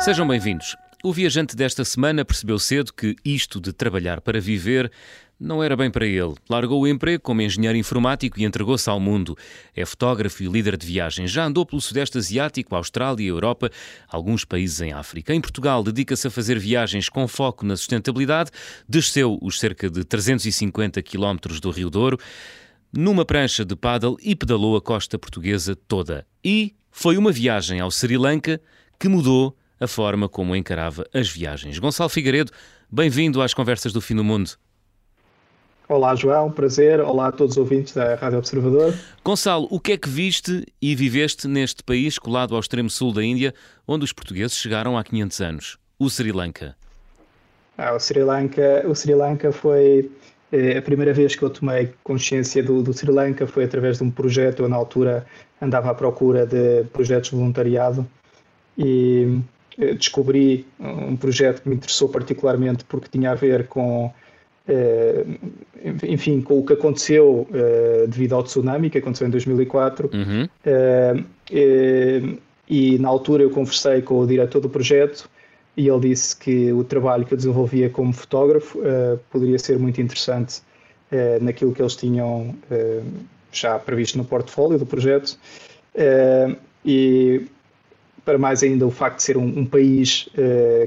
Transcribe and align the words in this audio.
Sejam 0.00 0.28
bem-vindos. 0.28 0.76
O 1.02 1.12
viajante 1.12 1.56
desta 1.56 1.84
semana 1.84 2.24
percebeu 2.24 2.56
cedo 2.58 2.92
que 2.92 3.16
isto 3.24 3.60
de 3.60 3.72
trabalhar 3.72 4.20
para 4.20 4.40
viver 4.40 4.90
não 5.38 5.62
era 5.62 5.76
bem 5.76 5.90
para 5.90 6.06
ele. 6.06 6.34
Largou 6.48 6.82
o 6.82 6.86
emprego 6.86 7.20
como 7.20 7.42
engenheiro 7.42 7.76
informático 7.76 8.38
e 8.38 8.44
entregou-se 8.44 8.88
ao 8.88 9.00
mundo. 9.00 9.36
É 9.74 9.84
fotógrafo 9.84 10.42
e 10.42 10.46
líder 10.46 10.76
de 10.76 10.86
viagens. 10.86 11.32
Já 11.32 11.44
andou 11.44 11.66
pelo 11.66 11.80
Sudeste 11.80 12.16
Asiático, 12.16 12.76
Austrália, 12.76 13.28
Europa, 13.28 13.70
alguns 14.08 14.44
países 14.44 14.80
em 14.80 14.92
África. 14.92 15.34
Em 15.34 15.40
Portugal, 15.40 15.82
dedica-se 15.82 16.28
a 16.28 16.30
fazer 16.30 16.60
viagens 16.60 17.08
com 17.08 17.26
foco 17.26 17.66
na 17.66 17.76
sustentabilidade. 17.76 18.52
Desceu 18.88 19.36
os 19.42 19.58
cerca 19.58 19.90
de 19.90 20.04
350 20.04 21.02
quilómetros 21.02 21.58
do 21.58 21.70
Rio 21.70 21.90
Douro 21.90 22.18
numa 22.92 23.24
prancha 23.24 23.64
de 23.64 23.74
paddle 23.74 24.16
e 24.22 24.36
pedalou 24.36 24.76
a 24.76 24.80
costa 24.80 25.18
portuguesa 25.18 25.74
toda. 25.74 26.24
E 26.42 26.74
foi 26.88 27.16
uma 27.16 27.32
viagem 27.32 27.80
ao 27.80 27.90
Sri 27.90 28.16
Lanka 28.16 28.60
que 28.98 29.08
mudou 29.08 29.57
a 29.80 29.86
forma 29.86 30.28
como 30.28 30.56
encarava 30.56 31.06
as 31.12 31.28
viagens. 31.28 31.78
Gonçalo 31.78 32.08
Figueiredo, 32.08 32.52
bem-vindo 32.90 33.40
às 33.40 33.54
Conversas 33.54 33.92
do 33.92 34.00
Fim 34.00 34.16
do 34.16 34.24
Mundo. 34.24 34.50
Olá, 35.88 36.14
João, 36.14 36.50
prazer. 36.50 37.00
Olá 37.00 37.28
a 37.28 37.32
todos 37.32 37.56
os 37.56 37.58
ouvintes 37.58 37.94
da 37.94 38.14
Rádio 38.14 38.38
Observador. 38.38 38.94
Gonçalo, 39.24 39.66
o 39.70 39.80
que 39.80 39.92
é 39.92 39.96
que 39.96 40.08
viste 40.08 40.66
e 40.82 40.94
viveste 40.94 41.48
neste 41.48 41.82
país 41.82 42.18
colado 42.18 42.54
ao 42.54 42.60
extremo 42.60 42.90
sul 42.90 43.12
da 43.12 43.24
Índia, 43.24 43.54
onde 43.86 44.04
os 44.04 44.12
portugueses 44.12 44.56
chegaram 44.58 44.98
há 44.98 45.02
500 45.02 45.40
anos? 45.40 45.78
O 45.98 46.10
Sri 46.10 46.30
Lanka. 46.30 46.76
Ah, 47.78 47.94
o 47.94 47.98
Sri 47.98 48.22
Lanka, 48.22 48.84
o 48.86 48.94
Sri 48.94 49.14
Lanka 49.14 49.50
foi 49.50 50.10
eh, 50.52 50.76
a 50.76 50.82
primeira 50.82 51.14
vez 51.14 51.34
que 51.34 51.42
eu 51.42 51.48
tomei 51.48 51.94
consciência 52.04 52.62
do, 52.62 52.82
do 52.82 52.92
Sri 52.92 53.10
Lanka 53.10 53.46
foi 53.46 53.64
através 53.64 53.96
de 53.96 54.04
um 54.04 54.10
projeto. 54.10 54.64
Eu 54.64 54.68
na 54.68 54.76
altura 54.76 55.26
andava 55.60 55.90
à 55.90 55.94
procura 55.94 56.44
de 56.44 56.84
projetos 56.92 57.30
de 57.30 57.36
voluntariado 57.36 58.06
e 58.76 59.40
descobri 59.96 60.66
um 60.80 61.16
projeto 61.16 61.62
que 61.62 61.68
me 61.68 61.76
interessou 61.76 62.08
particularmente 62.08 62.84
porque 62.84 63.08
tinha 63.08 63.30
a 63.30 63.34
ver 63.34 63.68
com 63.68 64.12
eh, 64.68 65.24
enfim, 66.02 66.42
com 66.42 66.58
o 66.58 66.66
que 66.66 66.74
aconteceu 66.74 67.48
uh, 67.48 68.06
devido 68.06 68.34
ao 68.34 68.42
tsunami 68.42 68.90
que 68.90 68.98
aconteceu 68.98 69.26
em 69.26 69.30
2004. 69.30 70.10
Uhum. 70.12 70.44
Uh, 70.44 72.38
e 72.68 72.98
na 72.98 73.08
altura 73.08 73.44
eu 73.44 73.50
conversei 73.50 74.02
com 74.02 74.18
o 74.18 74.26
diretor 74.26 74.60
do 74.60 74.68
projeto 74.68 75.30
e 75.74 75.88
ele 75.88 76.00
disse 76.00 76.36
que 76.36 76.70
o 76.72 76.84
trabalho 76.84 77.24
que 77.24 77.32
eu 77.32 77.36
desenvolvia 77.36 77.88
como 77.88 78.12
fotógrafo 78.12 78.78
poderia 79.30 79.58
ser 79.58 79.78
muito 79.78 80.02
interessante 80.02 80.60
naquilo 81.40 81.72
que 81.72 81.80
eles 81.80 81.96
tinham 81.96 82.54
já 83.50 83.78
previsto 83.78 84.18
no 84.18 84.24
portfólio 84.24 84.78
do 84.78 84.84
projeto. 84.84 85.38
e 86.84 87.46
para 88.28 88.36
mais 88.36 88.62
ainda 88.62 88.86
o 88.86 88.90
facto 88.90 89.16
de 89.16 89.22
ser 89.22 89.38
um, 89.38 89.60
um 89.60 89.64
país 89.64 90.28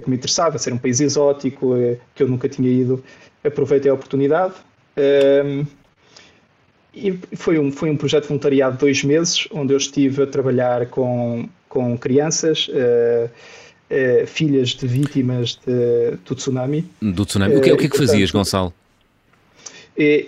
que 0.03 0.08
me 0.08 0.16
interessava, 0.16 0.59
ser 0.59 0.72
um 0.72 0.78
país 0.78 1.00
exótico, 1.00 1.73
que 2.14 2.22
eu 2.22 2.28
nunca 2.28 2.47
tinha 2.47 2.70
ido, 2.70 3.03
aproveitei 3.44 3.89
a 3.89 3.95
oportunidade. 3.95 4.53
Um, 4.95 5.66
e 6.94 7.17
foi 7.34 7.58
um, 7.58 7.72
foi 7.72 7.89
um 7.89 7.95
projeto 7.95 8.28
voluntariado 8.28 8.73
de 8.73 8.80
dois 8.80 9.03
meses, 9.03 9.47
onde 9.52 9.73
eu 9.73 9.78
estive 9.78 10.23
a 10.23 10.28
trabalhar 10.28 10.86
com, 10.88 11.47
com 11.69 11.97
crianças, 11.97 12.67
uh, 12.67 13.30
uh, 13.30 14.28
filhas 14.28 14.69
de 14.69 14.86
vítimas 14.86 15.58
de, 15.66 16.17
do 16.25 16.36
tsunami. 16.36 16.88
Do 17.02 17.25
tsunami. 17.25 17.56
O 17.56 17.62
que, 17.62 17.72
o 17.72 17.78
que 17.78 17.86
é 17.86 17.89
que 17.89 17.97
fazias, 17.97 18.30
Gonçalo? 18.31 18.73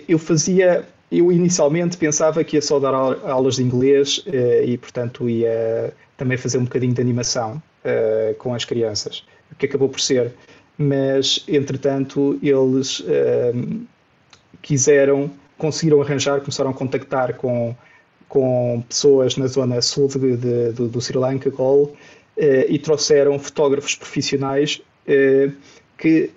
Eu 0.08 0.18
fazia, 0.18 0.86
eu 1.10 1.30
inicialmente 1.30 1.96
pensava 1.96 2.42
que 2.42 2.56
ia 2.56 2.62
só 2.62 2.78
dar 2.78 2.94
aulas 2.94 3.56
de 3.56 3.62
inglês 3.62 4.24
e, 4.64 4.76
portanto, 4.78 5.28
ia 5.28 5.92
também 6.16 6.36
fazer 6.36 6.58
um 6.58 6.64
bocadinho 6.64 6.92
de 6.92 7.00
animação 7.00 7.62
com 8.38 8.54
as 8.54 8.64
crianças, 8.64 9.24
o 9.52 9.54
que 9.54 9.66
acabou 9.66 9.88
por 9.88 10.00
ser. 10.00 10.32
Mas 10.76 11.44
entretanto 11.46 12.38
eles 12.42 13.00
uh, 13.00 13.86
quiseram, 14.60 15.30
conseguiram 15.56 16.02
arranjar, 16.02 16.40
começaram 16.40 16.70
a 16.70 16.74
contactar 16.74 17.34
com, 17.34 17.76
com 18.28 18.82
pessoas 18.88 19.36
na 19.36 19.46
zona 19.46 19.80
sul 19.80 20.08
de, 20.08 20.36
de, 20.36 20.72
do, 20.72 20.88
do 20.88 21.00
Sri 21.00 21.16
Lanka, 21.16 21.48
Gol, 21.50 21.84
uh, 21.84 21.96
e 22.68 22.78
trouxeram 22.78 23.38
fotógrafos 23.38 23.94
profissionais 23.94 24.82
que 25.98 26.30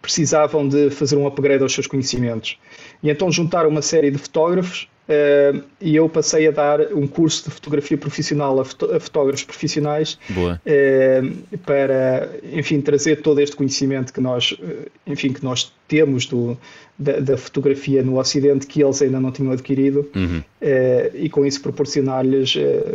precisavam 0.00 0.66
de 0.66 0.90
fazer 0.90 1.16
um 1.16 1.26
upgrade 1.26 1.62
aos 1.62 1.72
seus 1.72 1.86
conhecimentos. 1.86 2.58
E 3.02 3.10
então 3.10 3.30
juntaram 3.30 3.68
uma 3.68 3.82
série 3.82 4.10
de 4.10 4.18
fotógrafos 4.18 4.88
Uh, 5.10 5.64
e 5.80 5.96
eu 5.96 6.08
passei 6.08 6.46
a 6.46 6.52
dar 6.52 6.92
um 6.92 7.04
curso 7.04 7.48
de 7.48 7.50
fotografia 7.50 7.98
profissional 7.98 8.60
a, 8.60 8.64
foto 8.64 8.94
a 8.94 9.00
fotógrafos 9.00 9.42
profissionais 9.42 10.16
uh, 10.30 11.58
para, 11.66 12.30
enfim, 12.52 12.80
trazer 12.80 13.16
todo 13.20 13.40
este 13.40 13.56
conhecimento 13.56 14.12
que 14.12 14.20
nós, 14.20 14.56
eh, 14.62 14.88
enfim, 15.04 15.32
que 15.32 15.42
nós 15.42 15.72
temos 15.88 16.26
do, 16.26 16.56
da, 16.96 17.18
da, 17.18 17.36
fotografia 17.36 18.04
no 18.04 18.20
Ocidente 18.20 18.68
que 18.68 18.84
eles 18.84 19.02
ainda 19.02 19.18
não 19.18 19.32
tinham 19.32 19.50
adquirido 19.50 20.08
uhum. 20.14 20.38
uh, 20.38 21.16
e 21.16 21.28
com 21.28 21.44
isso 21.44 21.60
proporcionar-lhes, 21.60 22.54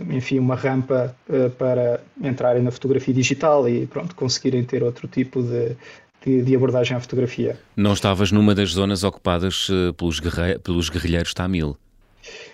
enfim, 0.09 0.39
uma 0.39 0.55
rampa 0.55 1.13
para 1.57 1.99
entrarem 2.23 2.63
na 2.63 2.71
fotografia 2.71 3.13
digital 3.13 3.67
e, 3.67 3.87
pronto, 3.87 4.15
conseguirem 4.15 4.63
ter 4.63 4.83
outro 4.83 5.05
tipo 5.05 5.41
de, 5.43 5.75
de, 6.25 6.41
de, 6.41 6.55
abordagem 6.55 6.97
à 6.97 6.99
fotografia. 6.99 7.57
Não 7.75 7.93
estavas 7.93 8.31
numa 8.31 8.55
das 8.55 8.71
zonas 8.71 9.03
ocupadas 9.03 9.67
pelos, 9.97 10.19
guerre 10.19 10.59
pelos 10.59 10.89
guerrilheiros 10.89 11.33
Tamil? 11.33 11.77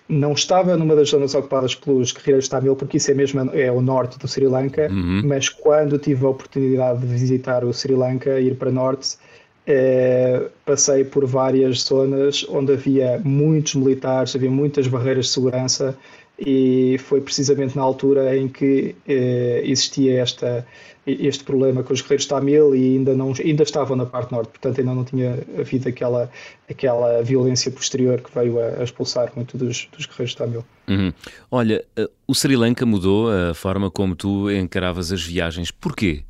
não 0.07 0.33
estava 0.33 0.75
numa 0.75 0.95
das 0.95 1.09
zonas 1.09 1.33
ocupadas 1.33 1.73
pelos 1.73 2.11
guerreiros 2.11 2.49
Tamil, 2.49 2.75
porque 2.75 2.97
isso 2.97 3.09
é 3.09 3.13
mesmo 3.13 3.49
é 3.53 3.71
o 3.71 3.81
norte 3.81 4.19
do 4.19 4.27
Sri 4.27 4.45
Lanka, 4.45 4.89
uhum. 4.91 5.21
mas 5.23 5.47
quando 5.47 5.97
tive 5.97 6.25
a 6.25 6.29
oportunidade 6.29 6.99
de 6.99 7.07
visitar 7.07 7.63
o 7.63 7.73
Sri 7.73 7.95
Lanka, 7.95 8.39
ir 8.39 8.55
para 8.55 8.69
norte, 8.69 9.17
eh, 9.65 10.49
passei 10.65 11.05
por 11.05 11.25
várias 11.25 11.83
zonas 11.83 12.45
onde 12.49 12.73
havia 12.73 13.21
muitos 13.23 13.75
militares, 13.75 14.35
havia 14.35 14.51
muitas 14.51 14.87
barreiras 14.87 15.27
de 15.27 15.31
segurança 15.31 15.97
e 16.43 16.97
foi 16.97 17.21
precisamente 17.21 17.75
na 17.75 17.83
altura 17.83 18.35
em 18.35 18.47
que 18.47 18.95
eh, 19.07 19.61
existia 19.63 20.21
esta, 20.21 20.65
este 21.05 21.43
problema 21.43 21.83
com 21.83 21.93
os 21.93 22.01
guerreiros 22.01 22.25
Tamil 22.25 22.75
e 22.75 22.97
ainda, 22.97 23.15
não, 23.15 23.31
ainda 23.43 23.61
estavam 23.61 23.95
na 23.95 24.07
parte 24.07 24.31
norte, 24.31 24.49
portanto 24.49 24.79
ainda 24.79 24.95
não 24.95 25.03
tinha 25.03 25.37
havido 25.59 25.87
aquela, 25.87 26.31
aquela 26.67 27.21
violência 27.21 27.71
posterior 27.71 28.19
que 28.19 28.33
veio 28.33 28.59
a, 28.59 28.79
a 28.79 28.83
expulsar 28.83 29.31
muito 29.35 29.55
dos, 29.55 29.87
dos 29.95 30.07
guerreiros 30.07 30.33
Tamil. 30.33 30.65
Uhum. 30.89 31.13
Olha, 31.51 31.85
eh, 31.95 32.09
o 32.27 32.33
Sri 32.33 32.55
Lanka 32.55 32.87
mudou 32.87 33.29
a 33.29 33.53
forma 33.53 33.91
como 33.91 34.15
tu 34.15 34.49
encaravas 34.49 35.11
as 35.11 35.21
viagens. 35.21 35.69
Porquê? 35.69 36.23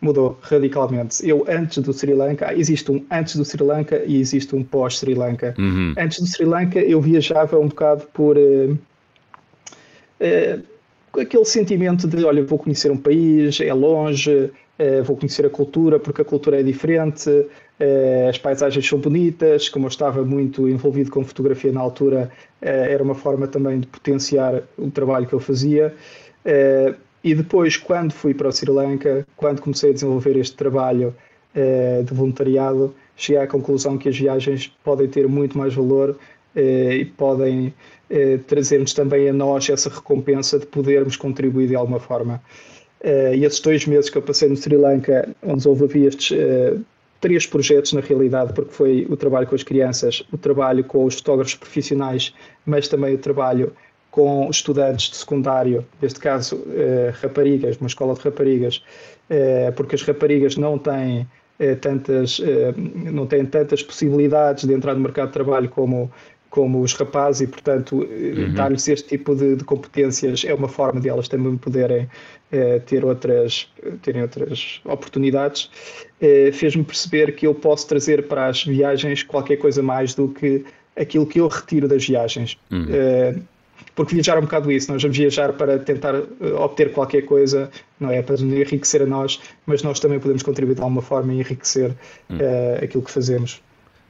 Mudou 0.00 0.38
radicalmente. 0.42 1.26
Eu, 1.28 1.44
antes 1.48 1.78
do 1.78 1.92
Sri 1.92 2.12
Lanka, 2.12 2.52
existe 2.54 2.90
um 2.90 3.04
antes 3.10 3.36
do 3.36 3.44
Sri 3.44 3.62
Lanka 3.62 4.02
e 4.06 4.20
existe 4.20 4.54
um 4.54 4.62
pós-Sri 4.62 5.14
Lanka. 5.14 5.54
Uhum. 5.58 5.94
Antes 5.98 6.20
do 6.20 6.26
Sri 6.26 6.44
Lanka, 6.44 6.78
eu 6.78 7.00
viajava 7.00 7.58
um 7.58 7.68
bocado 7.68 8.04
por. 8.12 8.36
Uh, 8.36 8.78
uh, 10.20 11.20
aquele 11.20 11.44
sentimento 11.44 12.06
de, 12.06 12.24
olha, 12.24 12.44
vou 12.44 12.58
conhecer 12.58 12.90
um 12.90 12.96
país, 12.96 13.58
é 13.60 13.72
longe, 13.72 14.30
uh, 14.30 15.02
vou 15.02 15.16
conhecer 15.16 15.46
a 15.46 15.50
cultura, 15.50 15.98
porque 15.98 16.20
a 16.20 16.24
cultura 16.24 16.60
é 16.60 16.62
diferente, 16.62 17.30
as 18.26 18.38
paisagens 18.38 18.88
são 18.88 18.98
bonitas, 18.98 19.68
como 19.68 19.84
eu 19.84 19.88
estava 19.88 20.24
muito 20.24 20.66
envolvido 20.66 21.10
com 21.10 21.22
fotografia 21.22 21.70
na 21.70 21.80
altura, 21.80 22.30
era 22.58 23.02
uma 23.02 23.14
forma 23.14 23.46
também 23.46 23.80
de 23.80 23.86
potenciar 23.86 24.62
o 24.78 24.90
trabalho 24.90 25.26
que 25.26 25.34
eu 25.34 25.40
fazia. 25.40 25.94
E 27.26 27.34
depois, 27.34 27.76
quando 27.76 28.12
fui 28.12 28.32
para 28.32 28.46
o 28.46 28.52
Sri 28.52 28.70
Lanka, 28.70 29.26
quando 29.36 29.60
comecei 29.60 29.90
a 29.90 29.92
desenvolver 29.92 30.36
este 30.36 30.54
trabalho 30.54 31.12
eh, 31.56 32.02
de 32.04 32.14
voluntariado, 32.14 32.94
cheguei 33.16 33.42
à 33.42 33.48
conclusão 33.48 33.98
que 33.98 34.08
as 34.08 34.16
viagens 34.16 34.72
podem 34.84 35.08
ter 35.08 35.26
muito 35.26 35.58
mais 35.58 35.74
valor 35.74 36.16
eh, 36.54 36.98
e 36.98 37.04
podem 37.04 37.74
eh, 38.08 38.38
trazer-nos 38.46 38.94
também 38.94 39.28
a 39.28 39.32
nós 39.32 39.68
essa 39.68 39.90
recompensa 39.90 40.56
de 40.56 40.66
podermos 40.66 41.16
contribuir 41.16 41.66
de 41.66 41.74
alguma 41.74 41.98
forma. 41.98 42.40
e 43.34 43.44
esses 43.44 43.58
dois 43.58 43.84
meses 43.86 44.08
que 44.08 44.18
eu 44.18 44.22
passei 44.22 44.48
no 44.48 44.56
Sri 44.56 44.76
Lanka, 44.76 45.28
onde 45.42 45.56
desenvolvi 45.56 46.06
estes 46.06 46.30
três 47.20 47.44
projetos 47.44 47.92
na 47.92 48.02
realidade, 48.02 48.52
porque 48.52 48.72
foi 48.72 49.04
o 49.10 49.16
trabalho 49.16 49.48
com 49.48 49.56
as 49.56 49.64
crianças, 49.64 50.22
o 50.32 50.38
trabalho 50.38 50.84
com 50.84 51.04
os 51.04 51.16
fotógrafos 51.16 51.56
profissionais, 51.56 52.32
mas 52.64 52.86
também 52.86 53.14
o 53.14 53.18
trabalho 53.18 53.72
com 54.16 54.48
estudantes 54.48 55.10
de 55.10 55.16
secundário, 55.18 55.84
neste 56.00 56.18
caso 56.18 56.66
eh, 56.70 57.12
raparigas, 57.20 57.76
uma 57.76 57.86
escola 57.86 58.14
de 58.14 58.22
raparigas, 58.22 58.82
eh, 59.28 59.70
porque 59.76 59.94
as 59.94 60.00
raparigas 60.00 60.56
não 60.56 60.78
têm 60.78 61.28
eh, 61.58 61.74
tantas 61.74 62.40
não 63.12 63.26
têm 63.26 63.44
tantas 63.44 63.82
possibilidades 63.82 64.64
de 64.64 64.72
entrar 64.72 64.94
no 64.94 65.00
mercado 65.00 65.26
de 65.26 65.32
trabalho 65.34 65.68
como 65.68 66.10
como 66.48 66.80
os 66.80 66.94
rapazes 66.94 67.42
e 67.42 67.46
portanto 67.46 67.96
uhum. 67.96 68.54
dar-lhes 68.54 68.88
este 68.88 69.06
tipo 69.06 69.34
de, 69.34 69.56
de, 69.56 69.64
competências 69.64 70.46
é 70.46 70.54
uma 70.54 70.68
forma 70.68 70.98
de 70.98 71.10
elas 71.10 71.28
também 71.28 71.54
poderem 71.58 72.08
ter 72.86 73.04
outras 73.04 73.70
terem 74.00 74.22
outras 74.22 74.80
oportunidades. 74.86 75.70
Fez-me 76.54 76.84
perceber 76.84 77.34
que 77.34 77.46
eu 77.46 77.54
posso 77.54 77.86
trazer 77.86 78.26
para 78.28 78.46
as 78.46 78.64
viagens 78.64 79.22
qualquer 79.22 79.56
coisa 79.56 79.82
mais 79.82 80.14
do 80.14 80.28
que 80.28 80.64
aquilo 80.96 81.26
que 81.26 81.38
eu 81.38 81.48
retiro 81.48 81.86
das 81.86 82.06
viagens. 82.06 82.56
Uhum 82.70 83.42
porque 83.96 84.14
viajar 84.14 84.36
é 84.36 84.38
um 84.38 84.42
bocado 84.42 84.70
isso, 84.70 84.92
nós 84.92 85.02
vamos 85.02 85.16
viajar 85.16 85.54
para 85.54 85.78
tentar 85.78 86.14
obter 86.60 86.92
qualquer 86.92 87.22
coisa, 87.22 87.70
não 87.98 88.10
é 88.10 88.22
para 88.22 88.36
enriquecer 88.36 89.02
a 89.02 89.06
nós, 89.06 89.40
mas 89.64 89.82
nós 89.82 89.98
também 89.98 90.20
podemos 90.20 90.42
contribuir 90.42 90.74
de 90.74 90.82
alguma 90.82 91.02
forma 91.02 91.32
e 91.32 91.40
enriquecer 91.40 91.90
hum. 92.30 92.36
uh, 92.36 92.84
aquilo 92.84 93.02
que 93.02 93.10
fazemos. 93.10 93.60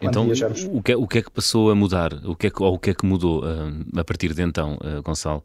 Então, 0.01 0.29
o 0.75 0.83
que, 0.83 0.93
é, 0.93 0.97
o 0.97 1.07
que 1.07 1.19
é 1.19 1.23
que 1.23 1.31
passou 1.31 1.71
a 1.71 1.75
mudar? 1.75 2.13
O 2.25 2.37
que 2.37 2.49
é 2.49 2.51
que, 2.51 2.63
ou 2.63 2.75
o 2.75 2.79
que 2.79 2.91
é 2.91 2.95
que 2.95 3.07
mudou 3.07 3.43
uh, 3.43 3.99
a 3.99 4.05
partir 4.05 4.35
de 4.35 4.43
então, 4.43 4.75
uh, 4.75 5.01
Gonçalo? 5.03 5.43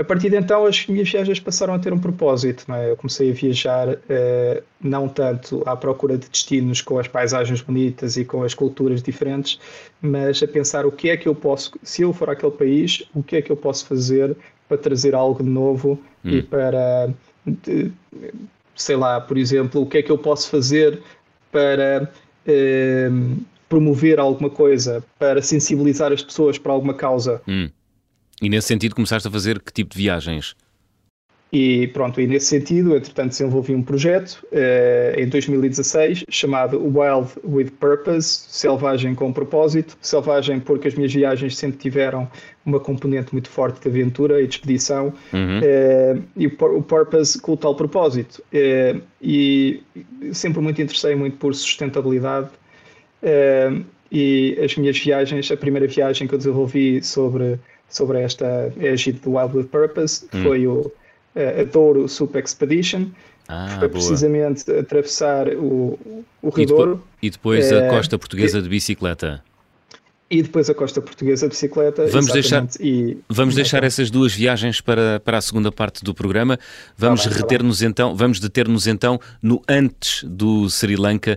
A 0.00 0.04
partir 0.04 0.30
de 0.30 0.36
então, 0.36 0.64
as 0.64 0.86
minhas 0.86 1.10
viagens 1.10 1.38
passaram 1.38 1.74
a 1.74 1.78
ter 1.78 1.92
um 1.92 1.98
propósito. 1.98 2.64
É? 2.72 2.90
Eu 2.90 2.96
comecei 2.96 3.30
a 3.30 3.34
viajar 3.34 3.86
uh, 3.86 4.62
não 4.80 5.06
tanto 5.06 5.62
à 5.66 5.76
procura 5.76 6.16
de 6.16 6.26
destinos 6.26 6.80
com 6.80 6.98
as 6.98 7.06
paisagens 7.06 7.60
bonitas 7.60 8.16
e 8.16 8.24
com 8.24 8.42
as 8.42 8.54
culturas 8.54 9.02
diferentes, 9.02 9.60
mas 10.00 10.42
a 10.42 10.48
pensar 10.48 10.86
o 10.86 10.90
que 10.90 11.10
é 11.10 11.18
que 11.18 11.28
eu 11.28 11.34
posso, 11.34 11.72
se 11.82 12.00
eu 12.00 12.14
for 12.14 12.30
àquele 12.30 12.52
país, 12.52 13.02
o 13.14 13.22
que 13.22 13.36
é 13.36 13.42
que 13.42 13.52
eu 13.52 13.56
posso 13.58 13.84
fazer 13.84 14.34
para 14.66 14.78
trazer 14.78 15.14
algo 15.14 15.44
de 15.44 15.50
novo 15.50 16.00
hum. 16.24 16.30
e 16.30 16.42
para, 16.42 17.10
de, 17.44 17.92
sei 18.74 18.96
lá, 18.96 19.20
por 19.20 19.36
exemplo, 19.36 19.82
o 19.82 19.86
que 19.86 19.98
é 19.98 20.02
que 20.02 20.10
eu 20.10 20.16
posso 20.16 20.48
fazer 20.48 20.98
para 21.52 22.10
uh, 22.46 23.36
promover 23.68 24.18
alguma 24.18 24.48
coisa, 24.48 25.04
para 25.18 25.42
sensibilizar 25.42 26.10
as 26.10 26.22
pessoas 26.22 26.56
para 26.56 26.72
alguma 26.72 26.94
causa. 26.94 27.42
Hum. 27.46 27.68
E 28.40 28.48
nesse 28.48 28.68
sentido 28.68 28.94
começaste 28.94 29.28
a 29.28 29.30
fazer 29.30 29.60
que 29.60 29.72
tipo 29.72 29.90
de 29.94 29.98
viagens? 29.98 30.56
E 31.52 31.88
pronto, 31.88 32.20
e 32.20 32.28
nesse 32.28 32.46
sentido, 32.46 32.94
entretanto, 32.94 33.30
desenvolvi 33.30 33.74
um 33.74 33.82
projeto 33.82 34.46
uh, 34.52 35.18
em 35.20 35.28
2016 35.28 36.24
chamado 36.28 36.78
Wild 36.78 37.28
with 37.44 37.72
Purpose, 37.80 38.44
Selvagem 38.48 39.16
com 39.16 39.32
Propósito. 39.32 39.98
Selvagem 40.00 40.60
porque 40.60 40.86
as 40.86 40.94
minhas 40.94 41.12
viagens 41.12 41.56
sempre 41.56 41.78
tiveram 41.78 42.30
uma 42.64 42.78
componente 42.78 43.32
muito 43.32 43.50
forte 43.50 43.80
de 43.80 43.88
aventura 43.88 44.40
e 44.40 44.46
de 44.46 44.54
expedição, 44.54 45.12
uhum. 45.32 45.58
uh, 45.58 46.22
e 46.36 46.46
o, 46.46 46.82
Purpose 46.82 47.40
com 47.40 47.52
o 47.52 47.56
tal 47.56 47.74
propósito. 47.74 48.40
Uh, 48.54 49.02
e 49.20 49.82
sempre 50.32 50.60
muito 50.60 50.80
interessei 50.80 51.16
muito 51.16 51.36
por 51.36 51.52
sustentabilidade. 51.52 52.48
e 54.12 54.56
as 54.64 54.76
minhas 54.76 54.96
viagens, 54.96 55.50
a 55.50 55.56
primeira 55.56 55.88
viagem 55.88 56.28
que 56.28 56.34
eu 56.34 56.38
desenvolvi 56.38 57.02
sobre 57.02 57.58
sobre 57.90 58.20
esta 58.22 58.72
égide 58.80 59.18
do 59.20 59.36
Wild 59.36 59.56
with 59.56 59.66
Purpose, 59.66 60.26
que 60.26 60.38
hum. 60.38 60.42
foi 60.44 60.66
o 60.66 60.90
a 61.34 61.64
Douro 61.64 62.08
Super 62.08 62.42
Expedition, 62.42 63.06
ah, 63.48 63.76
foi 63.78 63.88
precisamente 63.88 64.70
atravessar 64.70 65.48
o, 65.48 65.98
o 66.40 66.50
Rio 66.50 66.62
e 66.62 66.66
Douro. 66.66 67.04
E 67.20 67.30
depois 67.30 67.72
a 67.72 67.76
eh, 67.76 67.88
costa 67.88 68.18
portuguesa 68.18 68.62
de 68.62 68.68
bicicleta. 68.68 69.42
E 70.30 70.42
depois 70.42 70.70
a 70.70 70.74
costa 70.74 71.00
portuguesa 71.00 71.46
de 71.46 71.50
bicicleta. 71.50 72.06
Vamos 72.06 72.30
deixar, 72.30 72.64
e, 72.78 73.18
vamos 73.28 73.56
deixar 73.56 73.82
essas 73.82 74.08
duas 74.08 74.32
viagens 74.32 74.80
para, 74.80 75.18
para 75.18 75.38
a 75.38 75.40
segunda 75.40 75.72
parte 75.72 76.04
do 76.04 76.14
programa. 76.14 76.58
Vamos 76.96 77.24
tá 77.24 77.30
tá 77.30 77.36
reter-nos 77.36 77.80
tá 77.80 77.86
então, 77.86 78.14
vamos 78.14 78.38
deter-nos 78.38 78.86
então 78.86 79.20
no 79.42 79.60
antes 79.68 80.22
do 80.22 80.70
Sri 80.70 80.94
Lanka. 80.94 81.36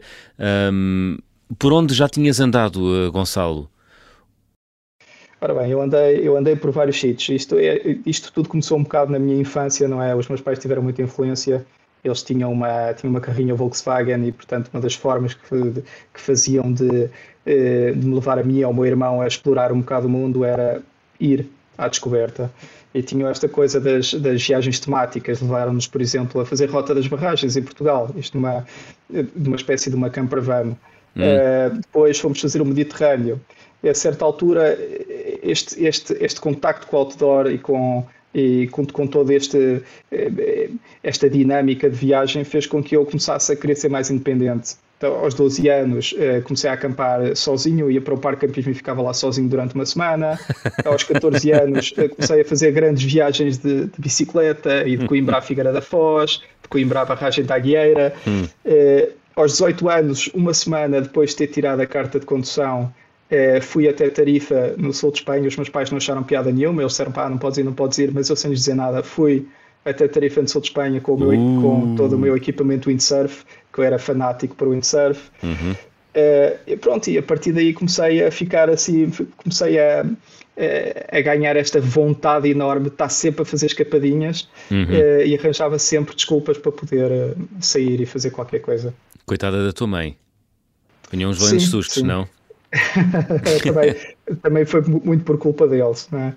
Um, 0.71 1.17
por 1.57 1.73
onde 1.73 1.95
já 1.95 2.07
tinhas 2.07 2.39
andado, 2.39 2.77
uh, 2.77 3.11
Gonçalo? 3.11 3.72
Ora 5.43 5.55
bem, 5.55 5.71
eu 5.71 5.81
andei, 5.81 6.25
eu 6.25 6.37
andei 6.37 6.55
por 6.55 6.71
vários 6.71 6.97
sítios. 6.97 7.27
Isto, 7.27 7.57
é, 7.59 7.97
isto 8.05 8.31
tudo 8.31 8.47
começou 8.47 8.77
um 8.77 8.83
bocado 8.83 9.11
na 9.11 9.19
minha 9.19 9.35
infância, 9.35 9.89
não 9.89 10.01
é? 10.01 10.15
Os 10.15 10.29
meus 10.29 10.39
pais 10.39 10.57
tiveram 10.57 10.81
muita 10.81 11.01
influência. 11.01 11.65
Eles 12.01 12.23
tinham 12.23 12.49
uma, 12.49 12.93
tinham 12.93 13.11
uma 13.11 13.19
carrinha 13.19 13.53
Volkswagen 13.53 14.25
e, 14.25 14.31
portanto, 14.31 14.69
uma 14.73 14.79
das 14.79 14.95
formas 14.95 15.33
que, 15.33 15.83
que 16.13 16.21
faziam 16.21 16.71
de, 16.71 17.09
eh, 17.45 17.91
de 17.91 18.07
me 18.07 18.15
levar 18.15 18.39
a 18.39 18.43
mim 18.43 18.59
e 18.59 18.63
ao 18.63 18.73
meu 18.73 18.85
irmão 18.85 19.19
a 19.19 19.27
explorar 19.27 19.73
um 19.73 19.81
bocado 19.81 20.07
o 20.07 20.09
mundo 20.09 20.45
era 20.45 20.81
ir 21.19 21.45
à 21.77 21.89
descoberta. 21.89 22.49
E 22.93 23.03
tinham 23.03 23.29
esta 23.29 23.49
coisa 23.49 23.81
das, 23.81 24.13
das 24.13 24.47
viagens 24.47 24.79
temáticas, 24.79 25.41
levaram-nos, 25.41 25.87
por 25.87 25.99
exemplo, 25.99 26.39
a 26.39 26.45
fazer 26.45 26.69
Rota 26.69 26.95
das 26.95 27.07
Barragens 27.07 27.57
em 27.57 27.63
Portugal, 27.63 28.09
isto 28.15 28.37
numa, 28.37 28.65
numa 29.35 29.57
espécie 29.57 29.89
de 29.89 29.95
uma 29.97 30.09
camper 30.09 30.39
van. 30.39 30.67
Hum. 31.17 31.21
Uh, 31.21 31.75
depois 31.75 32.17
fomos 32.17 32.39
fazer 32.39 32.61
o 32.61 32.65
Mediterrâneo. 32.65 33.41
E 33.83 33.89
a 33.89 33.93
certa 33.93 34.23
altura 34.23 34.77
este, 35.43 35.83
este, 35.83 36.13
este 36.19 36.39
contacto 36.39 36.87
com 36.87 36.97
o 36.97 36.99
outdoor 36.99 37.47
e 37.47 37.57
com, 37.57 38.05
e 38.33 38.67
com, 38.71 38.85
com 38.85 39.05
toda 39.05 39.33
este, 39.33 39.83
eh, 40.11 40.69
esta 41.03 41.29
dinâmica 41.29 41.89
de 41.89 41.95
viagem 41.95 42.43
fez 42.43 42.65
com 42.65 42.81
que 42.81 42.95
eu 42.95 43.05
começasse 43.05 43.51
a 43.51 43.55
querer 43.55 43.75
ser 43.75 43.89
mais 43.89 44.09
independente. 44.09 44.75
Então, 44.97 45.15
aos 45.15 45.33
12 45.33 45.67
anos, 45.69 46.15
eh, 46.17 46.41
comecei 46.41 46.69
a 46.69 46.73
acampar 46.73 47.35
sozinho, 47.35 47.91
ia 47.91 47.99
para 47.99 48.13
o 48.13 48.17
parque 48.17 48.47
campismo 48.47 48.71
e 48.71 48.73
ficava 48.73 49.01
lá 49.01 49.13
sozinho 49.13 49.49
durante 49.49 49.75
uma 49.75 49.85
semana. 49.85 50.39
Aos 50.85 51.03
14 51.03 51.51
anos, 51.51 51.93
eh, 51.97 52.07
comecei 52.07 52.41
a 52.41 52.45
fazer 52.45 52.71
grandes 52.71 53.03
viagens 53.03 53.57
de, 53.57 53.85
de 53.85 53.99
bicicleta 53.99 54.87
e 54.87 54.95
de 54.95 55.05
Coimbra 55.05 55.37
à 55.37 55.41
Figueira 55.41 55.73
da 55.73 55.81
Foz, 55.81 56.41
de 56.61 56.69
Coimbra 56.69 57.01
à 57.01 57.05
Barragem 57.05 57.43
da 57.43 57.55
Aguieira. 57.55 58.13
Hum. 58.25 58.47
Aos 59.35 59.53
18 59.53 59.89
anos, 59.89 60.29
uma 60.33 60.53
semana 60.53 61.01
depois 61.01 61.31
de 61.31 61.37
ter 61.37 61.47
tirado 61.47 61.79
a 61.79 61.87
carta 61.87 62.19
de 62.19 62.25
condução, 62.25 62.93
é, 63.29 63.59
fui 63.61 63.87
até 63.87 64.09
Tarifa, 64.09 64.75
no 64.77 64.93
sul 64.93 65.11
de 65.11 65.19
Espanha, 65.19 65.47
os 65.47 65.55
meus 65.55 65.69
pais 65.69 65.89
não 65.89 65.97
acharam 65.97 66.23
piada 66.23 66.51
nenhuma, 66.51 66.81
eles 66.81 66.91
disseram, 66.93 67.11
pá, 67.11 67.29
não 67.29 67.37
podes 67.37 67.57
ir, 67.57 67.63
não 67.63 67.73
podes 67.73 67.97
ir, 67.97 68.11
mas 68.11 68.29
eu 68.29 68.35
sem 68.35 68.51
lhes 68.51 68.59
dizer 68.59 68.75
nada, 68.75 69.01
fui 69.01 69.47
até 69.85 70.07
Tarifa, 70.07 70.41
no 70.41 70.47
sul 70.47 70.61
de 70.61 70.67
Espanha, 70.67 71.01
com, 71.01 71.17
meu, 71.17 71.29
uh. 71.29 71.61
com 71.61 71.95
todo 71.95 72.13
o 72.13 72.19
meu 72.19 72.35
equipamento 72.35 72.89
windsurf, 72.89 73.43
que 73.71 73.79
eu 73.79 73.83
era 73.83 73.99
fanático 73.99 74.55
para 74.55 74.67
o 74.67 74.71
windsurf. 74.71 75.29
Uhum. 75.41 75.75
É, 76.13 76.57
e 76.67 76.77
pronto, 76.77 77.09
e 77.09 77.17
a 77.17 77.23
partir 77.23 77.51
daí 77.51 77.73
comecei 77.73 78.23
a 78.23 78.29
ficar 78.29 78.69
assim, 78.69 79.11
comecei 79.37 79.79
a, 79.79 80.05
a 81.11 81.21
ganhar 81.21 81.55
esta 81.55 81.81
vontade 81.81 82.47
enorme 82.47 82.83
de 82.85 82.89
estar 82.89 83.09
sempre 83.09 83.41
a 83.41 83.45
fazer 83.45 83.65
escapadinhas 83.65 84.47
uhum. 84.69 84.85
É, 84.89 85.25
e 85.25 85.35
arranjava 85.35 85.79
sempre 85.79 86.15
desculpas 86.15 86.57
para 86.57 86.71
poder 86.71 87.35
sair 87.59 87.99
e 87.99 88.05
fazer 88.05 88.29
qualquer 88.29 88.59
coisa. 88.59 88.93
Coitada 89.25 89.65
da 89.65 89.73
tua 89.73 89.87
mãe. 89.87 90.15
Tinha 91.09 91.27
uns 91.27 91.39
grandes 91.39 91.69
sustos, 91.69 92.01
sim. 92.01 92.03
não? 92.03 92.27
Também, 93.63 93.95
também 94.41 94.65
foi 94.65 94.81
muito 94.81 95.23
por 95.23 95.37
culpa 95.37 95.67
deles, 95.67 96.07
não 96.11 96.19
é? 96.19 96.33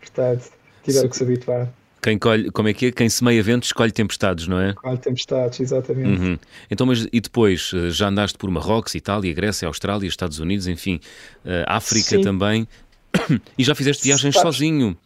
Portanto, 0.00 0.50
tiveram 0.82 1.08
que 1.08 1.16
se 1.16 1.22
habituar. 1.22 1.68
Quem 2.02 2.18
colhe, 2.18 2.50
como 2.52 2.68
é 2.68 2.72
que 2.72 2.86
é? 2.86 2.92
Quem 2.92 3.08
semeia 3.08 3.42
ventos 3.42 3.70
escolhe 3.70 3.90
tempestades, 3.90 4.46
não 4.46 4.60
é? 4.60 4.70
Escolhe 4.70 4.98
tempestades, 4.98 5.58
exatamente. 5.58 6.20
Uhum. 6.20 6.38
Então, 6.70 6.86
mas 6.86 7.08
e 7.12 7.20
depois? 7.20 7.72
Eh, 7.74 7.90
já 7.90 8.08
andaste 8.08 8.38
por 8.38 8.48
Marrocos, 8.48 8.94
Itália, 8.94 9.34
Grécia, 9.34 9.66
Austrália, 9.66 10.06
Estados 10.06 10.38
Unidos, 10.38 10.68
enfim, 10.68 11.00
uh, 11.44 11.64
África 11.66 12.10
Sim. 12.10 12.22
também. 12.22 12.68
E 13.58 13.64
já 13.64 13.74
fizeste 13.74 14.04
viagens 14.04 14.34
Sabes, 14.34 14.56
sozinho? 14.56 14.96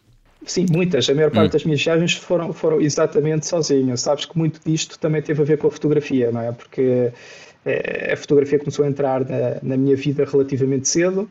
Sim, 0.45 0.65
muitas. 0.69 1.09
A 1.09 1.15
maior 1.15 1.31
parte 1.31 1.49
hum. 1.49 1.53
das 1.53 1.63
minhas 1.63 1.81
viagens 1.81 2.13
foram, 2.13 2.53
foram 2.53 2.79
exatamente 2.79 3.47
sozinho. 3.47 3.97
Sabes 3.97 4.25
que 4.25 4.37
muito 4.37 4.59
disto 4.63 4.99
também 4.99 5.21
teve 5.21 5.41
a 5.41 5.45
ver 5.45 5.57
com 5.57 5.67
a 5.67 5.71
fotografia, 5.71 6.31
não 6.31 6.41
é? 6.41 6.51
Porque 6.51 7.11
a 8.11 8.15
fotografia 8.15 8.57
começou 8.57 8.85
a 8.85 8.87
entrar 8.87 9.23
na, 9.23 9.57
na, 9.61 9.77
minha 9.77 9.95
vida 9.95 10.25
relativamente 10.25 10.87
cedo 10.87 11.29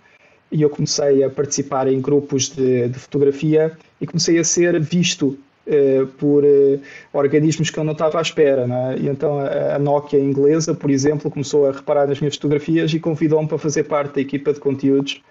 e 0.51 0.63
eu 0.63 0.71
comecei 0.71 1.25
a 1.25 1.31
participar 1.31 1.89
em 1.89 2.01
grupos 2.01 2.49
de, 2.49 2.89
de 2.89 2.99
fotografia 2.99 3.77
e 4.01 4.07
comecei 4.07 4.39
a 4.39 4.45
ser 4.45 4.79
visto 4.81 5.39
uh, 5.67 6.07
por 6.19 6.45
uh, 6.45 6.81
organismos 7.13 7.71
que 7.71 7.79
eu 7.79 7.85
não 7.85 7.93
estava 7.93 8.19
à 8.19 8.23
espera. 8.23 8.67
É? 8.93 8.99
E 8.99 9.09
então 9.09 9.39
a, 9.39 9.77
a, 9.77 9.79
Nokia 9.79 10.19
inglesa, 10.19 10.75
por 10.75 10.91
exemplo, 10.91 11.31
começou 11.31 11.69
a 11.69 11.73
reparar 11.73 12.07
nas 12.07 12.21
minhas 12.21 12.35
fotografias 12.35 12.93
e 12.93 13.01
convidou-me 13.01 13.49
para 13.49 13.59
fazer 13.59 13.85
parte 13.85 14.15
da 14.15 14.21
equipa 14.21 14.53
de 14.53 14.61
conteúdos. 14.61 15.23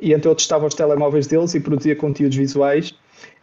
E 0.00 0.12
então 0.12 0.32
eu 0.32 0.36
testava 0.36 0.66
os 0.66 0.74
telemóveis 0.74 1.26
deles 1.26 1.54
e 1.54 1.60
produzia 1.60 1.94
conteúdos 1.94 2.36
visuais 2.36 2.94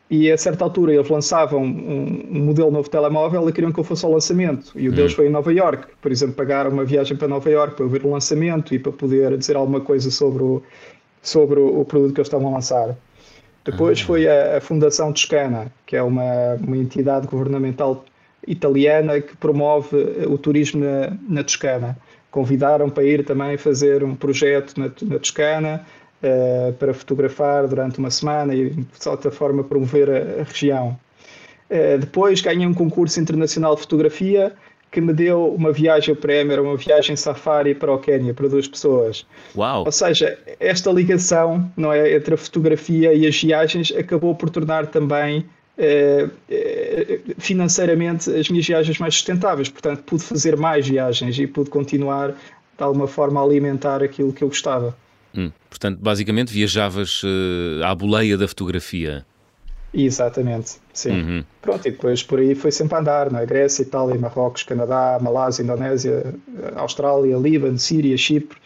e 0.10 0.32
a 0.32 0.38
certa 0.38 0.64
altura 0.64 0.94
eles 0.94 1.08
lançavam 1.08 1.62
um, 1.62 2.28
um, 2.32 2.40
modelo 2.40 2.72
novo 2.72 2.86
de 2.86 2.90
telemóvel 2.90 3.48
e 3.48 3.54
queriam 3.54 3.72
que 3.72 3.80
eu 3.80 3.84
fosse 3.84 4.04
ao 4.04 4.12
lançamento. 4.12 4.72
E 4.76 4.90
o 4.90 4.92
deles 4.92 5.14
hum. 5.14 5.18
foi 5.18 5.28
em 5.28 5.30
Nova 5.30 5.54
York. 5.54 5.88
Por 6.02 6.12
exemplo, 6.12 6.34
pagaram 6.34 6.72
uma 6.72 6.84
viagem 6.84 7.16
para 7.16 7.28
Nova 7.28 7.50
York 7.50 7.76
para 7.76 7.86
eu 7.86 7.90
ver 7.90 8.04
o 8.04 8.12
lançamento 8.12 8.74
e 8.74 8.80
para 8.80 8.92
poder 8.92 9.38
dizer 9.38 9.56
alguma 9.56 9.82
coisa 9.82 10.10
sobre 10.10 10.42
o, 10.42 10.64
sobre 11.22 11.60
o, 11.60 11.82
o 11.82 11.86
produto 11.86 12.14
que 12.14 12.20
eles 12.20 12.28
estavam 12.28 12.50
a 12.50 12.54
lançar. 12.56 12.98
Depois 13.64 14.02
ah. 14.02 14.06
foi 14.06 14.28
a, 14.28 14.58
a, 14.58 14.62
Fundação 14.62 15.14
Toscana, 15.14 15.72
que 15.86 15.96
é 15.96 16.02
uma, 16.02 16.56
uma 16.56 16.78
entidade 16.78 17.28
governamental 17.28 18.04
italiana 18.48 19.22
que 19.22 19.38
promove 19.38 19.96
o 20.28 20.40
turismo 20.40 20.84
na, 20.84 21.16
na 21.28 21.44
Toscana. 21.44 21.96
Convidaram 22.32 22.90
para 22.90 23.04
ir 23.04 23.24
também 23.24 23.58
fazer 23.58 24.04
um 24.04 24.16
projeto 24.16 24.76
na, 24.76 24.90
na 25.04 25.20
Toscana 25.20 25.86
uh, 26.24 26.74
para 26.74 26.94
fotografar 26.94 27.68
durante 27.68 28.00
uma 28.00 28.10
semana 28.10 28.54
e, 28.54 28.70
de 28.70 28.86
certa 28.94 29.32
forma, 29.32 29.64
promover 29.64 30.10
a, 30.10 30.42
a 30.42 30.44
região. 30.44 30.98
Uh, 31.70 32.00
depois 32.00 32.42
ganhei 32.42 32.66
um 32.66 32.74
concurso 32.74 33.20
internacional 33.20 33.76
de 33.76 33.82
fotografia 33.82 34.54
que 34.92 35.00
me 35.00 35.14
deu 35.14 35.54
uma 35.54 35.72
viagem 35.72 36.16
prémio, 36.16 36.54
era 36.54 36.62
uma 36.64 36.76
viagem 36.76 37.16
safari 37.16 37.76
para 37.76 37.94
o 37.94 38.00
Quênia, 38.00 38.34
para 38.34 38.48
duas 38.48 38.68
pessoas. 38.68 39.26
Uau! 39.56 39.86
Ou 39.86 39.92
seja, 39.92 40.38
esta 40.60 40.92
ligação 40.92 41.72
não 41.78 41.94
é, 41.94 42.16
entre 42.16 42.34
a 42.34 42.38
fotografia 42.38 43.14
e 43.14 43.28
as 43.28 43.40
viagens 43.40 43.94
acabou 43.96 44.34
por 44.34 44.50
tornar 44.50 44.88
também 44.88 45.46
eh, 45.82 46.28
financeiramente 47.38 48.30
as 48.30 48.50
minhas 48.50 48.68
viagens 48.68 49.00
mais 49.00 49.14
sustentáveis. 49.14 49.70
Portanto, 49.70 50.04
pude 50.04 50.24
fazer 50.24 50.58
mais 50.58 50.86
viagens 50.86 51.40
e 51.40 51.48
pude 51.48 51.70
continuar 51.70 52.32
de 52.32 52.84
alguma 52.84 53.08
forma 53.08 53.40
a 53.40 53.44
alimentar 53.44 54.04
aquilo 54.04 54.34
que 54.34 54.44
eu 54.44 54.50
gostava. 54.50 54.94
Hum. 55.36 55.52
Portanto, 55.70 56.00
basicamente 56.02 56.52
viajavas 56.52 57.22
uh, 57.24 57.84
à 57.84 57.94
boleia 57.94 58.38
da 58.38 58.48
fotografia. 58.48 59.26
Exatamente, 59.94 60.78
sim. 60.94 61.12
Uhum. 61.12 61.44
Pronto, 61.62 61.88
e 61.88 61.92
depois 61.92 62.22
por 62.22 62.40
aí 62.40 62.54
foi 62.54 62.72
sempre 62.72 62.96
a 62.96 63.00
andar, 63.00 63.32
não 63.32 63.40
é? 63.40 63.46
Grécia, 63.46 63.82
Itália, 63.82 64.20
Marrocos, 64.20 64.64
Canadá, 64.64 65.18
Malásia, 65.20 65.64
Indonésia, 65.64 66.36
Austrália, 66.76 67.36
Líbano, 67.38 67.80
Síria, 67.80 68.16
Chipre, 68.16 68.58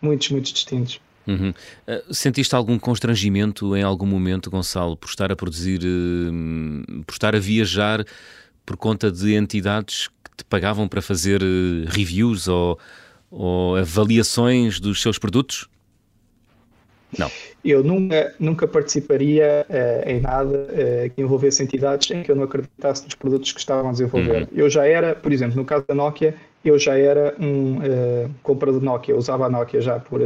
muitos, 0.00 0.30
muitos 0.30 0.52
distintos. 0.52 1.00
Uhum. 1.26 1.50
Uh, 1.86 2.14
sentiste 2.14 2.54
algum 2.54 2.78
constrangimento 2.78 3.76
em 3.76 3.82
algum 3.82 4.06
momento, 4.06 4.50
Gonçalo, 4.50 4.96
por 4.96 5.08
estar 5.08 5.30
a 5.30 5.36
produzir, 5.36 5.80
uh, 5.82 7.04
por 7.04 7.12
estar 7.12 7.36
a 7.36 7.38
viajar 7.38 8.04
por 8.64 8.76
conta 8.76 9.10
de 9.10 9.34
entidades 9.34 10.08
que 10.08 10.36
te 10.38 10.44
pagavam 10.44 10.88
para 10.88 11.02
fazer 11.02 11.42
reviews 11.86 12.48
ou, 12.48 12.78
ou 13.30 13.76
avaliações 13.76 14.80
dos 14.80 15.02
seus 15.02 15.18
produtos? 15.18 15.68
Não. 17.18 17.30
Eu 17.64 17.82
nunca, 17.84 18.34
nunca 18.40 18.66
participaria 18.66 19.66
uh, 19.68 20.08
em 20.08 20.20
nada 20.20 20.50
uh, 20.50 21.10
que 21.10 21.20
envolvesse 21.20 21.62
entidades 21.62 22.10
em 22.10 22.22
que 22.22 22.30
eu 22.30 22.36
não 22.36 22.44
acreditasse 22.44 23.04
nos 23.04 23.14
produtos 23.14 23.52
que 23.52 23.60
estavam 23.60 23.88
a 23.88 23.92
desenvolver. 23.92 24.42
Uhum. 24.42 24.48
Eu 24.52 24.70
já 24.70 24.86
era, 24.86 25.14
por 25.14 25.32
exemplo, 25.32 25.56
no 25.56 25.64
caso 25.64 25.84
da 25.86 25.94
Nokia, 25.94 26.34
eu 26.64 26.78
já 26.78 26.96
era 26.96 27.34
um 27.38 27.78
uh, 27.78 28.30
comprador 28.42 28.80
de 28.80 28.86
Nokia, 28.86 29.16
usava 29.16 29.46
a 29.46 29.50
Nokia 29.50 29.80
já 29.80 29.98
por. 29.98 30.20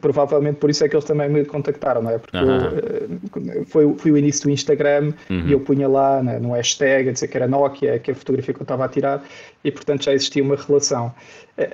Provavelmente 0.00 0.56
por 0.56 0.68
isso 0.70 0.84
é 0.84 0.88
que 0.88 0.94
eles 0.94 1.04
também 1.04 1.28
me 1.28 1.44
contactaram, 1.44 2.02
não 2.02 2.10
é? 2.10 2.18
Porque 2.18 2.36
uhum. 2.36 3.52
eu, 3.54 3.64
foi, 3.64 3.94
foi 3.96 4.10
o 4.10 4.16
início 4.16 4.44
do 4.44 4.50
Instagram 4.50 5.12
uhum. 5.30 5.48
e 5.48 5.52
eu 5.52 5.60
punha 5.60 5.88
lá 5.88 6.22
né, 6.22 6.38
no 6.38 6.52
hashtag 6.52 7.08
a 7.08 7.12
dizer 7.12 7.28
que 7.28 7.36
era 7.36 7.48
Nokia, 7.48 7.98
que 7.98 8.10
a 8.10 8.14
fotografia 8.14 8.52
que 8.52 8.60
eu 8.60 8.64
estava 8.64 8.84
a 8.84 8.88
tirar, 8.88 9.24
e 9.64 9.70
portanto 9.70 10.04
já 10.04 10.12
existia 10.12 10.42
uma 10.42 10.56
relação 10.56 11.14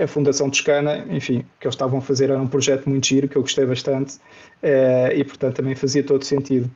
a 0.03 0.07
Fundação 0.07 0.51
Toscana, 0.51 1.05
enfim, 1.11 1.39
o 1.39 1.45
que 1.61 1.67
eles 1.67 1.75
estavam 1.75 1.99
a 1.99 2.03
fazer 2.03 2.31
era 2.31 2.41
um 2.41 2.47
projeto 2.47 2.89
muito 2.89 3.07
giro, 3.07 3.29
que 3.29 3.37
eu 3.37 3.43
gostei 3.43 3.65
bastante, 3.65 4.19
eh, 4.63 5.15
e 5.17 5.25
portanto 5.25 5.57
também 5.57 5.75
fazia 5.75 6.03
todo 6.03 6.25
sentido. 6.25 6.71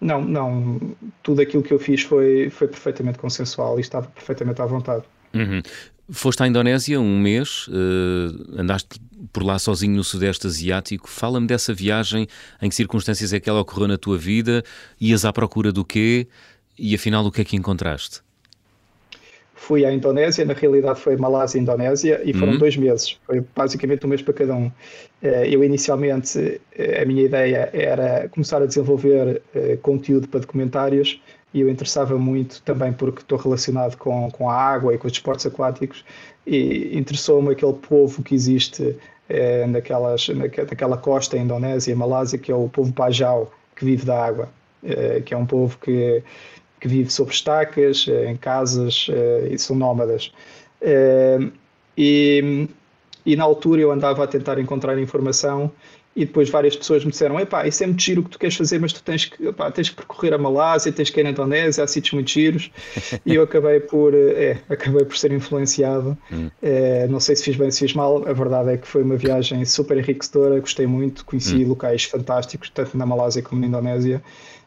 Não, 0.00 0.20
não, 0.20 0.80
tudo 1.22 1.40
aquilo 1.40 1.62
que 1.62 1.72
eu 1.72 1.78
fiz 1.78 2.02
foi, 2.02 2.50
foi 2.50 2.66
perfeitamente 2.66 3.18
consensual 3.18 3.78
e 3.78 3.80
estava 3.80 4.08
perfeitamente 4.08 4.60
à 4.60 4.66
vontade. 4.66 5.04
Uhum. 5.32 5.62
Foste 6.10 6.42
à 6.42 6.46
Indonésia 6.46 7.00
um 7.00 7.18
mês, 7.18 7.68
uh, 7.68 8.60
andaste 8.60 9.00
por 9.32 9.42
lá 9.42 9.58
sozinho 9.58 9.96
no 9.96 10.04
Sudeste 10.04 10.46
Asiático. 10.46 11.08
Fala-me 11.08 11.46
dessa 11.46 11.72
viagem, 11.72 12.26
em 12.60 12.68
que 12.68 12.74
circunstâncias 12.74 13.32
é 13.32 13.40
que 13.40 13.48
ela 13.48 13.60
ocorreu 13.60 13.88
na 13.88 13.96
tua 13.96 14.18
vida? 14.18 14.62
Ias 15.00 15.24
à 15.24 15.32
procura 15.32 15.72
do 15.72 15.84
quê? 15.84 16.26
E 16.78 16.94
afinal, 16.94 17.24
o 17.24 17.30
que 17.30 17.40
é 17.40 17.44
que 17.44 17.56
encontraste? 17.56 18.20
fui 19.62 19.84
à 19.86 19.92
Indonésia, 19.92 20.44
na 20.44 20.54
realidade 20.54 21.00
foi 21.00 21.16
Malásia 21.16 21.56
e 21.56 21.62
Indonésia, 21.62 22.20
e 22.24 22.32
foram 22.32 22.54
uhum. 22.54 22.58
dois 22.58 22.76
meses, 22.76 23.16
foi 23.24 23.44
basicamente 23.54 24.04
um 24.04 24.08
mês 24.08 24.20
para 24.20 24.34
cada 24.34 24.56
um. 24.56 24.72
Eh, 25.22 25.54
eu 25.54 25.62
inicialmente, 25.62 26.60
eh, 26.76 27.00
a 27.00 27.06
minha 27.06 27.22
ideia 27.22 27.70
era 27.72 28.28
começar 28.28 28.60
a 28.60 28.66
desenvolver 28.66 29.40
conteúdo 29.80 30.26
para 30.26 30.40
documentários, 30.40 31.20
e 31.52 31.60
eu 31.60 31.68
interessava 31.68 32.16
muito 32.18 32.62
também 32.62 32.92
porque 32.92 33.20
estou 33.20 33.38
relacionado 33.38 33.96
com, 33.96 34.30
com 34.30 34.48
a 34.48 34.54
água 34.54 34.94
e 34.94 34.98
com 34.98 35.06
os 35.06 35.12
esportes 35.12 35.46
aquáticos, 35.46 36.04
e 36.46 36.96
interessou-me 36.96 37.52
aquele 37.52 37.74
povo 37.74 38.22
que 38.22 38.34
existe 38.34 38.96
naquelas, 39.68 40.28
naquela 40.28 40.96
costa 40.96 41.38
Indonésia 41.38 41.94
Malásia, 41.94 42.38
que 42.38 42.50
é 42.50 42.54
o 42.54 42.68
povo 42.68 42.92
Bajau, 42.92 43.52
que 43.76 43.84
vive 43.84 44.04
da 44.04 44.24
água, 44.24 44.48
que 45.24 45.32
é 45.32 45.36
um 45.36 45.46
povo 45.46 45.78
que 45.78 46.22
que 46.82 46.88
vive 46.88 47.10
sobre 47.10 47.32
estacas, 47.32 48.06
eh, 48.08 48.28
em 48.28 48.36
casas 48.36 49.06
eh, 49.08 49.50
e 49.52 49.58
são 49.58 49.76
nómadas. 49.76 50.32
Eh, 50.80 51.38
e, 51.96 52.68
e 53.24 53.36
na 53.36 53.44
altura 53.44 53.80
eu 53.80 53.92
andava 53.92 54.24
a 54.24 54.26
tentar 54.26 54.58
encontrar 54.58 54.98
informação 54.98 55.70
e 56.14 56.26
depois 56.26 56.50
várias 56.50 56.76
pessoas 56.76 57.04
me 57.04 57.10
disseram: 57.10 57.40
Epá, 57.40 57.66
isso 57.66 57.82
é 57.82 57.86
muito 57.86 58.02
giro 58.02 58.20
o 58.20 58.24
que 58.24 58.30
tu 58.30 58.38
queres 58.38 58.54
fazer, 58.54 58.78
mas 58.78 58.92
tu 58.92 59.02
tens 59.02 59.24
que, 59.24 59.46
epá, 59.46 59.70
tens 59.70 59.88
que 59.88 59.96
percorrer 59.96 60.34
a 60.34 60.38
Malásia, 60.38 60.92
tens 60.92 61.08
que 61.08 61.20
ir 61.20 61.24
na 61.24 61.30
Indonésia, 61.30 61.82
há 61.82 61.86
sítios 61.86 62.12
muito 62.12 62.30
giros. 62.30 62.70
e 63.24 63.34
eu 63.34 63.42
acabei 63.42 63.80
por, 63.80 64.14
é, 64.14 64.58
acabei 64.68 65.04
por 65.04 65.16
ser 65.16 65.32
influenciado. 65.32 66.16
Hum. 66.30 66.50
É, 66.62 67.06
não 67.08 67.18
sei 67.18 67.36
se 67.36 67.44
fiz 67.44 67.56
bem, 67.56 67.70
se 67.70 67.80
fiz 67.80 67.94
mal. 67.94 68.28
A 68.28 68.32
verdade 68.32 68.70
é 68.70 68.76
que 68.76 68.86
foi 68.86 69.02
uma 69.02 69.16
viagem 69.16 69.64
super 69.64 69.96
enriquecedora, 69.96 70.60
gostei 70.60 70.86
muito, 70.86 71.24
conheci 71.24 71.64
hum. 71.64 71.68
locais 71.68 72.04
fantásticos, 72.04 72.70
tanto 72.70 72.96
na 72.96 73.06
Malásia 73.06 73.42
como 73.42 73.60
na 73.60 73.66
Indonésia. 73.66 74.22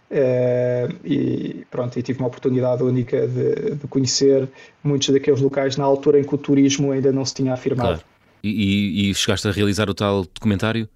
Uh, 0.09 0.95
e 1.03 1.65
pronto, 1.69 1.97
e 1.97 2.01
tive 2.01 2.19
uma 2.19 2.27
oportunidade 2.27 2.83
única 2.83 3.27
de, 3.27 3.75
de, 3.75 3.87
conhecer 3.87 4.47
muitos 4.83 5.09
daqueles 5.09 5.41
locais 5.41 5.77
na 5.77 5.83
altura 5.83 6.19
em 6.19 6.23
que 6.23 6.33
o 6.33 6.37
turismo 6.37 6.91
ainda 6.91 7.11
não 7.11 7.25
se 7.25 7.33
tinha 7.33 7.53
afirmado. 7.53 7.89
Claro. 7.89 8.03
E, 8.43 8.49
e, 9.07 9.09
e 9.09 9.15
chegaste 9.15 9.47
a 9.47 9.51
realizar 9.51 9.89
o 9.89 9.95
tal 9.95 10.23
documentário? 10.23 10.87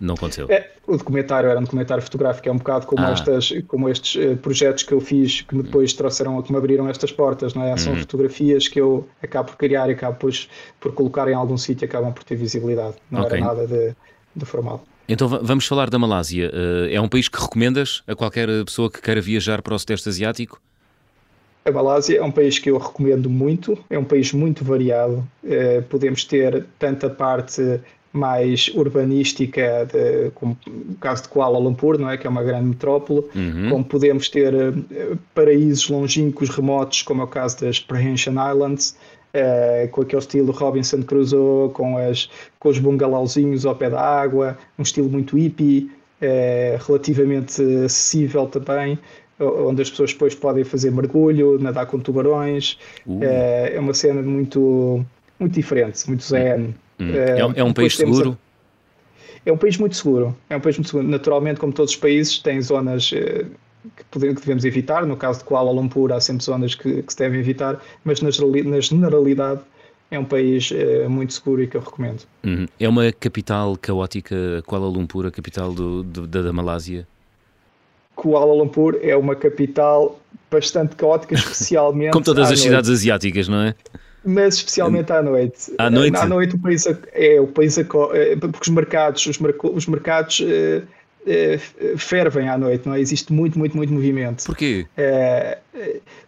Não 0.00 0.14
aconteceu. 0.14 0.46
É, 0.48 0.70
o 0.86 0.96
documentário 0.96 1.50
era 1.50 1.58
um 1.58 1.64
documentário 1.64 2.02
fotográfico, 2.02 2.48
é 2.48 2.52
um 2.52 2.58
bocado 2.58 2.86
como, 2.86 3.02
ah. 3.02 3.10
estas, 3.10 3.52
como 3.66 3.88
estes 3.88 4.14
uh, 4.14 4.36
projetos 4.36 4.84
que 4.84 4.92
eu 4.92 5.00
fiz 5.00 5.42
que 5.42 5.54
me 5.56 5.62
depois 5.62 5.92
trouxeram, 5.92 6.40
que 6.40 6.52
me 6.52 6.58
abriram 6.58 6.88
estas 6.88 7.10
portas, 7.10 7.54
não 7.54 7.64
é? 7.64 7.76
São 7.76 7.92
uhum. 7.92 7.98
fotografias 8.00 8.68
que 8.68 8.80
eu 8.80 9.08
acabo 9.22 9.50
por 9.50 9.56
criar 9.56 9.88
e 9.88 9.92
acabo 9.92 10.16
por, 10.16 10.32
por 10.78 10.92
colocar 10.92 11.28
em 11.28 11.34
algum 11.34 11.56
sítio 11.56 11.84
e 11.84 11.86
acabam 11.86 12.12
por 12.12 12.22
ter 12.22 12.36
visibilidade. 12.36 12.94
Não 13.10 13.22
okay. 13.22 13.38
era 13.38 13.46
nada 13.46 13.66
de, 13.66 13.94
de 14.36 14.44
formal. 14.44 14.84
Então 15.08 15.26
vamos 15.26 15.66
falar 15.66 15.88
da 15.88 15.98
Malásia. 15.98 16.50
Eh, 16.52 16.94
é 16.94 17.00
um 17.00 17.08
país 17.08 17.28
que 17.28 17.40
recomendas 17.40 18.02
a 18.06 18.14
qualquer 18.14 18.46
pessoa 18.66 18.90
que 18.90 19.00
queira 19.00 19.22
viajar 19.22 19.62
para 19.62 19.74
o 19.74 19.78
Sudeste 19.78 20.08
Asiático? 20.10 20.60
A 21.64 21.70
Malásia 21.70 22.18
é 22.18 22.22
um 22.22 22.30
país 22.30 22.58
que 22.58 22.70
eu 22.70 22.76
recomendo 22.76 23.28
muito, 23.28 23.78
é 23.88 23.98
um 23.98 24.04
país 24.04 24.32
muito 24.32 24.64
variado. 24.64 25.26
Eh, 25.42 25.82
podemos 25.88 26.24
ter 26.24 26.66
tanta 26.78 27.08
parte 27.08 27.80
mais 28.12 28.68
urbanística, 28.74 29.86
de, 29.92 30.30
como 30.34 30.56
o 30.66 30.94
caso 30.96 31.24
de 31.24 31.28
Kuala 31.28 31.58
Lumpur, 31.58 31.98
não 31.98 32.10
é? 32.10 32.16
que 32.16 32.26
é 32.26 32.30
uma 32.30 32.42
grande 32.42 32.66
metrópole, 32.66 33.24
uhum. 33.34 33.70
como 33.70 33.84
podemos 33.84 34.28
ter 34.28 34.54
eh, 34.54 35.16
paraísos 35.34 35.88
longínquos, 35.88 36.48
remotos, 36.48 37.02
como 37.02 37.20
é 37.20 37.24
o 37.24 37.28
caso 37.28 37.60
das 37.60 37.80
Prehension 37.80 38.34
Islands, 38.50 38.96
Uh, 39.28 39.86
com 39.90 40.00
aquele 40.00 40.22
estilo 40.22 40.50
Robinson 40.52 41.02
Crusoe, 41.02 41.70
com, 41.74 41.98
as, 41.98 42.30
com 42.58 42.70
os 42.70 42.78
bungalauzinhos 42.78 43.66
ao 43.66 43.76
pé 43.76 43.90
da 43.90 44.00
água, 44.00 44.56
um 44.78 44.82
estilo 44.82 45.10
muito 45.10 45.36
hippie, 45.36 45.90
uh, 46.22 46.82
relativamente 46.86 47.62
acessível 47.84 48.46
também, 48.46 48.98
onde 49.38 49.82
as 49.82 49.90
pessoas 49.90 50.14
depois 50.14 50.34
podem 50.34 50.64
fazer 50.64 50.90
mergulho, 50.90 51.58
nadar 51.58 51.84
com 51.84 52.00
tubarões. 52.00 52.78
Uh. 53.06 53.20
é 53.22 53.78
uma 53.78 53.92
cena 53.92 54.22
muito, 54.22 55.04
muito 55.38 55.52
diferente, 55.52 56.08
muito 56.08 56.24
zen. 56.24 56.74
Hum. 56.98 57.10
é, 57.14 57.60
é, 57.60 57.64
um 57.64 57.72
país 57.72 57.96
seguro? 57.96 58.38
A... 58.44 58.48
É 59.46 59.52
um 59.52 59.56
país 59.56 59.78
muito 59.78 59.96
seguro. 59.96 60.36
É 60.50 60.56
um 60.56 60.60
país 60.60 60.76
muito 60.76 60.88
seguro. 60.88 61.06
Naturalmente, 61.08 61.60
como 61.60 61.72
todos 61.72 61.92
os 61.92 61.96
países, 61.96 62.38
tem 62.38 62.60
zonas 62.60 63.10
que, 63.10 64.04
podemos, 64.10 64.36
que 64.36 64.40
devemos 64.42 64.64
evitar. 64.64 65.06
No 65.06 65.16
caso 65.16 65.40
de 65.40 65.44
Kuala 65.44 65.70
Lumpur, 65.70 66.12
há 66.12 66.20
sempre 66.20 66.44
zonas 66.44 66.74
que, 66.74 67.02
que 67.02 67.12
se 67.12 67.18
devem 67.18 67.40
evitar, 67.40 67.80
mas 68.04 68.20
na, 68.20 68.30
na 68.64 68.80
generalidade 68.80 69.60
é 70.10 70.18
um 70.18 70.24
país 70.24 70.70
é, 70.72 71.06
muito 71.06 71.32
seguro 71.34 71.62
e 71.62 71.66
que 71.66 71.76
eu 71.76 71.80
recomendo. 71.80 72.22
Uhum. 72.44 72.66
É 72.78 72.88
uma 72.88 73.12
capital 73.12 73.76
caótica, 73.76 74.62
Kuala 74.66 74.86
Lumpur, 74.86 75.26
a 75.26 75.30
capital 75.30 75.72
do, 75.72 76.02
do, 76.02 76.26
da, 76.26 76.42
da 76.42 76.52
Malásia? 76.52 77.06
Kuala 78.14 78.52
Lumpur 78.52 78.98
é 79.02 79.14
uma 79.16 79.36
capital 79.36 80.18
bastante 80.50 80.96
caótica, 80.96 81.34
especialmente. 81.34 82.12
Como 82.12 82.24
todas 82.24 82.44
as 82.44 82.50
noite. 82.50 82.62
cidades 82.62 82.90
asiáticas, 82.90 83.48
não 83.48 83.62
é? 83.62 83.74
Mas 84.28 84.56
especialmente 84.56 85.10
à 85.10 85.22
noite. 85.22 85.72
À 85.78 85.88
noite? 85.88 86.16
À 86.16 86.26
noite 86.26 86.54
o 86.54 86.58
país 86.58 86.84
é 87.12 87.40
o 87.40 87.46
país 87.46 87.78
é, 87.78 87.84
porque 87.84 88.60
os 88.60 88.68
mercados, 88.68 89.26
os, 89.26 89.38
os 89.62 89.86
mercados 89.86 90.44
eh, 90.46 90.82
eh, 91.26 91.58
fervem 91.96 92.46
à 92.46 92.58
noite, 92.58 92.86
não 92.86 92.94
é? 92.94 93.00
Existe 93.00 93.32
muito, 93.32 93.58
muito, 93.58 93.74
muito 93.74 93.90
movimento. 93.90 94.44
Porquê? 94.44 94.86
É, 94.98 95.58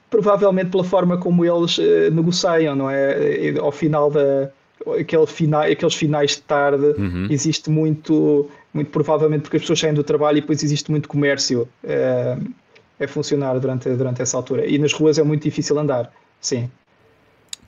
provavelmente 0.08 0.70
pela 0.70 0.84
forma 0.84 1.18
como 1.18 1.44
eles 1.44 1.76
negociam, 2.10 2.74
não 2.74 2.90
é? 2.90 3.54
Ao 3.58 3.70
final 3.70 4.10
da. 4.10 4.50
Aquele 4.98 5.26
final, 5.26 5.60
aqueles 5.60 5.94
finais 5.94 6.30
de 6.30 6.40
tarde 6.40 6.94
uhum. 6.96 7.26
existe 7.28 7.68
muito, 7.68 8.48
muito 8.72 8.90
provavelmente 8.90 9.42
porque 9.42 9.58
as 9.58 9.62
pessoas 9.62 9.78
saem 9.78 9.92
do 9.92 10.02
trabalho 10.02 10.38
e 10.38 10.40
depois 10.40 10.62
existe 10.62 10.90
muito 10.90 11.06
comércio 11.06 11.68
é, 11.84 12.38
a 12.98 13.06
funcionar 13.06 13.58
durante, 13.58 13.90
durante 13.90 14.22
essa 14.22 14.38
altura. 14.38 14.64
E 14.66 14.78
nas 14.78 14.94
ruas 14.94 15.18
é 15.18 15.22
muito 15.22 15.42
difícil 15.42 15.78
andar, 15.78 16.10
sim. 16.40 16.70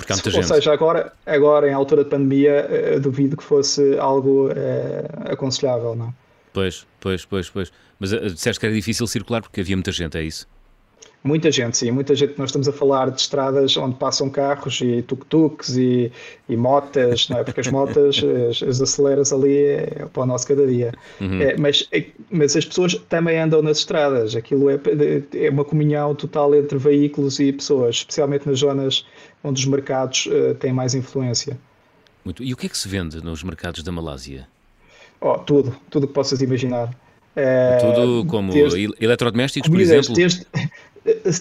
Porque 0.03 0.13
há 0.13 0.17
muita 0.17 0.29
Ou 0.29 0.35
gente. 0.35 0.49
seja, 0.49 0.73
agora, 0.73 1.13
agora 1.25 1.69
em 1.69 1.73
altura 1.73 2.05
de 2.05 2.11
pandemia, 2.11 3.01
duvido 3.01 3.37
que 3.37 3.43
fosse 3.43 3.99
algo 3.99 4.51
é, 4.51 5.33
aconselhável, 5.33 5.95
não 5.95 6.13
Pois, 6.53 6.87
pois, 7.01 7.25
pois, 7.25 7.49
pois. 7.49 7.73
Mas 7.99 8.13
uh, 8.13 8.31
disseste 8.31 8.61
que 8.61 8.67
era 8.67 8.75
difícil 8.75 9.07
circular 9.07 9.41
porque 9.43 9.61
havia 9.61 9.77
muita 9.77 9.91
gente, 9.91 10.19
é 10.19 10.23
isso? 10.23 10.47
Muita 11.25 11.53
gente, 11.53 11.77
sim, 11.77 11.91
muita 11.93 12.17
gente. 12.17 12.37
Nós 12.37 12.49
estamos 12.49 12.67
a 12.67 12.73
falar 12.73 13.09
de 13.11 13.21
estradas 13.21 13.77
onde 13.77 13.95
passam 13.95 14.29
carros 14.29 14.81
e 14.81 15.03
tuk-tuks 15.03 15.77
e, 15.77 16.11
e 16.49 16.57
motas, 16.57 17.29
não 17.29 17.39
é? 17.39 17.45
Porque 17.45 17.61
as 17.61 17.69
motas, 17.69 18.21
as, 18.51 18.61
as 18.61 18.81
aceleras 18.81 19.33
ali 19.33 19.57
é, 19.57 20.07
para 20.13 20.25
o 20.25 20.27
nosso 20.27 20.49
cada 20.49 20.67
dia. 20.67 20.93
Uhum. 21.21 21.41
É, 21.41 21.57
mas, 21.57 21.87
é, 21.93 22.07
mas 22.29 22.57
as 22.57 22.65
pessoas 22.65 22.95
também 23.09 23.39
andam 23.39 23.63
nas 23.63 23.79
estradas. 23.79 24.35
Aquilo 24.35 24.69
é, 24.69 24.81
é 25.35 25.49
uma 25.49 25.65
comunhão 25.65 26.13
total 26.13 26.53
entre 26.57 26.77
veículos 26.77 27.39
e 27.39 27.53
pessoas, 27.53 27.97
especialmente 27.97 28.49
nas 28.49 28.59
zonas 28.59 29.07
onde 29.45 29.61
os 29.61 29.67
mercados 29.67 30.27
uh, 30.27 30.55
têm 30.57 30.73
mais 30.73 30.93
influência. 30.93 31.57
Muito. 32.25 32.43
E 32.43 32.53
o 32.53 32.57
que 32.57 32.67
é 32.67 32.69
que 32.69 32.79
se 32.79 32.89
vende 32.89 33.23
nos 33.23 33.45
mercados 33.45 33.83
da 33.85 33.93
Malásia? 33.93 34.49
Oh, 35.21 35.39
tudo, 35.39 35.77
tudo 35.89 36.09
que 36.09 36.13
possas 36.13 36.41
imaginar. 36.43 36.89
Uh, 37.37 37.81
tudo 37.81 38.27
como 38.27 38.53
desde, 38.53 38.91
eletrodomésticos, 39.01 39.71
comidas, 39.71 40.09
por 40.09 40.13
exemplo? 40.13 40.15
Desde, 40.15 40.47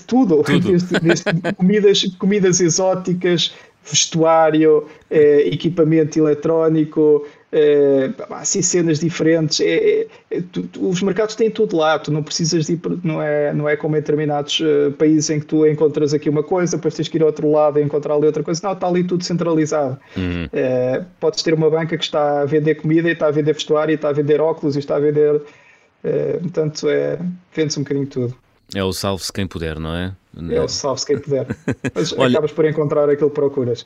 tudo, 0.08 0.44
tudo. 0.44 0.72
Comidas, 1.58 2.04
comidas 2.18 2.60
exóticas, 2.60 3.54
vestuário, 3.84 4.88
eh, 5.10 5.48
equipamento 5.48 6.20
eletrónico, 6.20 7.26
eh, 7.52 8.12
assim 8.30 8.62
cenas 8.62 9.00
diferentes. 9.00 9.60
É, 9.60 10.08
é, 10.30 10.42
tu, 10.52 10.64
tu, 10.64 10.88
os 10.88 11.02
mercados 11.02 11.36
têm 11.36 11.50
tudo 11.50 11.76
lá, 11.76 12.00
tu 12.00 12.12
não 12.12 12.24
precisas 12.24 12.68
de 12.68 12.74
ir, 12.74 12.82
não 13.04 13.22
é, 13.22 13.54
não 13.54 13.68
é 13.68 13.76
como 13.76 13.98
em 13.98 14.00
determinados 14.00 14.60
uh, 14.60 14.92
países 14.98 15.30
em 15.30 15.40
que 15.40 15.46
tu 15.48 15.68
encontras 15.68 16.14
aqui 16.14 16.30
uma 16.30 16.44
coisa, 16.44 16.78
depois 16.78 16.94
tens 16.94 17.10
que 17.10 17.18
ir 17.18 17.22
ao 17.22 17.28
outro 17.28 17.52
lado 17.52 17.80
e 17.80 17.84
encontrar 17.84 18.16
ali 18.16 18.26
outra 18.26 18.44
coisa. 18.44 18.62
Não, 18.64 18.74
está 18.74 18.88
ali 18.88 19.04
tudo 19.04 19.24
centralizado. 19.24 20.00
Uhum. 20.16 20.46
Uh, 20.46 21.06
podes 21.20 21.44
ter 21.44 21.54
uma 21.54 21.70
banca 21.70 21.98
que 21.98 22.04
está 22.04 22.42
a 22.42 22.46
vender 22.46 22.76
comida 22.76 23.10
e 23.10 23.14
está 23.14 23.28
a 23.28 23.32
vender 23.32 23.54
vestuário 23.54 23.92
e 23.92 23.96
está 23.96 24.10
a 24.10 24.14
vender 24.14 24.40
óculos 24.40 24.76
e 24.76 24.80
está 24.80 24.96
a 24.96 25.00
vender. 25.00 25.36
Uh, 26.04 26.40
portanto, 26.42 26.88
é, 26.90 27.20
vende-se 27.54 27.80
um 27.80 27.84
bocadinho 27.84 28.08
tudo. 28.08 28.36
É 28.74 28.84
o 28.84 28.94
salve-se 28.94 29.32
quem 29.34 29.46
puder, 29.46 29.80
não 29.80 29.94
é? 29.94 30.14
É 30.50 30.62
o 30.62 30.68
salve-se 30.68 31.06
quem 31.06 31.20
puder. 31.20 31.48
Mas 31.94 32.14
Olha, 32.14 32.30
acabas 32.30 32.52
por 32.52 32.66
encontrar 32.66 33.10
aquilo 33.10 33.30
que 33.30 33.36
procuras. 33.36 33.86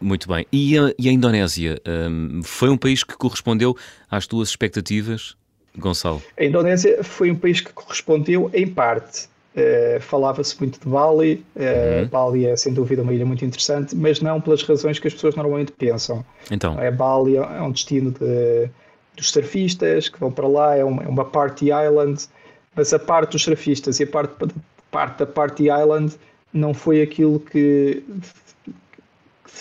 Muito 0.00 0.28
bem. 0.28 0.46
E 0.52 0.78
a, 0.78 0.92
e 0.98 1.08
a 1.08 1.12
Indonésia? 1.12 1.80
Um, 1.86 2.42
foi 2.42 2.68
um 2.68 2.76
país 2.76 3.02
que 3.02 3.16
correspondeu 3.16 3.76
às 4.10 4.26
tuas 4.26 4.48
expectativas, 4.50 5.36
Gonçalo? 5.76 6.22
A 6.38 6.44
Indonésia 6.44 7.02
foi 7.02 7.30
um 7.30 7.34
país 7.34 7.60
que 7.60 7.72
correspondeu 7.72 8.50
em 8.52 8.66
parte. 8.66 9.28
Uh, 9.56 10.00
Falava-se 10.00 10.56
muito 10.60 10.78
de 10.78 10.88
Bali. 10.88 11.44
Uh, 11.56 12.02
uhum. 12.02 12.08
Bali 12.08 12.46
é 12.46 12.56
sem 12.56 12.72
dúvida 12.72 13.02
uma 13.02 13.12
ilha 13.12 13.26
muito 13.26 13.44
interessante, 13.44 13.96
mas 13.96 14.20
não 14.20 14.40
pelas 14.40 14.62
razões 14.62 14.98
que 14.98 15.08
as 15.08 15.14
pessoas 15.14 15.34
normalmente 15.34 15.72
pensam. 15.72 16.24
Então. 16.50 16.78
É, 16.78 16.90
Bali 16.90 17.36
é 17.36 17.62
um 17.62 17.72
destino 17.72 18.12
de, 18.12 18.70
dos 19.16 19.30
surfistas 19.30 20.08
que 20.08 20.20
vão 20.20 20.30
para 20.30 20.46
lá, 20.46 20.76
é 20.76 20.80
é 20.80 20.84
uma 20.84 21.24
party 21.24 21.70
island, 21.70 22.28
mas 22.78 22.94
a 22.94 22.98
parte 22.98 23.32
dos 23.32 23.42
surfistas 23.42 23.98
e 23.98 24.04
a 24.04 24.06
parte, 24.06 24.32
parte 24.88 25.18
da 25.18 25.26
party 25.26 25.64
island 25.64 26.14
não 26.52 26.72
foi 26.72 27.02
aquilo 27.02 27.40
que 27.40 28.04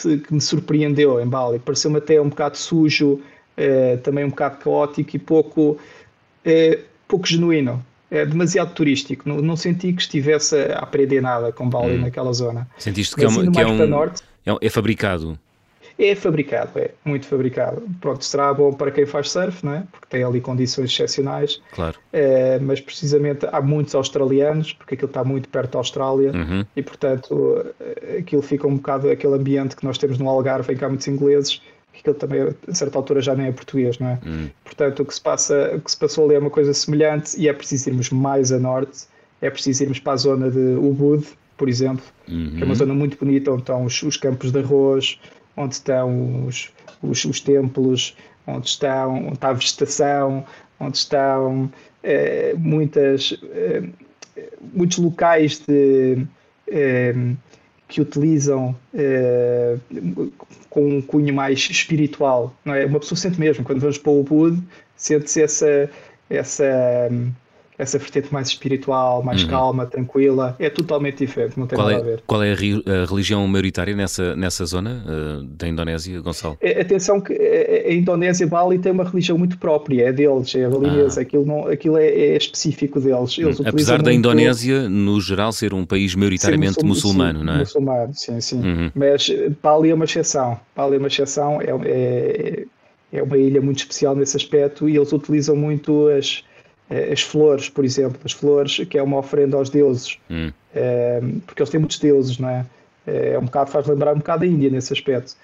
que 0.01 0.31
me 0.31 0.39
surpreendeu 0.39 1.19
em 1.19 1.27
Bali. 1.27 1.57
Pareceu-me 1.57 1.97
até 1.97 2.21
um 2.21 2.29
bocado 2.29 2.55
sujo, 2.55 3.19
eh, 3.55 3.97
também 3.97 4.23
um 4.23 4.29
bocado 4.29 4.57
caótico 4.57 5.15
e 5.15 5.19
pouco, 5.19 5.79
eh, 6.45 6.81
pouco 7.07 7.25
genuíno. 7.25 7.83
É 8.11 8.23
demasiado 8.23 8.75
turístico. 8.75 9.27
Não, 9.27 9.37
não, 9.37 9.55
senti 9.55 9.91
que 9.93 10.01
estivesse 10.01 10.55
a 10.55 10.79
aprender 10.79 11.19
nada 11.19 11.51
com 11.51 11.67
Bali 11.67 11.95
hum. 11.95 12.01
naquela 12.01 12.31
zona. 12.31 12.67
Sentiste 12.77 13.15
que, 13.15 13.25
é, 13.25 13.27
uma, 13.27 13.51
que 13.51 13.59
é, 13.59 13.65
um, 13.65 13.87
norte, 13.87 14.21
é, 14.45 14.55
é 14.61 14.69
fabricado? 14.69 15.39
É 15.99 16.13
fabricado, 16.13 16.77
é 16.77 16.91
muito 17.03 17.25
fabricado. 17.25 17.81
Pronto, 17.99 18.23
será 18.23 18.53
bom 18.53 18.71
para 18.71 18.91
quem 18.91 19.05
faz 19.05 19.31
surf, 19.31 19.65
não 19.65 19.73
é? 19.73 19.83
Porque 19.91 20.05
tem 20.09 20.23
ali 20.23 20.39
condições 20.39 20.91
excepcionais. 20.91 21.59
Claro. 21.71 21.97
É, 22.13 22.59
mas 22.59 22.79
precisamente 22.79 23.47
há 23.51 23.59
muitos 23.61 23.95
australianos, 23.95 24.73
porque 24.73 24.93
aquilo 24.93 25.09
está 25.09 25.23
muito 25.23 25.49
perto 25.49 25.71
da 25.71 25.79
Austrália 25.79 26.31
uhum. 26.31 26.63
e, 26.75 26.83
portanto, 26.83 27.65
aquilo 28.19 28.43
fica 28.43 28.67
um 28.67 28.75
bocado 28.75 29.09
aquele 29.09 29.33
ambiente 29.33 29.75
que 29.75 29.83
nós 29.83 29.97
temos 29.97 30.19
no 30.19 30.29
Algarve, 30.29 30.71
em 30.71 30.77
que 30.77 30.85
há 30.85 30.87
muitos 30.87 31.07
ingleses, 31.07 31.61
que 31.91 32.01
aquilo 32.01 32.15
também, 32.15 32.41
a 32.67 32.75
certa 32.75 32.97
altura, 32.97 33.19
já 33.19 33.33
nem 33.33 33.47
é 33.47 33.51
português, 33.51 33.97
não 33.97 34.07
é? 34.07 34.19
Uhum. 34.23 34.49
Portanto, 34.63 35.01
o 35.01 35.05
que, 35.05 35.15
se 35.15 35.21
passa, 35.21 35.73
o 35.75 35.81
que 35.81 35.89
se 35.89 35.97
passou 35.97 36.25
ali 36.25 36.35
é 36.35 36.39
uma 36.39 36.51
coisa 36.51 36.73
semelhante 36.75 37.39
e 37.39 37.47
é 37.47 37.53
preciso 37.53 37.89
irmos 37.89 38.11
mais 38.11 38.51
a 38.51 38.59
norte, 38.59 39.05
é 39.41 39.49
preciso 39.49 39.83
irmos 39.83 39.99
para 39.99 40.13
a 40.13 40.17
zona 40.17 40.51
de 40.51 40.75
Ubud, 40.77 41.25
por 41.57 41.67
exemplo, 41.67 42.05
uhum. 42.27 42.51
que 42.55 42.61
é 42.61 42.65
uma 42.65 42.67
uhum. 42.67 42.75
zona 42.75 42.93
muito 42.93 43.17
bonita, 43.17 43.51
onde 43.51 43.63
estão 43.63 43.83
os, 43.83 44.03
os 44.03 44.15
campos 44.15 44.51
de 44.51 44.59
arroz 44.59 45.19
onde 45.57 45.73
estão 45.73 46.45
os, 46.45 46.71
os, 47.01 47.25
os 47.25 47.39
templos, 47.41 48.15
onde, 48.45 48.67
estão, 48.67 49.25
onde 49.25 49.33
está 49.33 49.49
a 49.49 49.53
vegetação, 49.53 50.45
onde 50.79 50.97
estão 50.97 51.69
eh, 52.03 52.53
muitas, 52.57 53.37
eh, 53.51 53.83
muitos 54.73 54.99
locais 54.99 55.59
de, 55.67 56.25
eh, 56.69 57.13
que 57.87 58.01
utilizam 58.01 58.75
com 60.69 60.87
um 60.87 61.01
cunho 61.01 61.33
mais 61.33 61.59
espiritual. 61.59 62.53
Não 62.63 62.73
é? 62.73 62.85
Uma 62.85 62.99
pessoa 62.99 63.17
sente 63.17 63.39
mesmo, 63.39 63.63
quando 63.63 63.79
vamos 63.79 63.97
para 63.97 64.11
o 64.11 64.19
Ubud, 64.19 64.61
sente-se 64.95 65.41
essa, 65.41 65.89
essa 66.29 67.09
essa 67.77 67.99
vertente 67.99 68.33
mais 68.33 68.47
espiritual, 68.47 69.21
mais 69.21 69.43
uhum. 69.43 69.49
calma, 69.49 69.85
tranquila, 69.85 70.55
é 70.57 70.69
totalmente 70.69 71.19
diferente, 71.19 71.59
não 71.59 71.67
tem 71.67 71.77
qual 71.77 71.89
nada 71.89 71.99
é, 71.99 72.01
a 72.01 72.05
ver. 72.05 72.23
Qual 72.25 72.43
é 72.43 72.51
a, 72.51 73.05
religião 73.05 73.47
maioritária 73.47 73.95
nessa, 73.95 74.35
nessa 74.35 74.65
zona 74.65 75.03
uh, 75.05 75.43
da 75.43 75.67
Indonésia, 75.67 76.19
Gonçalo? 76.19 76.57
É, 76.59 76.81
atenção 76.81 77.21
que 77.21 77.33
a, 77.33 77.89
a, 77.89 77.93
Indonésia, 77.93 78.47
Bali, 78.47 78.79
tem 78.79 78.91
uma 78.91 79.03
religião 79.03 79.37
muito 79.37 79.57
própria, 79.59 80.09
é 80.09 80.11
deles, 80.11 80.55
é 80.55 80.65
a 80.65 80.69
balinesa, 80.69 81.19
ah. 81.19 81.23
aquilo, 81.23 81.45
não, 81.45 81.67
aquilo 81.67 81.97
é, 81.97 82.07
é 82.07 82.37
específico 82.37 82.99
deles. 82.99 83.37
Eles 83.37 83.59
hum. 83.59 83.63
Apesar 83.65 84.01
da 84.01 84.11
Indonésia, 84.11 84.89
no 84.89 85.21
geral, 85.21 85.51
ser 85.51 85.73
um 85.73 85.85
país 85.85 86.15
maioritariamente 86.15 86.83
muçulmano, 86.83 87.39
sim, 87.39 87.45
não 87.45 87.53
é? 87.53 87.59
Muçulmano, 87.59 88.13
sim, 88.15 88.41
sim. 88.41 88.59
Uhum. 88.59 88.91
Mas 88.95 89.29
Bali 89.61 89.91
é 89.91 89.93
uma 89.93 90.05
exceção, 90.05 90.59
Bali 90.75 90.95
é 90.95 90.99
uma 90.99 91.07
exceção, 91.07 91.61
é, 91.61 91.69
é, 91.85 92.65
é 93.13 93.23
uma 93.23 93.37
ilha 93.37 93.61
muito 93.61 93.79
especial 93.79 94.15
nesse 94.15 94.35
aspecto 94.35 94.89
e 94.89 94.97
eles 94.97 95.13
utilizam 95.13 95.55
muito 95.55 96.07
as 96.07 96.43
eh, 96.43 96.46
as 96.89 97.21
flores, 97.21 97.69
por 97.69 97.83
exemplo, 97.83 98.19
as 98.23 98.31
flores, 98.31 98.77
que 98.89 98.97
é 98.97 99.03
uma 99.03 99.17
oferenda 99.17 99.57
aos 99.57 99.69
deuses, 99.69 100.17
hum. 100.29 100.51
é, 100.73 101.21
porque 101.45 101.61
eles 101.61 101.69
têm 101.69 101.79
muitos 101.79 101.99
deuses, 101.99 102.37
não 102.37 102.49
é? 102.49 102.65
Eh, 103.05 103.33
é 103.33 103.39
um 103.39 103.45
bocado, 103.45 103.71
faz 103.71 103.87
lembrar 103.87 104.13
um 104.13 104.19
bocado 104.19 104.43
a 104.43 104.47
Índia 104.47 104.69
nesse 104.69 104.93
aspecto. 104.93 105.35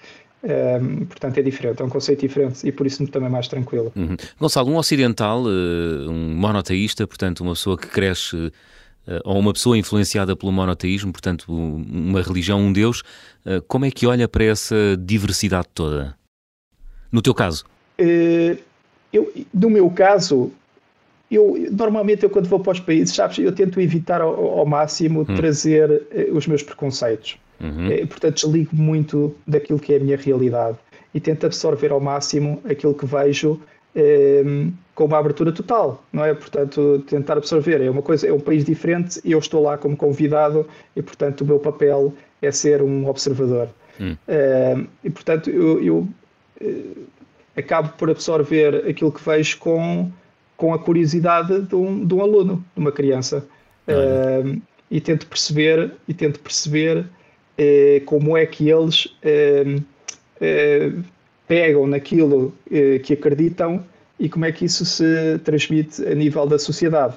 É, 0.42 0.78
portanto, 1.08 1.38
é 1.38 1.42
diferente, 1.42 1.80
é 1.80 1.84
um 1.84 1.88
conceito 1.88 2.20
diferente 2.20 2.68
e 2.68 2.70
por 2.70 2.86
isso 2.86 3.06
também 3.06 3.30
mais 3.30 3.48
tranquilo. 3.48 3.90
Uhum. 3.96 4.14
Gonçalo, 4.38 4.70
um 4.70 4.76
ocidental, 4.76 5.42
um 5.42 6.34
monoteísta, 6.36 7.06
portanto, 7.06 7.40
uma 7.40 7.54
pessoa 7.54 7.78
que 7.78 7.86
cresce 7.86 8.52
ou 9.24 9.38
uma 9.38 9.54
pessoa 9.54 9.76
influenciada 9.76 10.36
pelo 10.36 10.52
monoteísmo, 10.52 11.12
portanto, 11.12 11.46
uma 11.50 12.20
religião, 12.20 12.60
um 12.60 12.72
Deus, 12.72 13.02
como 13.68 13.86
é 13.86 13.90
que 13.90 14.06
olha 14.06 14.28
para 14.28 14.44
essa 14.44 14.76
diversidade 14.98 15.68
toda? 15.74 16.14
No 17.10 17.22
teu 17.22 17.34
caso? 17.34 17.64
Eu, 17.98 19.32
no 19.52 19.70
meu 19.70 19.88
caso, 19.90 20.52
eu 21.30 21.68
normalmente 21.72 22.22
eu 22.22 22.30
quando 22.30 22.46
vou 22.46 22.60
para 22.60 22.72
os 22.72 22.80
países, 22.80 23.14
sabes, 23.14 23.38
eu 23.38 23.52
tento 23.52 23.80
evitar 23.80 24.20
ao, 24.20 24.58
ao 24.58 24.66
máximo 24.66 25.20
hum. 25.20 25.36
trazer 25.36 26.02
eh, 26.10 26.28
os 26.32 26.46
meus 26.46 26.62
preconceitos. 26.62 27.38
Uhum. 27.60 27.90
Eh, 27.90 28.06
portanto, 28.06 28.34
desligo 28.34 28.74
muito 28.74 29.34
daquilo 29.46 29.78
que 29.78 29.94
é 29.94 29.96
a 29.96 30.00
minha 30.00 30.16
realidade 30.16 30.76
e 31.14 31.20
tento 31.20 31.46
absorver 31.46 31.92
ao 31.92 32.00
máximo 32.00 32.60
aquilo 32.68 32.92
que 32.92 33.06
vejo 33.06 33.60
eh, 33.94 34.42
com 34.94 35.04
uma 35.04 35.18
abertura 35.18 35.52
total, 35.52 36.04
não 36.12 36.24
é? 36.24 36.34
Portanto, 36.34 37.02
tentar 37.06 37.36
absorver 37.36 37.80
é 37.80 37.90
uma 37.90 38.02
coisa, 38.02 38.26
é 38.26 38.32
um 38.32 38.40
país 38.40 38.64
diferente 38.64 39.20
e 39.24 39.32
eu 39.32 39.38
estou 39.38 39.62
lá 39.62 39.78
como 39.78 39.96
convidado 39.96 40.66
e, 40.94 41.02
portanto, 41.02 41.40
o 41.42 41.44
meu 41.44 41.58
papel 41.58 42.12
é 42.42 42.50
ser 42.50 42.82
um 42.82 43.08
observador. 43.08 43.68
Hum. 44.00 44.16
Eh, 44.26 44.84
e, 45.04 45.10
portanto, 45.10 45.50
eu, 45.50 45.82
eu 45.82 46.08
eh, 46.60 46.96
acabo 47.56 47.90
por 47.96 48.10
absorver 48.10 48.84
aquilo 48.88 49.12
que 49.12 49.24
vejo 49.24 49.58
com 49.58 50.10
com 50.56 50.72
a 50.72 50.78
curiosidade 50.78 51.62
de 51.62 51.74
um, 51.74 52.06
de 52.06 52.14
um 52.14 52.20
aluno, 52.20 52.64
de 52.74 52.80
uma 52.80 52.92
criança. 52.92 53.46
Uh, 53.88 54.60
e 54.90 55.00
tento 55.00 55.26
perceber, 55.26 55.92
e 56.06 56.14
tento 56.14 56.38
perceber 56.40 56.98
uh, 56.98 58.04
como 58.04 58.36
é 58.36 58.46
que 58.46 58.70
eles 58.70 59.06
uh, 59.06 59.82
pegam 61.46 61.86
naquilo 61.86 62.54
que 63.02 63.12
acreditam 63.12 63.84
e 64.18 64.28
como 64.28 64.44
é 64.44 64.52
que 64.52 64.64
isso 64.64 64.84
se 64.84 65.38
transmite 65.44 66.02
a 66.06 66.14
nível 66.14 66.46
da 66.46 66.58
sociedade. 66.58 67.16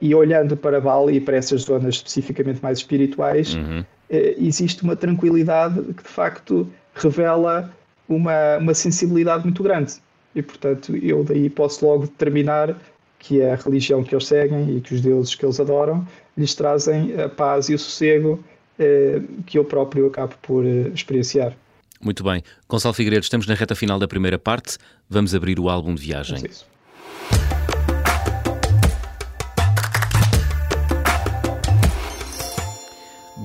e 0.00 0.14
olhando 0.14 0.56
para 0.56 0.80
Bali 0.80 1.16
e 1.16 1.20
para 1.20 1.36
essas 1.36 1.62
zonas 1.62 1.96
especificamente 1.96 2.62
mais 2.62 2.78
espirituais, 2.78 3.54
uhum. 3.54 3.84
existe 4.10 4.82
uma 4.82 4.94
tranquilidade 4.94 5.80
que 5.94 6.02
de 6.02 6.08
facto 6.08 6.68
revela 6.94 7.72
uma, 8.08 8.58
uma 8.58 8.74
sensibilidade 8.74 9.44
muito 9.44 9.62
grande 9.62 9.94
e 10.34 10.42
portanto 10.42 10.96
eu 10.96 11.22
daí 11.24 11.48
posso 11.50 11.84
logo 11.86 12.04
determinar 12.04 12.76
que 13.18 13.40
é 13.40 13.52
a 13.52 13.56
religião 13.56 14.02
que 14.02 14.14
eles 14.14 14.26
seguem 14.26 14.76
e 14.76 14.80
que 14.80 14.94
os 14.94 15.00
deuses 15.00 15.34
que 15.34 15.44
eles 15.46 15.60
adoram 15.60 16.06
lhes 16.36 16.54
trazem 16.54 17.20
a 17.20 17.28
paz 17.28 17.68
e 17.68 17.74
o 17.74 17.78
sossego 17.78 18.42
eh, 18.78 19.22
que 19.46 19.56
eu 19.58 19.64
próprio 19.64 20.06
acabo 20.06 20.34
por 20.42 20.66
eh, 20.66 20.90
experienciar. 20.92 21.56
Muito 22.00 22.24
bem. 22.24 22.42
Gonçalo 22.68 22.94
Figueiredo, 22.94 23.22
estamos 23.22 23.46
na 23.46 23.54
reta 23.54 23.76
final 23.76 23.96
da 23.98 24.08
primeira 24.08 24.38
parte. 24.38 24.76
Vamos 25.08 25.36
abrir 25.36 25.60
o 25.60 25.68
álbum 25.68 25.94
de 25.94 26.02
viagem. 26.02 26.42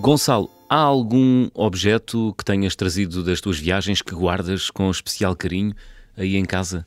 Gonçalo, 0.02 0.50
há 0.68 0.80
algum 0.80 1.50
objeto 1.54 2.34
que 2.36 2.44
tenhas 2.44 2.76
trazido 2.76 3.24
das 3.24 3.42
tuas 3.42 3.60
viagens 3.60 4.02
que 4.02 4.16
guardas 4.16 4.72
com 4.72 4.90
especial 4.90 5.36
carinho 5.36 5.76
aí 6.18 6.36
em 6.36 6.46
casa? 6.46 6.86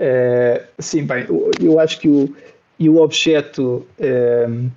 Uh, 0.00 0.66
sim, 0.78 1.04
bem, 1.04 1.26
eu 1.60 1.78
acho 1.78 2.00
que 2.00 2.08
o, 2.08 2.34
e 2.78 2.88
o 2.88 2.96
objeto. 2.96 3.86
Uh, 3.98 4.70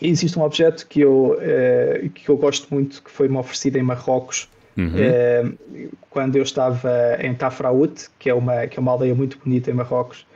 existe 0.00 0.38
um 0.38 0.42
objeto 0.42 0.86
que 0.86 1.00
eu, 1.00 1.36
uh, 1.36 2.08
que 2.10 2.28
eu 2.28 2.36
gosto 2.36 2.72
muito, 2.72 3.02
que 3.02 3.10
foi-me 3.10 3.36
oferecido 3.36 3.76
em 3.76 3.82
Marrocos, 3.82 4.48
uhum. 4.76 5.56
quando 6.08 6.36
eu 6.36 6.42
estava 6.42 7.18
em 7.20 7.34
Tafraout, 7.34 8.08
que 8.18 8.30
é, 8.30 8.34
uma, 8.34 8.66
que 8.66 8.78
é 8.78 8.80
uma 8.80 8.92
aldeia 8.92 9.14
muito 9.14 9.38
bonita 9.38 9.70
em 9.70 9.74
Marrocos, 9.74 10.26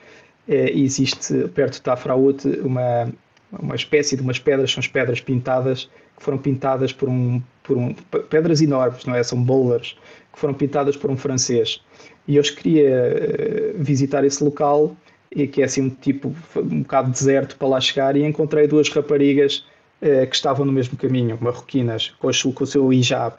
existe 0.46 1.48
perto 1.48 1.74
de 1.74 1.82
Tafraout 1.82 2.46
uma, 2.60 3.12
uma 3.52 3.74
espécie 3.74 4.16
de 4.16 4.22
umas 4.22 4.38
pedras, 4.38 4.70
são 4.70 4.80
as 4.80 4.86
pedras 4.86 5.20
pintadas, 5.20 5.90
que 6.16 6.22
foram 6.22 6.38
pintadas 6.38 6.92
por 6.92 7.08
um, 7.08 7.42
por 7.68 7.76
um 7.76 7.92
pedras 8.30 8.62
enormes, 8.62 9.04
não 9.04 9.14
é? 9.14 9.22
São 9.22 9.40
boulders, 9.40 9.96
que 10.32 10.38
foram 10.38 10.54
pintadas 10.54 10.96
por 10.96 11.10
um 11.10 11.16
francês. 11.16 11.80
E 12.26 12.36
eu 12.36 12.42
queria 12.42 13.74
visitar 13.76 14.24
esse 14.24 14.42
local, 14.42 14.96
e 15.30 15.46
que 15.46 15.60
é 15.60 15.66
assim 15.66 15.82
um 15.82 15.90
tipo, 15.90 16.34
um 16.56 16.80
bocado 16.80 17.10
deserto 17.10 17.56
para 17.56 17.68
lá 17.68 17.80
chegar, 17.80 18.16
e 18.16 18.24
encontrei 18.24 18.66
duas 18.66 18.88
raparigas 18.88 19.64
que 20.00 20.34
estavam 20.34 20.64
no 20.64 20.72
mesmo 20.72 20.96
caminho, 20.96 21.38
marroquinas, 21.40 22.14
com, 22.18 22.30
com 22.52 22.64
o 22.64 22.66
seu 22.66 22.92
hijab. 22.92 23.36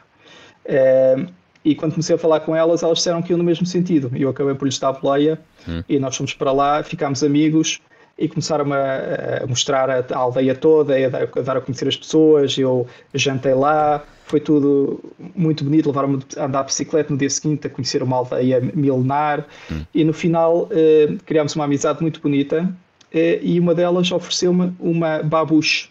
E 1.63 1.75
quando 1.75 1.91
comecei 1.93 2.15
a 2.15 2.19
falar 2.19 2.39
com 2.41 2.55
elas, 2.55 2.83
elas 2.83 2.99
disseram 2.99 3.21
que 3.21 3.31
iam 3.31 3.37
no 3.37 3.43
mesmo 3.43 3.65
sentido. 3.65 4.11
E 4.15 4.21
eu 4.21 4.29
acabei 4.29 4.55
por 4.55 4.65
lhes 4.65 4.79
dar 4.79 4.93
boleia 4.93 5.39
hum. 5.67 5.83
e 5.89 5.99
nós 5.99 6.15
fomos 6.15 6.33
para 6.33 6.51
lá, 6.51 6.81
ficámos 6.83 7.23
amigos 7.23 7.81
e 8.19 8.27
começaram 8.27 8.71
a, 8.73 9.43
a 9.43 9.47
mostrar 9.47 9.89
a, 9.89 10.05
a, 10.13 10.17
aldeia 10.17 10.53
toda, 10.53 10.93
a 10.93 11.09
dar, 11.09 11.29
a 11.33 11.41
dar 11.41 11.57
a 11.57 11.61
conhecer 11.61 11.87
as 11.87 11.95
pessoas. 11.95 12.57
Eu 12.57 12.85
jantei 13.13 13.53
lá, 13.53 14.03
foi 14.25 14.41
tudo 14.41 14.99
muito 15.33 15.63
bonito. 15.63 15.87
Levaram-me 15.87 16.19
a 16.37 16.45
andar 16.45 16.61
de 16.61 16.65
bicicleta 16.67 17.13
no 17.13 17.17
dia 17.17 17.29
seguinte, 17.29 17.65
a 17.65 17.69
conhecer 17.69 18.03
uma 18.03 18.17
aldeia 18.17 18.59
milenar. 18.75 19.45
Hum. 19.71 19.83
E 19.95 20.03
no 20.03 20.11
final 20.11 20.67
eh, 20.71 21.15
criámos 21.25 21.55
uma 21.55 21.63
amizade 21.63 22.01
muito 22.01 22.19
bonita. 22.19 22.69
Eh, 23.13 23.39
e 23.41 23.59
uma 23.59 23.73
delas 23.73 24.11
ofereceu-me 24.11 24.73
uma 24.79 25.23
babuche, 25.23 25.89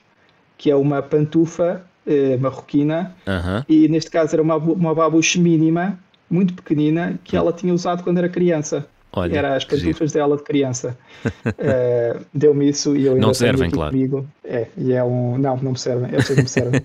que 0.59 0.71
é 0.71 0.77
uma 0.77 1.01
pantufa 1.01 1.83
eh, 2.07 2.37
marroquina, 2.37 3.15
e 3.69 3.89
neste 3.89 4.11
caso 4.11 4.37
era 4.37 4.43
uma, 4.43 4.57
uma 4.57 4.95
babuche 4.95 5.41
mínima, 5.41 5.99
muito 6.31 6.55
pequenina, 6.55 7.19
que 7.25 7.37
ela 7.37 7.53
tinha 7.53 7.73
usado 7.73 8.05
quando 8.05 8.19
era 8.19 8.29
criança. 8.29 8.87
Olha, 9.13 9.39
era 9.39 9.57
as 9.57 9.65
pantufas 9.65 10.13
dela 10.13 10.37
de 10.37 10.43
criança. 10.43 10.97
uh, 11.25 12.25
Deu-me 12.33 12.69
isso 12.69 12.97
e 12.97 13.07
eu 13.07 13.15
ainda 13.15 13.27
Não 13.27 13.35
servem, 13.35 13.71
claro. 13.71 13.91
Comigo. 13.91 14.27
É, 14.45 14.67
e 14.77 14.93
é 14.93 15.03
um. 15.03 15.39
Não, 15.39 15.57
não 15.57 15.73
me 15.73 15.79
servem, 15.79 16.13
eu 16.13 16.23
sei 16.23 16.37
que 16.37 16.43
me 16.43 16.49
servem. 16.49 16.83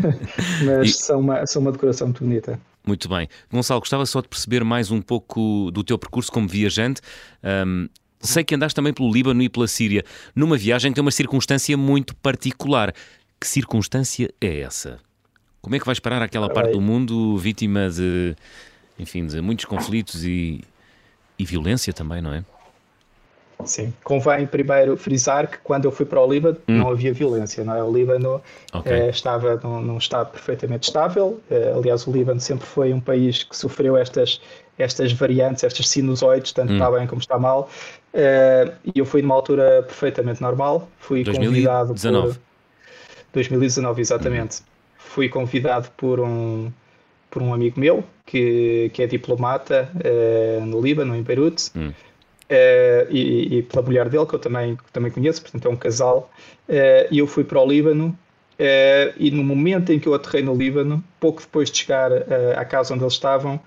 Mas 0.64 0.88
e... 0.88 0.92
são, 0.92 1.20
uma, 1.20 1.46
são 1.46 1.60
uma 1.62 1.72
decoração 1.72 2.08
muito 2.08 2.24
bonita. 2.24 2.58
Muito 2.86 3.08
bem. 3.08 3.28
Gonçalo, 3.52 3.80
gostava 3.80 4.06
só 4.06 4.22
de 4.22 4.28
perceber 4.28 4.64
mais 4.64 4.90
um 4.90 5.02
pouco 5.02 5.70
do 5.70 5.84
teu 5.84 5.98
percurso 5.98 6.32
como 6.32 6.48
viajante. 6.48 7.02
Um, 7.44 7.86
sei 8.18 8.42
que 8.42 8.54
andaste 8.54 8.74
também 8.74 8.94
pelo 8.94 9.12
Líbano 9.12 9.42
e 9.42 9.48
pela 9.48 9.68
Síria, 9.68 10.04
numa 10.34 10.56
viagem 10.56 10.90
que 10.90 10.94
tem 10.94 11.02
uma 11.02 11.10
circunstância 11.10 11.76
muito 11.76 12.16
particular. 12.16 12.94
Que 13.38 13.46
circunstância 13.46 14.32
é 14.40 14.60
essa? 14.60 14.98
Como 15.60 15.76
é 15.76 15.78
que 15.78 15.86
vais 15.86 16.00
parar 16.00 16.22
aquela 16.22 16.48
parte 16.48 16.72
do 16.72 16.80
mundo 16.80 17.36
vítima 17.36 17.90
de, 17.90 18.34
enfim, 18.98 19.26
de 19.26 19.40
muitos 19.40 19.64
conflitos 19.66 20.24
e, 20.24 20.62
e 21.38 21.44
violência 21.44 21.92
também, 21.92 22.20
não 22.20 22.32
é? 22.32 22.44
Sim, 23.64 23.92
convém 24.04 24.46
primeiro 24.46 24.96
frisar 24.96 25.48
que 25.48 25.58
quando 25.58 25.84
eu 25.84 25.90
fui 25.90 26.06
para 26.06 26.20
o 26.20 26.32
Líbano 26.32 26.56
hum. 26.68 26.78
não 26.78 26.90
havia 26.90 27.12
violência, 27.12 27.64
não 27.64 27.74
é? 27.74 27.82
O 27.82 27.92
Líbano 27.92 28.40
okay. 28.72 28.92
eh, 28.92 29.10
estava 29.10 29.56
num, 29.62 29.80
num, 29.80 29.98
estado 29.98 30.30
perfeitamente 30.30 30.88
estável. 30.88 31.40
Eh, 31.50 31.72
aliás, 31.74 32.06
o 32.06 32.12
Líbano 32.12 32.40
sempre 32.40 32.66
foi 32.66 32.92
um 32.92 33.00
país 33.00 33.42
que 33.42 33.56
sofreu 33.56 33.96
estas, 33.96 34.40
estas 34.78 35.12
variantes, 35.12 35.64
estas 35.64 35.88
sinusoides, 35.88 36.52
tanto 36.52 36.72
hum. 36.72 36.76
está 36.76 36.90
bem 36.90 37.06
como 37.08 37.20
está 37.20 37.36
mal. 37.36 37.68
Eh, 38.14 38.72
e 38.94 38.98
eu 38.98 39.04
fui 39.04 39.22
numa 39.22 39.34
altura 39.34 39.82
perfeitamente 39.82 40.40
normal. 40.40 40.88
Fui 41.00 41.24
2019. 41.24 41.94
convidado 41.94 42.34
por 42.34 42.40
2019, 43.32 44.00
exatamente. 44.00 44.60
Hum. 44.60 44.64
Fui 44.98 45.28
convidado 45.28 45.90
por 45.96 46.20
um 46.20 46.70
por 47.30 47.42
um 47.42 47.52
amigo 47.52 47.78
meu 47.78 48.04
que, 48.24 48.90
que 48.92 49.02
é 49.02 49.06
diplomata 49.06 49.90
uh, 49.94 50.64
no 50.64 50.80
Líbano, 50.80 51.14
em 51.16 51.22
Beirute, 51.22 51.70
hum. 51.74 51.88
uh, 51.88 53.10
e, 53.10 53.58
e, 53.58 53.62
pela 53.62 53.82
mulher 53.82 54.08
dele, 54.08 54.26
que 54.26 54.34
eu 54.34 54.38
também, 54.38 54.76
que 54.76 54.92
também 54.92 55.10
conheço, 55.10 55.42
portanto 55.42 55.66
é 55.66 55.70
um 55.70 55.76
casal, 55.76 56.30
uh, 56.68 57.08
e 57.10 57.18
eu 57.18 57.26
fui 57.26 57.44
para 57.44 57.60
o 57.60 57.66
Líbano. 57.66 58.16
e 59.18 59.30
no 59.30 59.44
momento 59.44 59.92
em 59.92 59.98
que 59.98 60.06
eu 60.08 60.14
aterrei 60.14 60.42
no 60.42 60.54
Líbano, 60.54 61.02
pouco 61.20 61.40
depois 61.40 61.70
de 61.70 61.78
chegar 61.78 62.10
à 62.56 62.64
casa 62.64 62.92
onde 62.92 63.04
eles 63.04 63.14
estavam, 63.14 63.60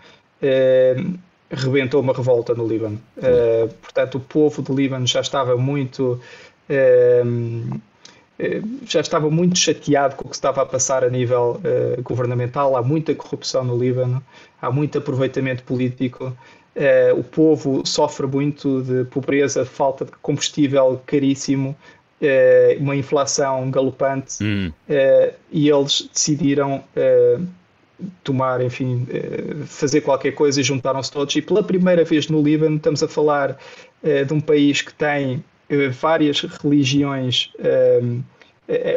rebentou 1.49 2.01
uma 2.01 2.13
revolta 2.13 2.53
no 2.53 2.67
Líbano. 2.67 3.01
Hum. 3.17 3.69
portanto, 3.81 4.15
o 4.15 4.19
povo 4.19 4.61
do 4.61 4.75
Líbano 4.75 5.07
já 5.07 5.21
estava 5.21 5.55
muito 5.55 6.19
já 8.85 9.01
estava 9.01 9.29
muito 9.29 9.57
chateado 9.57 10.15
com 10.15 10.25
o 10.25 10.29
que 10.29 10.35
estava 10.35 10.61
a 10.61 10.65
passar 10.65 11.03
a 11.03 11.09
nível 11.09 11.61
uh, 11.63 12.01
governamental. 12.01 12.75
Há 12.75 12.81
muita 12.81 13.13
corrupção 13.13 13.63
no 13.63 13.77
Líbano, 13.77 14.23
há 14.61 14.71
muito 14.71 14.97
aproveitamento 14.97 15.63
político. 15.63 16.35
Uh, 16.75 17.19
o 17.19 17.23
povo 17.23 17.85
sofre 17.85 18.25
muito 18.25 18.81
de 18.81 19.03
pobreza, 19.05 19.65
falta 19.65 20.05
de 20.05 20.11
combustível 20.21 21.01
caríssimo, 21.05 21.75
uh, 22.21 22.81
uma 22.81 22.95
inflação 22.95 23.69
galopante, 23.69 24.43
hum. 24.43 24.71
e 25.51 25.69
eles 25.69 26.09
decidiram 26.13 26.83
tomar, 28.23 28.61
enfim, 28.61 29.05
fazer 29.67 30.01
qualquer 30.01 30.31
coisa 30.31 30.59
e 30.59 30.63
juntaram-se 30.63 31.11
todos. 31.11 31.35
E 31.35 31.41
pela 31.41 31.61
primeira 31.61 32.03
vez 32.03 32.27
no 32.27 32.41
Líbano 32.41 32.77
estamos 32.77 33.03
a 33.03 33.07
falar 33.07 33.57
de 34.03 34.33
um 34.33 34.41
país 34.41 34.81
que 34.81 34.91
tem 34.93 35.43
várias 35.91 36.41
religiões 36.41 37.51
um, 38.01 38.21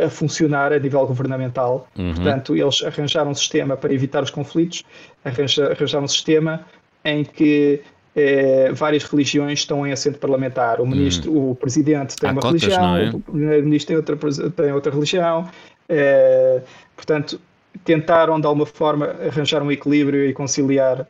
a 0.05 0.09
funcionar 0.09 0.73
a 0.73 0.79
nível 0.79 1.07
governamental. 1.07 1.89
Uhum. 1.99 2.15
Portanto, 2.15 2.57
eles 2.57 2.83
arranjaram 2.83 3.31
um 3.31 3.35
sistema 3.35 3.77
para 3.77 3.93
evitar 3.93 4.23
os 4.23 4.31
conflitos, 4.31 4.85
arranjaram 5.25 6.05
um 6.05 6.09
sistema 6.09 6.65
em 7.05 7.25
que 7.25 7.83
eh, 8.17 8.71
várias 8.73 9.03
religiões 9.05 9.61
estão 9.61 9.87
em 9.87 9.93
assento 9.93 10.19
parlamentar. 10.19 10.81
O 10.81 10.87
ministro, 10.87 11.33
uhum. 11.33 11.51
o 11.51 11.55
presidente 11.55 12.17
tem 12.17 12.31
Há 12.31 12.33
uma 12.33 12.41
cotas, 12.41 12.63
religião, 12.63 12.97
é? 12.97 13.11
o 13.11 13.21
primeiro-ministro 13.21 13.89
tem 13.89 13.97
outra, 13.97 14.51
tem 14.51 14.73
outra 14.73 14.93
religião. 14.93 15.49
Eh, 15.89 16.61
portanto, 16.95 17.41
tentaram 17.85 18.41
de 18.41 18.47
alguma 18.47 18.67
forma 18.67 19.17
arranjar 19.29 19.63
um 19.63 19.73
equilíbrio 19.73 20.25
e 20.25 20.33
conciliar. 20.33 21.07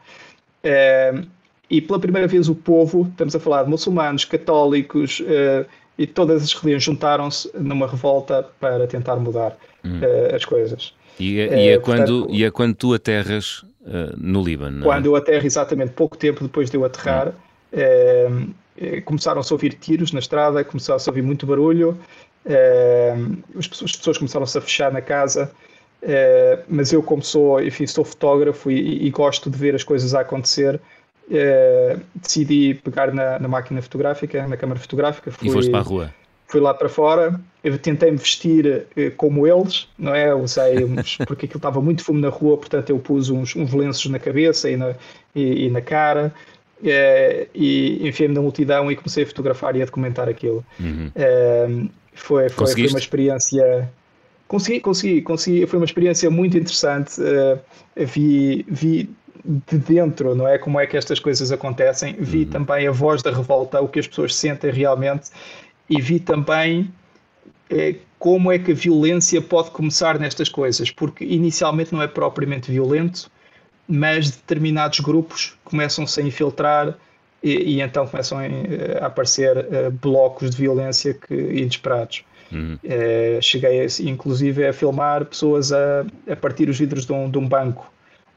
Eh, 0.62 1.22
e 1.70 1.80
pela 1.80 1.98
primeira 1.98 2.28
vez 2.28 2.48
o 2.48 2.54
povo, 2.54 3.08
estamos 3.10 3.34
a 3.34 3.40
falar 3.40 3.64
de 3.64 3.70
muçulmanos, 3.70 4.24
católicos, 4.24 5.20
uh, 5.20 5.66
e 5.96 6.06
todas 6.06 6.42
as 6.42 6.52
religiões 6.52 6.82
juntaram-se 6.82 7.50
numa 7.54 7.86
revolta 7.86 8.46
para 8.58 8.86
tentar 8.86 9.16
mudar 9.16 9.56
hum. 9.84 10.00
uh, 10.00 10.34
as 10.34 10.44
coisas. 10.44 10.92
E 11.18 11.38
é, 11.38 11.64
e 11.64 11.68
é 11.68 11.76
uh, 11.76 11.80
quando, 11.80 11.98
portanto, 11.98 12.26
e 12.30 12.44
é 12.44 12.50
quando 12.50 12.74
tu 12.74 12.94
aterras 12.94 13.62
uh, 13.82 14.14
no 14.16 14.42
Líbano? 14.42 14.80
É? 14.80 14.82
Quando 14.82 15.06
eu 15.06 15.16
aterro, 15.16 15.46
exatamente 15.46 15.92
pouco 15.92 16.16
tempo 16.16 16.42
depois 16.42 16.70
de 16.70 16.76
eu 16.76 16.84
aterrar, 16.84 17.32
hum. 17.72 18.52
começaram-se 19.04 19.52
a 19.52 19.54
ouvir 19.54 19.74
tiros 19.74 20.12
na 20.12 20.18
estrada, 20.18 20.64
começaram-se 20.64 21.08
a 21.08 21.12
ouvir 21.12 21.22
muito 21.22 21.46
barulho, 21.46 21.96
as 23.56 23.68
pessoas, 23.68 23.90
as 23.90 23.96
pessoas 23.96 24.18
começaram-se 24.18 24.58
a 24.58 24.60
fechar 24.60 24.92
na 24.92 25.00
casa. 25.00 25.50
mas 26.68 26.92
eu, 26.92 27.02
como 27.02 27.22
sou, 27.22 27.62
enfim, 27.62 27.86
sou 27.86 28.04
fotógrafo 28.04 28.70
e, 28.70 29.06
e 29.06 29.10
gosto 29.10 29.48
de 29.48 29.56
ver 29.56 29.74
as 29.74 29.84
coisas 29.84 30.14
a 30.14 30.20
acontecer, 30.20 30.80
Uh, 31.26 32.00
decidi 32.16 32.74
pegar 32.74 33.12
na, 33.12 33.38
na, 33.38 33.48
máquina 33.48 33.80
fotográfica, 33.80 34.46
na 34.46 34.56
câmara 34.58 34.78
fotográfica. 34.78 35.32
Fui, 35.32 35.48
e 35.48 35.50
foste 35.50 35.70
para 35.70 35.80
a 35.80 35.82
rua? 35.82 36.14
Fui 36.46 36.60
lá 36.60 36.74
para 36.74 36.88
fora, 36.88 37.40
eu 37.62 37.78
tentei 37.78 38.10
me 38.10 38.18
vestir 38.18 38.66
uh, 38.66 39.10
como 39.16 39.46
eles, 39.46 39.88
não 39.98 40.14
é? 40.14 40.34
Usei 40.34 40.84
uns, 40.84 41.16
porque 41.26 41.46
aquilo 41.46 41.58
estava 41.58 41.80
muito 41.80 42.04
fumo 42.04 42.20
na 42.20 42.28
rua, 42.28 42.58
portanto 42.58 42.90
eu 42.90 42.98
pus 42.98 43.30
uns, 43.30 43.56
uns 43.56 43.72
lenços 43.72 44.10
na 44.10 44.18
cabeça 44.18 44.68
e 44.68 44.76
na, 44.76 44.94
e, 45.34 45.66
e 45.66 45.70
na 45.70 45.80
cara. 45.80 46.32
Uh, 46.80 47.48
e 47.54 48.06
enfiei-me 48.06 48.34
na 48.34 48.42
multidão 48.42 48.92
e 48.92 48.96
comecei 48.96 49.24
a 49.24 49.26
fotografar 49.26 49.74
e 49.76 49.82
a 49.82 49.86
documentar 49.86 50.28
aquilo. 50.28 50.62
Uhum. 50.78 51.10
foi, 52.12 52.50
foi, 52.50 52.66
foi, 52.66 52.86
uma 52.88 52.98
experiência. 52.98 53.90
Consegui, 54.46 54.80
consegui, 54.80 55.22
consegui. 55.22 55.66
Foi 55.66 55.78
uma 55.78 55.86
experiência 55.86 56.28
muito 56.28 56.58
interessante. 56.58 57.14
vi, 57.96 58.66
vi 58.68 59.08
de 59.44 59.78
dentro, 59.78 60.34
não 60.34 60.48
é? 60.48 60.56
Como 60.56 60.80
é 60.80 60.86
que 60.86 60.96
estas 60.96 61.20
coisas 61.20 61.52
acontecem. 61.52 62.16
Vi 62.18 62.44
uhum. 62.44 62.50
também 62.50 62.86
a 62.88 62.90
voz 62.90 63.22
da 63.22 63.30
revolta, 63.30 63.80
o 63.80 63.88
que 63.88 63.98
as 63.98 64.06
pessoas 64.06 64.34
sentem 64.34 64.70
realmente, 64.70 65.30
e 65.88 66.00
vi 66.00 66.18
também 66.18 66.90
é, 67.68 67.96
como 68.18 68.50
é 68.50 68.58
que 68.58 68.72
a 68.72 68.74
violência 68.74 69.40
pode 69.42 69.70
começar 69.70 70.18
nestas 70.18 70.48
coisas, 70.48 70.90
porque 70.90 71.24
inicialmente 71.24 71.92
não 71.92 72.00
é 72.00 72.06
propriamente 72.06 72.70
violento, 72.70 73.30
mas 73.86 74.30
determinados 74.30 75.00
grupos 75.00 75.58
começam-se 75.62 76.20
a 76.20 76.24
infiltrar 76.24 76.96
e, 77.42 77.74
e, 77.74 77.80
então 77.82 78.06
começam 78.06 78.38
a, 78.38 78.42
a 79.04 79.06
aparecer 79.06 79.58
uh, 79.58 79.90
blocos 79.90 80.50
de 80.50 80.56
violência 80.56 81.12
que, 81.12 81.34
inesperados. 81.34 82.24
Uhum. 82.50 82.78
Uh, 82.82 83.42
cheguei, 83.42 83.86
inclusive, 84.00 84.66
a 84.66 84.72
filmar 84.72 85.26
pessoas 85.26 85.70
a, 85.70 86.06
a 86.30 86.36
partir 86.36 86.70
os 86.70 86.78
vidros 86.78 87.04
de 87.04 87.12
um, 87.12 87.30
de 87.30 87.36
um 87.36 87.46
banco. 87.46 87.92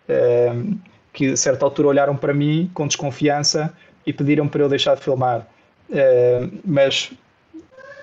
Uh, 0.10 0.78
que 1.18 1.32
a 1.32 1.36
certa 1.36 1.66
altura 1.66 1.88
olharam 1.88 2.16
para 2.16 2.32
mim 2.32 2.70
com 2.76 2.86
desconfiança 2.86 3.74
e 4.06 4.14
pediram 4.14 4.48
para 4.48 4.62
eu 4.62 4.70
deixar 4.70 4.96
de 4.96 5.02
filmar. 5.02 5.48
Uh, 5.90 6.60
mas 6.64 7.12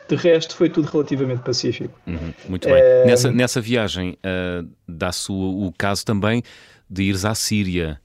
de 0.08 0.16
resto 0.16 0.56
foi 0.56 0.68
tudo 0.68 0.88
relativamente 0.88 1.40
pacífico. 1.44 1.96
Uhum, 2.08 2.34
muito 2.48 2.68
bem. 2.68 2.74
Uh, 2.76 3.06
nessa, 3.06 3.30
nessa 3.30 3.60
viagem 3.60 4.18
uh, 4.18 4.68
dá-se 4.88 5.30
o, 5.30 5.66
o, 5.66 5.72
caso 5.78 6.04
também 6.04 6.42
de 6.90 7.04
ires 7.04 7.24
à 7.24 7.36
Síria. 7.36 8.00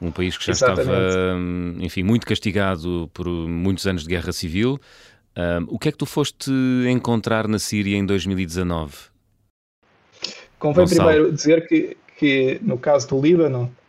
um 0.00 0.10
país 0.10 0.36
que 0.36 0.44
já 0.46 0.52
Exatamente. 0.54 0.90
estava, 0.90 1.38
enfim, 1.78 2.02
muito 2.02 2.26
castigado 2.26 3.08
por 3.14 3.28
muitos 3.28 3.86
anos 3.86 4.02
de 4.02 4.08
guerra 4.08 4.32
civil. 4.32 4.76
Um, 5.36 5.66
o 5.68 5.78
que 5.78 5.88
é 5.88 5.92
que 5.92 5.98
tu 5.98 6.04
foste 6.04 6.50
encontrar 6.90 7.46
na 7.46 7.60
Síria 7.60 7.96
em 7.96 8.04
2019? 8.04 8.92
Convém 10.58 10.84
Gonçalo. 10.84 11.08
primeiro 11.08 11.32
dizer 11.32 11.68
que, 11.68 11.96
que, 12.18 12.58
no 12.60 12.76
caso 12.76 13.06
do 13.08 13.20
Líbano, 13.20 13.64
uh, 13.64 13.81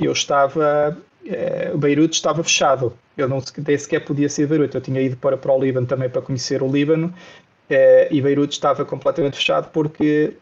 eu 0.00 0.12
estava. 0.12 0.96
Uh, 1.24 1.76
Beirute 1.78 2.14
estava 2.14 2.42
fechado. 2.42 2.92
Eu 3.16 3.28
não 3.28 3.42
nem 3.66 3.78
sequer 3.78 4.00
podia 4.00 4.28
ser 4.28 4.46
Beirute. 4.46 4.74
Eu 4.74 4.80
tinha 4.80 5.00
ido 5.00 5.16
para, 5.16 5.36
para 5.36 5.52
o 5.52 5.60
Líbano 5.60 5.86
também 5.86 6.08
para 6.08 6.22
conhecer 6.22 6.62
o 6.62 6.70
Líbano. 6.70 7.12
Uh, 7.68 8.06
e 8.10 8.20
Beirute 8.20 8.52
estava 8.52 8.84
completamente 8.84 9.36
fechado 9.36 9.70
porque 9.72 10.34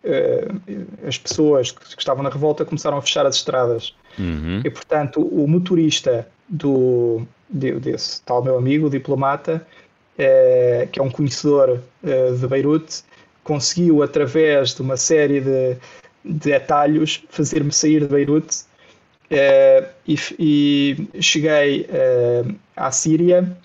as 1.06 1.16
pessoas 1.16 1.70
que, 1.70 1.80
que, 1.80 2.02
estavam 2.02 2.22
na 2.22 2.28
revolta 2.28 2.66
começaram 2.66 2.98
a 2.98 3.02
fechar 3.02 3.24
as 3.24 3.36
estradas. 3.36 3.94
Uhum. 4.18 4.60
E, 4.62 4.70
portanto, 4.70 5.20
o 5.20 5.48
motorista 5.48 6.28
do, 6.46 7.22
de, 7.48 7.72
desse 7.80 8.22
tal 8.22 8.44
meu 8.44 8.58
amigo, 8.58 8.88
o 8.88 8.90
diplomata, 8.90 9.66
que 10.92 11.00
é 11.00 11.02
um 11.02 11.10
conhecedor 11.10 11.80
de 12.02 12.46
Beirute, 12.46 13.02
conseguiu, 13.42 14.02
através 14.02 14.74
de 14.74 14.82
uma 14.82 14.96
série 14.96 15.40
de, 15.40 15.76
de 16.24 16.52
atalhos, 16.52 17.24
fazer-me 17.30 17.72
sair 17.72 18.00
de 18.00 18.06
Beirute 18.06 18.64
e, 19.30 20.18
e, 20.38 21.22
cheguei 21.22 21.86
à 22.76 22.90
Síria 22.90 23.56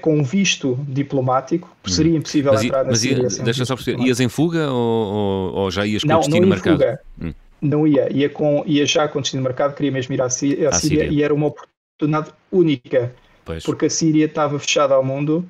com 0.00 0.18
um 0.18 0.22
visto 0.22 0.78
diplomático, 0.88 1.74
porque 1.82 1.94
seria 1.94 2.12
hum. 2.12 2.18
impossível 2.18 2.52
mas, 2.52 2.64
entrar 2.64 2.84
na 2.84 2.90
mas 2.90 3.00
Síria. 3.00 3.22
Mas 3.24 3.38
deixa 3.38 3.64
só 3.64 3.74
perceber, 3.74 4.02
ias 4.02 4.20
em 4.20 4.28
fuga 4.28 4.70
ou, 4.70 5.54
ou, 5.54 5.70
já 5.70 5.84
ias 5.84 6.02
com 6.02 6.08
não, 6.08 6.20
destino 6.20 6.40
não 6.42 6.48
marcado? 6.48 6.76
Fuga. 6.76 7.00
Hum. 7.20 7.34
Não 7.60 7.86
ia, 7.86 8.12
ia, 8.12 8.28
com, 8.28 8.62
ia 8.66 8.86
já 8.86 9.08
com 9.08 9.20
destino 9.20 9.42
marcado, 9.42 9.74
queria 9.74 9.90
mesmo 9.90 10.14
ir 10.14 10.22
à 10.22 10.28
Síria, 10.28 10.68
à 10.68 10.72
Síria, 10.72 11.04
Síria. 11.04 11.18
e 11.18 11.22
era 11.22 11.34
uma 11.34 11.46
oportunidade 11.46 12.32
única, 12.52 13.12
pois. 13.44 13.64
porque 13.64 13.86
a 13.86 13.90
Síria 13.90 14.26
estava 14.26 14.58
fechada 14.58 14.94
ao 14.94 15.02
mundo 15.02 15.44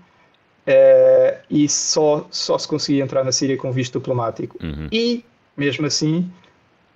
uh, 0.67 1.37
e 1.51 1.69
só, 1.69 2.27
só 2.31 2.59
se 2.59 2.69
conseguia 2.69 3.03
entrar 3.03 3.25
na 3.25 3.33
Síria 3.33 3.57
com 3.57 3.73
visto 3.73 3.99
diplomático. 3.99 4.57
Uhum. 4.63 4.89
E, 4.93 5.25
mesmo 5.57 5.87
assim, 5.87 6.31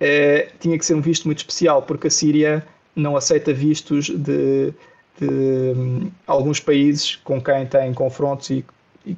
uh, 0.01 0.51
tinha 0.59 0.77
que 0.77 0.85
ser 0.85 0.95
um 0.95 1.01
visto 1.01 1.25
muito 1.25 1.39
especial, 1.39 1.83
porque 1.83 2.07
a 2.07 2.11
Síria 2.11 2.65
não 2.95 3.15
aceita 3.15 3.53
vistos 3.53 4.09
de, 4.09 4.73
de 5.19 5.73
um, 5.75 6.11
alguns 6.25 6.59
países 6.59 7.15
com 7.23 7.41
quem 7.41 7.65
tem 7.65 7.93
confrontos 7.93 8.49
e, 8.49 8.65
e 9.05 9.15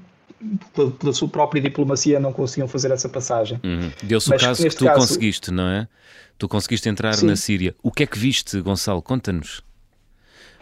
pela, 0.73 0.91
pela, 0.91 1.13
sua 1.13 1.27
própria 1.27 1.61
diplomacia 1.61 2.19
não 2.19 2.33
conseguiam 2.33 2.67
fazer 2.67 2.91
essa 2.91 3.09
passagem. 3.09 3.59
Uhum. 3.63 3.91
Deu-se 4.03 4.33
o 4.33 4.37
caso 4.37 4.63
que 4.63 4.75
tu 4.75 4.85
caso... 4.85 4.99
conseguiste, 4.99 5.51
não 5.51 5.67
é? 5.67 5.87
Tu 6.37 6.47
conseguiste 6.47 6.89
entrar 6.89 7.13
Sim. 7.13 7.27
na 7.27 7.35
Síria. 7.35 7.75
O 7.81 7.91
que 7.91 8.03
é 8.03 8.05
que 8.05 8.17
viste, 8.17 8.59
Gonçalo? 8.59 9.01
Conta-nos. 9.01 9.63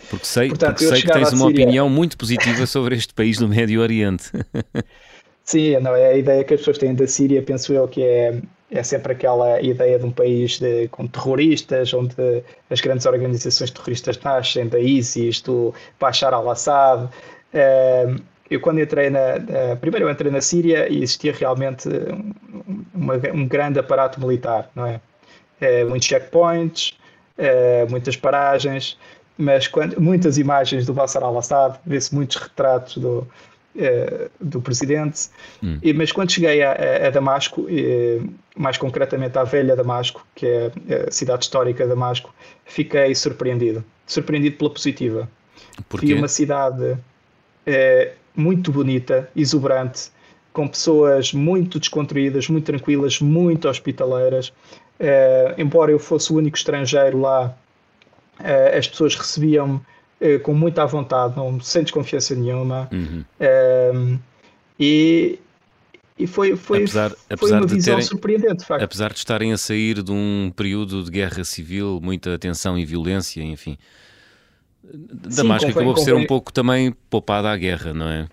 Porque 0.09 0.25
sei, 0.25 0.49
Portanto, 0.49 0.77
porque 0.77 0.87
sei 0.87 1.01
que 1.01 1.11
tens 1.11 1.31
uma 1.31 1.47
Síria... 1.47 1.63
opinião 1.63 1.89
muito 1.89 2.17
positiva 2.17 2.65
sobre 2.65 2.95
este 2.95 3.13
país 3.13 3.37
do 3.37 3.47
Médio 3.47 3.81
Oriente. 3.81 4.31
Sim, 5.43 5.79
não, 5.79 5.95
é 5.95 6.07
a 6.07 6.17
ideia 6.17 6.43
que 6.43 6.53
as 6.53 6.59
pessoas 6.59 6.77
têm 6.77 6.93
da 6.93 7.07
Síria, 7.07 7.41
penso 7.41 7.73
eu, 7.73 7.87
que 7.87 8.03
é, 8.03 8.41
é 8.71 8.81
sempre 8.83 9.13
aquela 9.13 9.61
ideia 9.61 9.99
de 9.99 10.05
um 10.05 10.11
país 10.11 10.59
de, 10.59 10.87
com 10.87 11.05
terroristas, 11.05 11.93
onde 11.93 12.15
as 12.69 12.79
grandes 12.79 13.05
organizações 13.05 13.69
terroristas 13.69 14.19
nascem, 14.21 14.67
da 14.67 14.79
ISIS, 14.79 15.41
do 15.41 15.73
Bashar 15.99 16.33
al-Assad. 16.33 17.09
Eu 18.49 18.59
quando 18.59 18.81
entrei 18.81 19.09
na, 19.09 19.39
primeiro 19.79 20.07
eu 20.07 20.11
entrei 20.11 20.31
na 20.31 20.41
Síria 20.41 20.87
e 20.89 21.03
existia 21.03 21.33
realmente 21.33 21.87
uma, 22.93 23.15
um 23.33 23.47
grande 23.47 23.79
aparato 23.79 24.19
militar, 24.19 24.69
não 24.75 24.85
é? 24.85 25.01
Uh, 25.61 25.89
muitos 25.89 26.07
checkpoints, 26.07 26.97
uh, 27.37 27.89
muitas 27.89 28.15
paragens, 28.15 28.97
mas 29.37 29.67
quando, 29.67 29.99
muitas 29.99 30.37
imagens 30.37 30.85
do 30.85 30.93
Bashar 30.93 31.23
al-Assad, 31.23 31.79
vê-se 31.85 32.13
muitos 32.13 32.37
retratos 32.37 32.97
do, 32.97 33.27
eh, 33.29 33.50
do 34.39 34.61
presidente, 34.61 35.29
hum. 35.63 35.79
e, 35.81 35.93
mas 35.93 36.11
quando 36.11 36.31
cheguei 36.31 36.61
a, 36.61 37.07
a, 37.07 37.09
Damasco, 37.09 37.67
e, 37.69 38.21
mais 38.55 38.77
concretamente 38.77 39.37
à 39.37 39.43
velha 39.43 39.75
Damasco, 39.75 40.25
que 40.35 40.45
é 40.45 40.71
a 41.07 41.11
cidade 41.11 41.45
histórica 41.45 41.83
de 41.83 41.89
Damasco, 41.89 42.33
fiquei 42.65 43.15
surpreendido, 43.15 43.83
surpreendido 44.05 44.57
pela 44.57 44.69
positiva. 44.69 45.29
Porquê? 45.87 46.07
Vi 46.07 46.13
uma 46.13 46.27
cidade 46.27 46.97
eh, 47.65 48.11
muito 48.35 48.71
bonita, 48.71 49.29
exuberante, 49.35 50.11
com 50.51 50.67
pessoas 50.67 51.31
muito 51.31 51.79
descontraídas, 51.79 52.49
muito 52.49 52.65
tranquilas, 52.65 53.21
muito 53.21 53.69
hospitaleiras. 53.69 54.51
Eh, 54.99 55.55
embora 55.57 55.91
eu 55.91 55.99
fosse 55.99 56.33
o 56.33 56.35
único 56.35 56.57
estrangeiro 56.57 57.21
lá 57.21 57.55
uh, 58.41 58.77
as 58.77 58.87
pessoas 58.87 59.15
recebiam-me 59.15 59.79
com 60.43 60.53
muita 60.53 60.85
vontade, 60.85 61.35
não, 61.35 61.59
sem 61.59 61.83
desconfiança 61.83 62.35
nenhuma. 62.35 62.87
Uhum. 62.91 63.23
Uh, 63.39 64.19
e, 64.79 65.39
e 66.17 66.27
foi, 66.27 66.55
foi, 66.55 66.79
apesar, 66.79 67.11
foi 67.37 67.51
uma 67.51 67.65
visão 67.65 67.95
terem, 67.95 68.07
surpreendente, 68.07 68.57
de 68.57 68.65
facto. 68.65 68.83
Apesar 68.83 69.11
de 69.11 69.17
estarem 69.17 69.51
a 69.51 69.57
sair 69.57 70.03
de 70.03 70.11
um 70.11 70.51
período 70.55 71.03
de 71.03 71.09
guerra 71.09 71.43
civil, 71.43 71.99
muita 72.01 72.37
tensão 72.37 72.77
e 72.77 72.85
violência, 72.85 73.41
enfim. 73.41 73.77
Damasco 74.83 75.65
Sim, 75.65 75.71
acabou 75.71 75.93
por 75.93 76.01
ser 76.01 76.13
um 76.13 76.25
pouco 76.25 76.51
também 76.51 76.91
poupada 77.09 77.51
à 77.51 77.57
guerra, 77.57 77.93
não 77.93 78.07
é? 78.07 78.27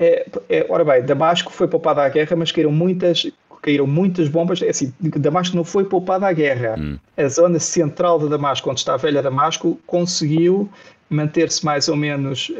É, 0.00 0.26
é, 0.48 0.66
ora 0.68 0.84
bem, 0.84 1.02
Damasco 1.02 1.52
foi 1.52 1.66
poupada 1.66 2.02
à 2.02 2.08
guerra, 2.08 2.36
mas 2.36 2.52
caíram 2.52 2.70
muitas 2.70 3.26
caíram 3.62 3.86
muitas 3.86 4.28
bombas. 4.28 4.62
É 4.62 4.70
assim, 4.70 4.92
Damasco 5.00 5.56
não 5.56 5.64
foi 5.64 5.84
poupada 5.84 6.26
à 6.26 6.32
guerra. 6.32 6.76
Hum. 6.78 6.98
A 7.16 7.28
zona 7.28 7.58
central 7.58 8.18
de 8.18 8.28
Damasco, 8.28 8.70
onde 8.70 8.80
está 8.80 8.94
a 8.94 8.96
velha 8.96 9.22
Damasco, 9.22 9.78
conseguiu 9.86 10.68
manter-se 11.10 11.64
mais 11.64 11.88
ou 11.88 11.96
menos. 11.96 12.52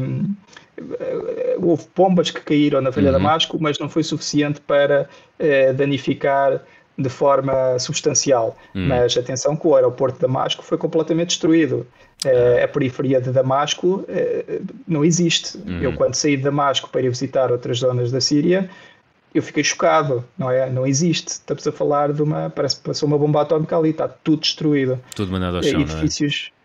Um, 0.00 0.34
eh, 0.78 1.56
houve 1.60 1.84
bombas 1.94 2.30
que 2.30 2.40
caíram 2.40 2.80
na 2.80 2.90
velha 2.90 3.08
uhum. 3.08 3.12
Damasco, 3.12 3.58
mas 3.60 3.78
não 3.78 3.88
foi 3.88 4.02
suficiente 4.02 4.60
para 4.60 5.08
uh, 5.40 5.74
danificar 5.74 6.60
de 6.98 7.08
forma 7.08 7.78
substancial. 7.78 8.56
Uhum. 8.74 8.86
Mas 8.86 9.16
atenção 9.16 9.56
que 9.56 9.66
o 9.66 9.74
aeroporto 9.74 10.16
de 10.16 10.22
Damasco 10.22 10.62
foi 10.62 10.78
completamente 10.78 11.28
destruído. 11.28 11.86
Uh, 12.24 12.64
a 12.64 12.68
periferia 12.68 13.20
de 13.20 13.30
Damasco 13.30 14.04
uh, 14.08 14.66
não 14.86 15.04
existe. 15.04 15.58
Eu, 15.80 15.94
quando 15.94 16.14
saí 16.14 16.36
de 16.36 16.42
Damasco 16.42 16.88
para 16.90 17.02
ir 17.02 17.08
visitar 17.08 17.50
outras 17.50 17.78
zonas 17.78 18.10
da 18.10 18.20
Síria, 18.20 18.68
eu 19.34 19.42
fiquei 19.42 19.62
chocado, 19.62 20.24
não 20.36 20.50
é? 20.50 20.68
Não 20.70 20.86
existe. 20.86 21.28
Estamos 21.28 21.66
a 21.66 21.72
falar 21.72 22.12
de 22.12 22.22
uma. 22.22 22.50
Parece 22.50 22.76
que 22.76 22.82
passou 22.82 23.06
uma 23.06 23.18
bomba 23.18 23.42
atómica 23.42 23.76
ali, 23.76 23.90
está 23.90 24.08
tudo 24.08 24.40
destruído. 24.40 24.98
Tudo 25.14 25.30
mandado 25.30 25.58
ao 25.58 25.62
chão. 25.62 25.80
Edifícios, 25.80 26.50
é? 26.50 26.56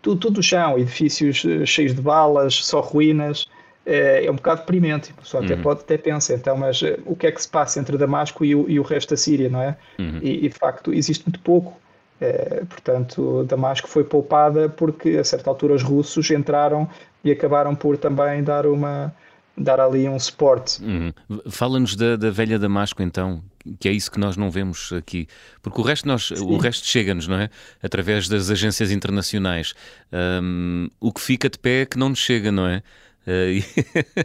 tudo, 0.00 0.20
tudo 0.20 0.42
chão, 0.42 0.78
edifícios 0.78 1.44
eh, 1.44 1.66
cheios 1.66 1.94
de 1.94 2.00
balas, 2.00 2.54
só 2.54 2.80
ruínas. 2.80 3.46
É, 3.86 4.24
é 4.24 4.30
um 4.30 4.36
bocado 4.36 4.60
deprimente. 4.60 5.12
A 5.16 5.20
pessoa 5.20 5.44
até 5.44 5.54
uhum. 5.54 5.62
pode 5.62 5.80
até 5.80 5.98
pensar, 5.98 6.34
então, 6.34 6.56
mas 6.56 6.80
uh, 6.80 6.98
o 7.04 7.14
que 7.14 7.26
é 7.26 7.32
que 7.32 7.42
se 7.42 7.48
passa 7.48 7.78
entre 7.78 7.98
Damasco 7.98 8.42
e 8.42 8.54
o, 8.54 8.68
e 8.70 8.80
o 8.80 8.82
resto 8.82 9.10
da 9.10 9.16
Síria, 9.16 9.50
não 9.50 9.60
é? 9.60 9.76
Uhum. 9.98 10.20
E, 10.22 10.46
e, 10.46 10.48
de 10.48 10.54
facto 10.58 10.92
existe 10.94 11.24
muito 11.26 11.40
pouco. 11.40 11.78
É, 12.18 12.62
portanto, 12.64 13.44
Damasco 13.44 13.86
foi 13.86 14.04
poupada 14.04 14.70
porque 14.70 15.18
a 15.18 15.24
certa 15.24 15.50
altura 15.50 15.74
os 15.74 15.82
russos 15.82 16.30
entraram 16.30 16.88
e 17.22 17.30
acabaram 17.30 17.74
por 17.74 17.98
também 17.98 18.42
dar 18.42 18.66
uma 18.66 19.12
dar 19.56 19.80
ali 19.80 20.08
um 20.08 20.18
suporte. 20.18 20.82
Uhum. 20.82 21.12
Fala-nos 21.50 21.94
da, 21.94 22.16
da, 22.16 22.30
velha 22.30 22.58
Damasco 22.58 23.02
então, 23.02 23.42
que 23.78 23.88
é 23.88 23.92
isso 23.92 24.10
que 24.10 24.18
nós 24.18 24.36
não 24.36 24.50
vemos 24.50 24.92
aqui, 24.92 25.28
porque 25.62 25.80
o 25.80 25.84
resto 25.84 26.08
nós, 26.08 26.30
o 26.30 26.56
resto 26.56 26.86
chega-nos, 26.86 27.28
não 27.28 27.36
é? 27.36 27.48
Através 27.82 28.28
das 28.28 28.50
agências 28.50 28.90
internacionais. 28.90 29.74
Um, 30.12 30.88
o 31.00 31.12
que 31.12 31.20
fica 31.20 31.48
de 31.48 31.58
pé 31.58 31.82
é 31.82 31.86
que 31.86 31.98
não 31.98 32.08
nos 32.08 32.18
chega, 32.18 32.50
não 32.50 32.66
é? 32.66 32.82
Uh, 33.26 34.24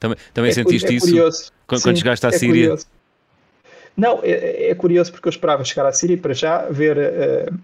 também 0.00 0.16
também 0.32 0.50
é, 0.50 0.54
sentiste 0.54 0.88
é 0.88 0.92
isso 0.94 1.06
curioso. 1.06 1.52
quando, 1.66 1.82
Sim, 1.82 1.96
chegaste 1.96 2.26
à 2.26 2.30
é 2.30 2.32
Síria? 2.32 2.62
Curioso. 2.68 2.86
Não, 3.96 4.20
é, 4.22 4.70
é, 4.70 4.74
curioso 4.74 5.10
porque 5.12 5.28
eu 5.28 5.30
esperava 5.30 5.64
chegar 5.64 5.86
à 5.86 5.92
Síria 5.92 6.16
para 6.16 6.32
já 6.32 6.68
ver 6.70 6.96
uh, 6.96 7.58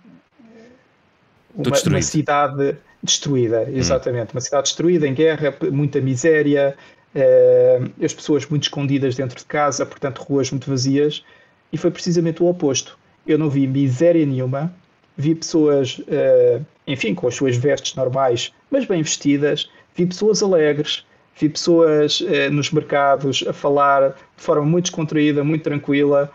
uma, 1.54 1.76
uma 1.86 2.02
cidade 2.02 2.76
destruída, 3.04 3.66
hum. 3.68 3.76
exatamente. 3.76 4.28
Hum. 4.28 4.34
Uma 4.34 4.40
cidade 4.40 4.64
destruída, 4.64 5.06
em 5.06 5.14
guerra, 5.14 5.54
muita 5.70 6.00
miséria, 6.00 6.74
uh, 7.14 8.04
as 8.04 8.12
pessoas 8.12 8.46
muito 8.46 8.64
escondidas 8.64 9.14
dentro 9.14 9.38
de 9.38 9.44
casa, 9.44 9.86
portanto, 9.86 10.18
ruas 10.22 10.50
muito 10.50 10.68
vazias. 10.68 11.24
E 11.72 11.76
foi 11.76 11.90
precisamente 11.90 12.42
o 12.42 12.46
oposto. 12.46 12.98
Eu 13.26 13.38
não 13.38 13.48
vi 13.48 13.66
miséria 13.66 14.24
nenhuma, 14.24 14.74
vi 15.16 15.34
pessoas, 15.34 15.98
uh, 15.98 16.64
enfim, 16.86 17.14
com 17.14 17.28
as 17.28 17.34
suas 17.34 17.56
vestes 17.56 17.94
normais, 17.94 18.52
mas 18.70 18.84
bem 18.84 19.02
vestidas, 19.02 19.70
vi 19.94 20.06
pessoas 20.06 20.42
alegres, 20.42 21.04
vi 21.38 21.48
pessoas 21.48 22.20
uh, 22.20 22.50
nos 22.50 22.70
mercados 22.70 23.44
a 23.46 23.52
falar 23.52 24.10
de 24.10 24.42
forma 24.42 24.64
muito 24.64 24.86
descontraída, 24.86 25.42
muito 25.44 25.62
tranquila, 25.62 26.30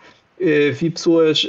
vi 0.74 0.88
pessoas 0.88 1.46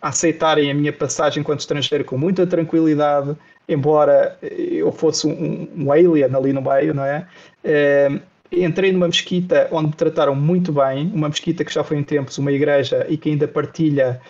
aceitarem 0.00 0.70
a 0.70 0.74
minha 0.74 0.92
passagem 0.92 1.40
enquanto 1.40 1.60
estrangeiro 1.60 2.04
com 2.04 2.16
muita 2.16 2.46
tranquilidade, 2.46 3.36
embora 3.68 4.38
eu 4.42 4.92
fosse 4.92 5.26
um, 5.26 5.68
um 5.76 5.92
alien 5.92 6.34
ali 6.34 6.52
no 6.52 6.62
meio, 6.62 6.94
não 6.94 7.04
é? 7.04 7.26
é? 7.64 8.20
Entrei 8.52 8.92
numa 8.92 9.08
mesquita 9.08 9.68
onde 9.72 9.88
me 9.88 9.94
trataram 9.94 10.34
muito 10.34 10.72
bem, 10.72 11.10
uma 11.12 11.28
mesquita 11.28 11.64
que 11.64 11.72
já 11.72 11.82
foi 11.82 11.96
em 11.96 12.04
tempos 12.04 12.38
uma 12.38 12.52
igreja 12.52 13.04
e 13.08 13.16
que 13.16 13.30
ainda 13.30 13.48
partilha 13.48 14.20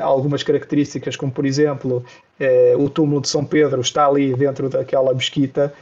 algumas 0.00 0.42
características, 0.42 1.16
como 1.16 1.30
por 1.30 1.44
exemplo 1.44 2.04
o 2.78 2.88
túmulo 2.88 3.20
de 3.20 3.28
São 3.28 3.44
Pedro 3.44 3.80
está 3.80 4.06
ali 4.06 4.34
dentro 4.34 4.68
daquela 4.70 5.12
mesquita. 5.12 5.72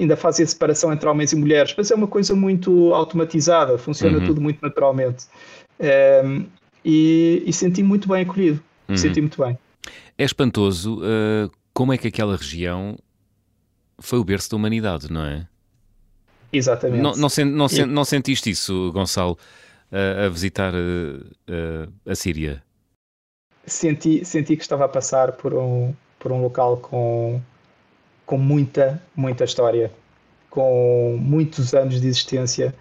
ainda 0.00 0.16
fazem 0.16 0.44
a 0.44 0.46
separação 0.46 0.92
entre 0.92 1.08
homens 1.08 1.32
e 1.32 1.36
mulheres, 1.36 1.74
mas 1.76 1.90
é 1.90 1.94
uma 1.94 2.06
coisa 2.06 2.34
muito 2.34 2.94
automatizada, 2.94 3.76
funciona 3.76 4.18
uhum. 4.18 4.26
tudo 4.26 4.40
muito 4.40 4.60
naturalmente. 4.62 5.26
E, 6.84 7.42
e 7.46 7.52
senti 7.52 7.82
muito 7.82 8.08
bem 8.08 8.22
acolhido, 8.22 8.62
uhum. 8.88 8.96
senti 8.96 9.20
muito 9.20 9.42
bem. 9.42 9.58
É 10.16 10.24
espantoso 10.24 10.98
uh, 10.98 11.50
como 11.72 11.92
é 11.92 11.98
que 11.98 12.08
aquela 12.08 12.36
região 12.36 12.98
foi 13.98 14.18
o 14.18 14.24
berço 14.24 14.50
da 14.50 14.56
humanidade, 14.56 15.10
não 15.12 15.24
é? 15.24 15.46
Exatamente. 16.52 17.02
Não, 17.02 17.14
não, 17.14 17.28
não, 17.46 17.86
não 17.86 18.04
sentiste 18.04 18.50
isso, 18.50 18.90
Gonçalo, 18.92 19.38
uh, 19.92 20.26
a 20.26 20.28
visitar 20.28 20.72
uh, 20.74 21.92
a 22.06 22.14
Síria? 22.14 22.62
Senti, 23.66 24.24
senti 24.24 24.56
que 24.56 24.62
estava 24.62 24.86
a 24.86 24.88
passar 24.88 25.32
por 25.32 25.54
um, 25.54 25.94
por 26.18 26.32
um 26.32 26.40
local 26.40 26.78
com, 26.78 27.40
com 28.24 28.38
muita, 28.38 29.02
muita 29.14 29.44
história, 29.44 29.92
com 30.48 31.18
muitos 31.20 31.74
anos 31.74 32.00
de 32.00 32.08
existência. 32.08 32.74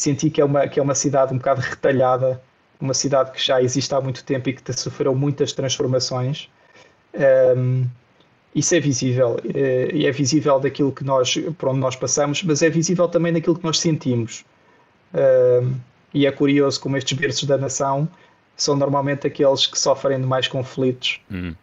Senti 0.00 0.30
que 0.30 0.40
é, 0.40 0.44
uma, 0.44 0.66
que 0.68 0.78
é 0.78 0.82
uma 0.82 0.94
cidade 0.94 1.32
um 1.32 1.38
bocado 1.38 1.60
retalhada, 1.60 2.40
uma 2.80 2.94
cidade 2.94 3.32
que 3.32 3.44
já 3.44 3.62
existe 3.62 3.94
há 3.94 4.00
muito 4.00 4.24
tempo 4.24 4.48
e 4.48 4.52
que 4.52 4.72
sofreu 4.72 5.14
muitas 5.14 5.52
transformações. 5.52 6.48
Um, 7.56 7.86
isso 8.54 8.74
é 8.74 8.80
visível 8.80 9.38
eh, 9.54 9.90
e 9.92 10.06
é 10.06 10.10
visível 10.10 10.58
daquilo 10.58 10.90
que 10.90 11.04
nós 11.04 11.36
por 11.58 11.68
onde 11.68 11.80
nós 11.80 11.94
passamos, 11.94 12.42
mas 12.42 12.62
é 12.62 12.70
visível 12.70 13.06
também 13.08 13.32
daquilo 13.32 13.56
que 13.56 13.64
nós 13.64 13.78
sentimos. 13.78 14.44
Um, 15.14 15.74
e 16.12 16.26
é 16.26 16.32
curioso 16.32 16.80
como 16.80 16.96
estes 16.96 17.16
berços 17.16 17.44
da 17.44 17.56
nação 17.56 18.08
são 18.56 18.74
normalmente 18.74 19.26
aqueles 19.26 19.66
que 19.66 19.78
sofrem 19.78 20.20
de 20.20 20.26
mais 20.26 20.48
conflitos 20.48 21.20
hum. 21.30 21.54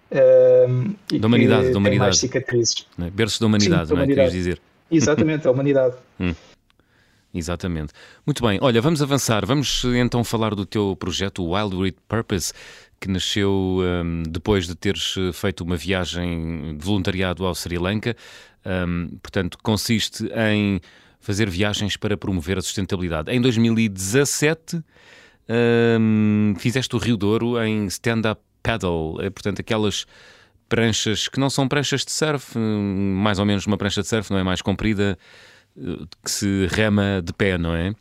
um, 0.69 0.95
e 1.11 1.19
da 1.19 1.27
humanidade, 1.27 1.71
da 1.71 1.77
humanidade. 1.77 1.99
mais 1.99 2.17
cicatrizes. 2.19 2.87
Berços 3.11 3.39
da 3.39 3.47
humanidade, 3.47 3.87
Sim, 3.87 3.89
da 3.89 3.95
humanidade. 3.95 4.17
não 4.17 4.23
é? 4.23 4.27
Querias 4.27 4.31
dizer? 4.31 4.61
Exatamente, 4.89 5.47
a 5.47 5.51
humanidade. 5.51 5.95
hum. 6.19 6.33
Exatamente. 7.35 7.91
Muito 8.25 8.41
bem, 8.41 8.57
olha, 8.61 8.81
vamos 8.81 9.01
avançar. 9.01 9.45
Vamos 9.45 9.83
então 9.83 10.23
falar 10.23 10.55
do 10.55 10.65
teu 10.65 10.95
projeto 10.95 11.43
Wild 11.43 11.75
with 11.75 11.95
Purpose, 12.07 12.53
que 12.97 13.09
nasceu 13.09 13.79
um, 13.81 14.23
depois 14.23 14.65
de 14.65 14.73
teres 14.73 15.15
feito 15.33 15.61
uma 15.65 15.75
viagem 15.75 16.77
de 16.77 16.85
voluntariado 16.85 17.45
ao 17.45 17.53
Sri 17.53 17.77
Lanka. 17.77 18.15
Um, 18.65 19.17
portanto, 19.21 19.57
consiste 19.61 20.23
em 20.33 20.79
fazer 21.19 21.49
viagens 21.49 21.97
para 21.97 22.15
promover 22.15 22.57
a 22.57 22.61
sustentabilidade. 22.61 23.29
Em 23.29 23.41
2017, 23.41 24.81
um, 25.99 26.53
fizeste 26.57 26.95
o 26.95 26.99
Rio 26.99 27.17
Douro 27.17 27.61
em 27.61 27.85
stand-up 27.87 28.41
paddle, 28.63 29.21
é, 29.21 29.29
portanto, 29.29 29.59
aquelas 29.59 30.05
pranchas 30.69 31.27
que 31.27 31.39
não 31.39 31.49
são 31.49 31.67
pranchas 31.67 32.05
de 32.05 32.11
surf, 32.11 32.57
hum, 32.57 33.13
mais 33.21 33.39
ou 33.39 33.45
menos 33.45 33.67
uma 33.67 33.77
prancha 33.77 34.01
de 34.01 34.07
surf, 34.07 34.31
não 34.31 34.39
é 34.39 34.43
mais 34.43 34.61
comprida 34.61 35.17
que 36.23 36.31
se 36.31 36.67
rema 36.71 37.21
de 37.23 37.33
pé, 37.33 37.57
não 37.57 37.75
é? 37.75 37.93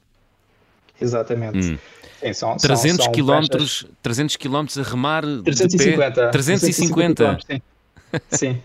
Exatamente. 1.00 1.72
Hum. 1.72 1.78
Sim, 2.20 2.32
são, 2.32 2.56
300 2.56 3.08
quilómetros, 3.08 3.86
300 4.02 4.36
quilómetros 4.36 4.78
a 4.78 4.82
remar 4.82 5.22
350. 5.22 6.10
de 6.10 6.14
pé. 6.14 6.28
350. 6.30 6.30
350 6.30 7.38
sim. 7.46 7.62
sim. 8.30 8.62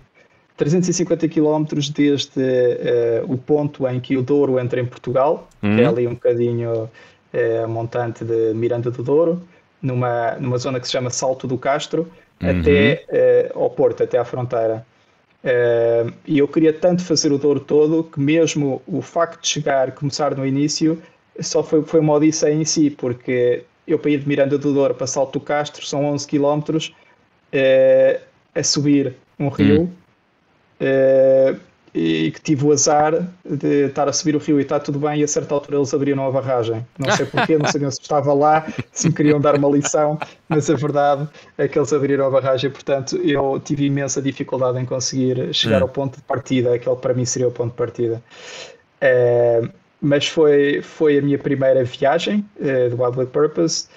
350 0.55 1.27
quilómetros 1.29 1.89
desde 1.89 2.39
uh, 2.39 3.31
o 3.31 3.37
ponto 3.37 3.87
em 3.87 3.99
que 3.99 4.17
o 4.17 4.21
Douro 4.21 4.59
entra 4.59 4.79
em 4.79 4.85
Portugal, 4.85 5.47
hum. 5.63 5.75
que 5.75 5.81
é 5.81 5.85
ali 5.85 6.07
um 6.07 6.13
bocadinho 6.13 6.83
uh, 6.83 7.67
montante 7.67 8.25
de 8.25 8.53
Miranda 8.53 8.91
do 8.91 9.01
Douro, 9.01 9.41
numa, 9.81 10.33
numa 10.33 10.57
zona 10.57 10.79
que 10.79 10.85
se 10.85 10.91
chama 10.91 11.09
Salto 11.09 11.47
do 11.47 11.57
Castro, 11.57 12.11
uhum. 12.41 12.59
até 12.59 13.05
uh, 13.55 13.63
ao 13.63 13.69
Porto, 13.69 14.03
até 14.03 14.17
à 14.17 14.25
fronteira. 14.25 14.85
Uh, 15.43 16.11
e 16.25 16.37
eu 16.39 16.47
queria 16.47 16.73
tanto 16.73 17.03
fazer 17.03 17.31
o 17.31 17.37
Douro 17.37 17.61
todo 17.61 18.03
que 18.03 18.19
mesmo 18.19 18.81
o 18.85 19.01
facto 19.01 19.41
de 19.41 19.47
chegar, 19.47 19.91
começar 19.93 20.35
no 20.35 20.45
início, 20.45 21.01
só 21.39 21.63
foi, 21.63 21.81
foi 21.83 22.01
uma 22.01 22.13
odisseia 22.13 22.53
em 22.53 22.65
si, 22.65 22.89
porque 22.89 23.63
eu 23.87 23.97
para 23.97 24.11
ir 24.11 24.19
de 24.19 24.27
Miranda 24.27 24.57
do 24.57 24.73
Douro 24.73 24.93
para 24.93 25.07
Salto 25.07 25.39
do 25.39 25.45
Castro 25.45 25.85
são 25.85 26.05
11 26.05 26.27
km 26.27 26.59
uh, 26.77 28.21
a 28.53 28.63
subir 28.63 29.15
um 29.39 29.47
rio. 29.47 29.83
Hum. 29.83 29.89
E 31.93 32.31
que 32.31 32.41
tive 32.41 32.65
o 32.65 32.71
azar 32.71 33.27
de 33.43 33.87
estar 33.87 34.07
a 34.07 34.13
subir 34.13 34.35
o 34.35 34.39
rio 34.39 34.59
e 34.59 34.63
está 34.63 34.79
tudo 34.79 34.99
bem 34.99 35.21
e 35.21 35.23
a 35.23 35.27
certa 35.27 35.55
altura 35.55 35.77
eles 35.77 35.93
abriram 35.93 36.25
a 36.27 36.31
barragem. 36.31 36.85
Não 36.97 37.11
sei 37.15 37.25
porquê, 37.25 37.57
não 37.57 37.65
sabiam 37.65 37.89
se 37.89 37.99
estava 38.01 38.31
lá, 38.33 38.67
se 38.91 39.07
me 39.07 39.13
queriam 39.13 39.41
dar 39.41 39.55
uma 39.55 39.69
lição, 39.69 40.19
mas 40.47 40.69
a 40.69 40.75
verdade 40.75 41.27
é 41.57 41.67
que 41.67 41.79
eles 41.79 41.91
abriram 41.91 42.27
a 42.27 42.29
barragem, 42.29 42.69
portanto 42.69 43.17
eu 43.17 43.59
tive 43.63 43.85
imensa 43.85 44.21
dificuldade 44.21 44.79
em 44.79 44.85
conseguir 44.85 45.53
chegar 45.53 45.79
hum. 45.79 45.83
ao 45.83 45.89
ponto 45.89 46.17
de 46.17 46.21
partida, 46.23 46.75
aquele 46.75 46.95
para 46.95 47.13
mim 47.13 47.25
seria 47.25 47.47
o 47.47 47.51
ponto 47.51 47.71
de 47.71 47.77
partida. 47.77 48.21
É, 49.01 49.61
mas 50.01 50.27
foi, 50.27 50.81
foi 50.81 51.17
a 51.17 51.21
minha 51.21 51.37
primeira 51.37 51.83
viagem 51.83 52.45
é, 52.61 52.89
do 52.89 53.01
Wildlife 53.01 53.31
Purpose 53.31 53.87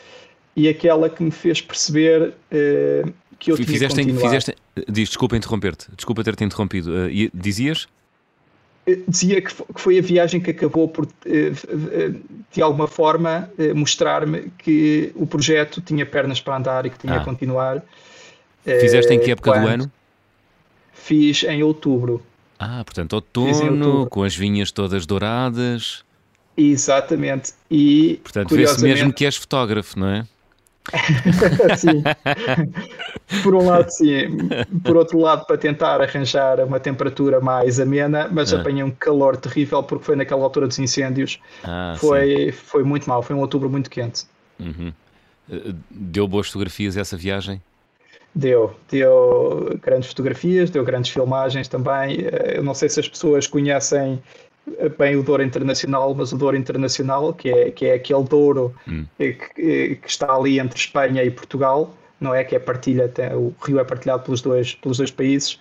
e 0.57 0.69
aquela 0.69 1.09
que 1.09 1.23
me 1.23 1.31
fez 1.31 1.61
perceber 1.61 2.35
é, 2.51 3.05
que 3.39 3.51
eu 3.51 3.57
fizeste, 3.57 4.01
tinha 4.01 4.15
fizeste, 4.15 4.52
Diz, 4.89 5.09
desculpa 5.09 5.37
interromper-te, 5.37 5.89
desculpa 5.97 6.25
ter-te 6.25 6.45
interrompido. 6.45 6.91
Uh, 6.91 7.31
dizias? 7.35 7.89
Eh, 8.87 8.99
dizia 9.07 9.41
que 9.41 9.53
foi 9.75 9.99
a 9.99 10.03
viagem 10.03 10.41
que 10.41 10.51
acabou 10.51 10.89
por, 10.89 11.07
eh, 11.27 11.53
de 12.53 12.63
alguma 12.63 12.89
forma, 12.89 13.51
mostrar-me 13.75 14.51
que 14.59 15.13
o 15.15 15.27
projeto 15.27 15.81
tinha 15.81 16.05
pernas 16.05 16.41
para 16.41 16.57
andar 16.57 16.87
e 16.87 16.91
que 16.91 16.99
tinha 16.99 17.15
ah. 17.15 17.21
a 17.21 17.25
continuar. 17.25 17.83
Fizeste 18.65 19.13
em 19.13 19.21
que 19.21 19.31
época 19.31 19.53
do 19.53 19.67
ano? 19.67 19.93
Fiz 20.93 21.43
em 21.45 21.63
outubro. 21.63 22.23
Ah, 22.59 22.83
portanto, 22.85 23.15
outono, 23.15 23.87
outubro. 23.87 24.07
com 24.07 24.23
as 24.23 24.37
vinhas 24.37 24.71
todas 24.71 25.05
douradas. 25.05 26.05
Exatamente. 26.57 27.53
E, 27.71 28.21
portanto, 28.23 28.55
vê-se 28.55 28.83
mesmo 28.83 29.13
que 29.13 29.25
és 29.25 29.37
fotógrafo, 29.37 29.99
não 29.99 30.09
é? 30.09 30.27
sim. 31.77 32.03
Por 33.43 33.55
um 33.55 33.67
lado, 33.67 33.91
sim. 33.91 34.37
Por 34.85 34.97
outro 34.97 35.19
lado, 35.19 35.47
para 35.47 35.57
tentar 35.57 36.01
arranjar 36.01 36.61
uma 36.61 36.81
temperatura 36.81 37.41
mais 37.41 37.79
amena, 37.79 38.29
mas 38.31 38.53
ah. 38.53 38.61
apanhei 38.61 38.83
um 38.83 38.91
calor 38.91 39.37
terrível 39.37 39.83
porque 39.83 40.05
foi 40.05 40.17
naquela 40.17 40.43
altura 40.43 40.67
dos 40.67 40.79
incêndios. 40.79 41.41
Ah, 41.63 41.95
foi, 41.99 42.53
foi 42.53 42.83
muito 42.83 43.09
mal, 43.09 43.23
foi 43.23 43.37
um 43.37 43.41
outubro 43.41 43.71
muito 43.71 43.89
quente. 43.89 44.25
Uhum. 44.59 44.93
Eh, 45.51 45.75
deu 45.91 46.27
boas 46.27 46.49
fotografias 46.49 46.97
essa 46.97 47.17
viagem? 47.17 47.63
Deu, 48.35 48.75
deu 48.91 49.79
grandes 49.83 50.09
fotografias, 50.09 50.71
deu 50.71 50.85
grandes 50.85 51.11
filmagens 51.11 51.69
também. 51.69 52.21
Eh, 52.21 52.55
eu 52.57 52.65
não 52.65 52.75
sei 52.75 52.89
se 52.89 53.01
as 53.01 53.09
pessoas 53.09 53.47
conhecem 53.47 54.23
bem 54.99 55.17
o 55.17 55.23
Douro 55.23 55.43
Internacional, 55.43 56.15
mas 56.15 56.33
o 56.33 56.37
Douro 56.37 56.57
Internacional, 56.57 57.33
que 57.33 57.51
é, 57.51 57.71
que 57.71 57.87
é 57.87 57.95
aquele 57.95 58.25
Douro 58.25 58.75
hum. 58.87 59.05
que, 59.19 59.35
que, 59.97 60.01
está 60.07 60.33
ali 60.33 60.59
entre 60.59 60.79
Espanha 60.79 61.23
e 61.25 61.31
Portugal, 61.31 61.95
não 62.21 62.35
é? 62.35 62.45
Que 62.45 62.57
é 62.57 62.59
partilha, 62.59 63.09
tem, 63.09 63.33
o 63.35 63.55
rio 63.63 63.81
é 63.81 63.85
partilhado 63.85 64.23
pelos 64.23 64.41
dois, 64.41 64.75
pelos 64.75 64.99
dois 64.99 65.11
países. 65.11 65.59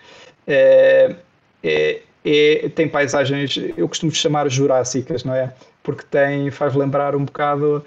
É, 0.47 1.15
é, 1.63 2.01
é, 2.23 2.69
tem 2.69 2.87
paisagens, 2.87 3.57
eu 3.75 3.87
costumo 3.87 4.11
chamar 4.11 4.49
jurássicas, 4.49 5.23
não 5.23 5.33
é? 5.33 5.51
Porque 5.81 6.03
tem, 6.09 6.51
faz 6.51 6.75
lembrar 6.75 7.15
um 7.15 7.25
bocado 7.25 7.83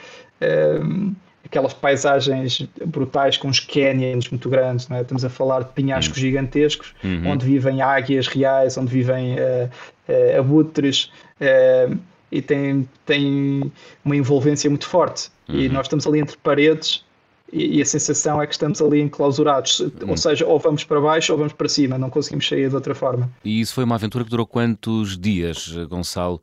aquelas 1.44 1.72
paisagens 1.72 2.66
brutais 2.86 3.36
com 3.36 3.48
os 3.48 3.60
canyons 3.60 4.28
muito 4.28 4.48
grandes, 4.48 4.88
não 4.88 4.96
é? 4.96 5.02
Estamos 5.02 5.24
a 5.24 5.30
falar 5.30 5.62
de 5.62 5.72
penhascos 5.72 6.16
uhum. 6.16 6.22
gigantescos, 6.22 6.94
uhum. 7.04 7.28
onde 7.28 7.46
vivem 7.46 7.80
águias 7.80 8.26
reais, 8.26 8.76
onde 8.76 8.90
vivem 8.90 9.34
uh, 9.34 9.70
uh, 10.08 10.40
abutres, 10.40 11.10
uh, 11.40 11.98
e 12.30 12.42
tem, 12.42 12.88
tem 13.06 13.72
uma 14.04 14.16
envolvência 14.16 14.68
muito 14.68 14.88
forte. 14.88 15.30
Uhum. 15.48 15.60
E 15.60 15.68
nós 15.68 15.86
estamos 15.86 16.06
ali 16.06 16.18
entre 16.18 16.36
paredes 16.38 17.04
e, 17.52 17.78
e, 17.78 17.82
a 17.82 17.84
sensação 17.86 18.42
é 18.42 18.46
que 18.46 18.52
estamos 18.52 18.82
ali 18.82 19.00
enclausurados, 19.00 19.80
ou 19.80 20.08
uhum. 20.08 20.16
seja, 20.16 20.44
ou 20.44 20.58
vamos 20.58 20.82
para 20.82 21.00
baixo 21.00 21.32
ou 21.32 21.38
vamos 21.38 21.52
para 21.52 21.68
cima, 21.68 21.96
não 21.96 22.10
conseguimos 22.10 22.48
sair 22.48 22.68
de 22.68 22.74
outra 22.74 22.94
forma. 22.94 23.30
E 23.44 23.60
isso 23.60 23.74
foi 23.74 23.84
uma 23.84 23.94
aventura 23.94 24.24
que 24.24 24.30
durou 24.30 24.46
quantos 24.46 25.16
dias, 25.16 25.68
Gonçalo? 25.88 26.42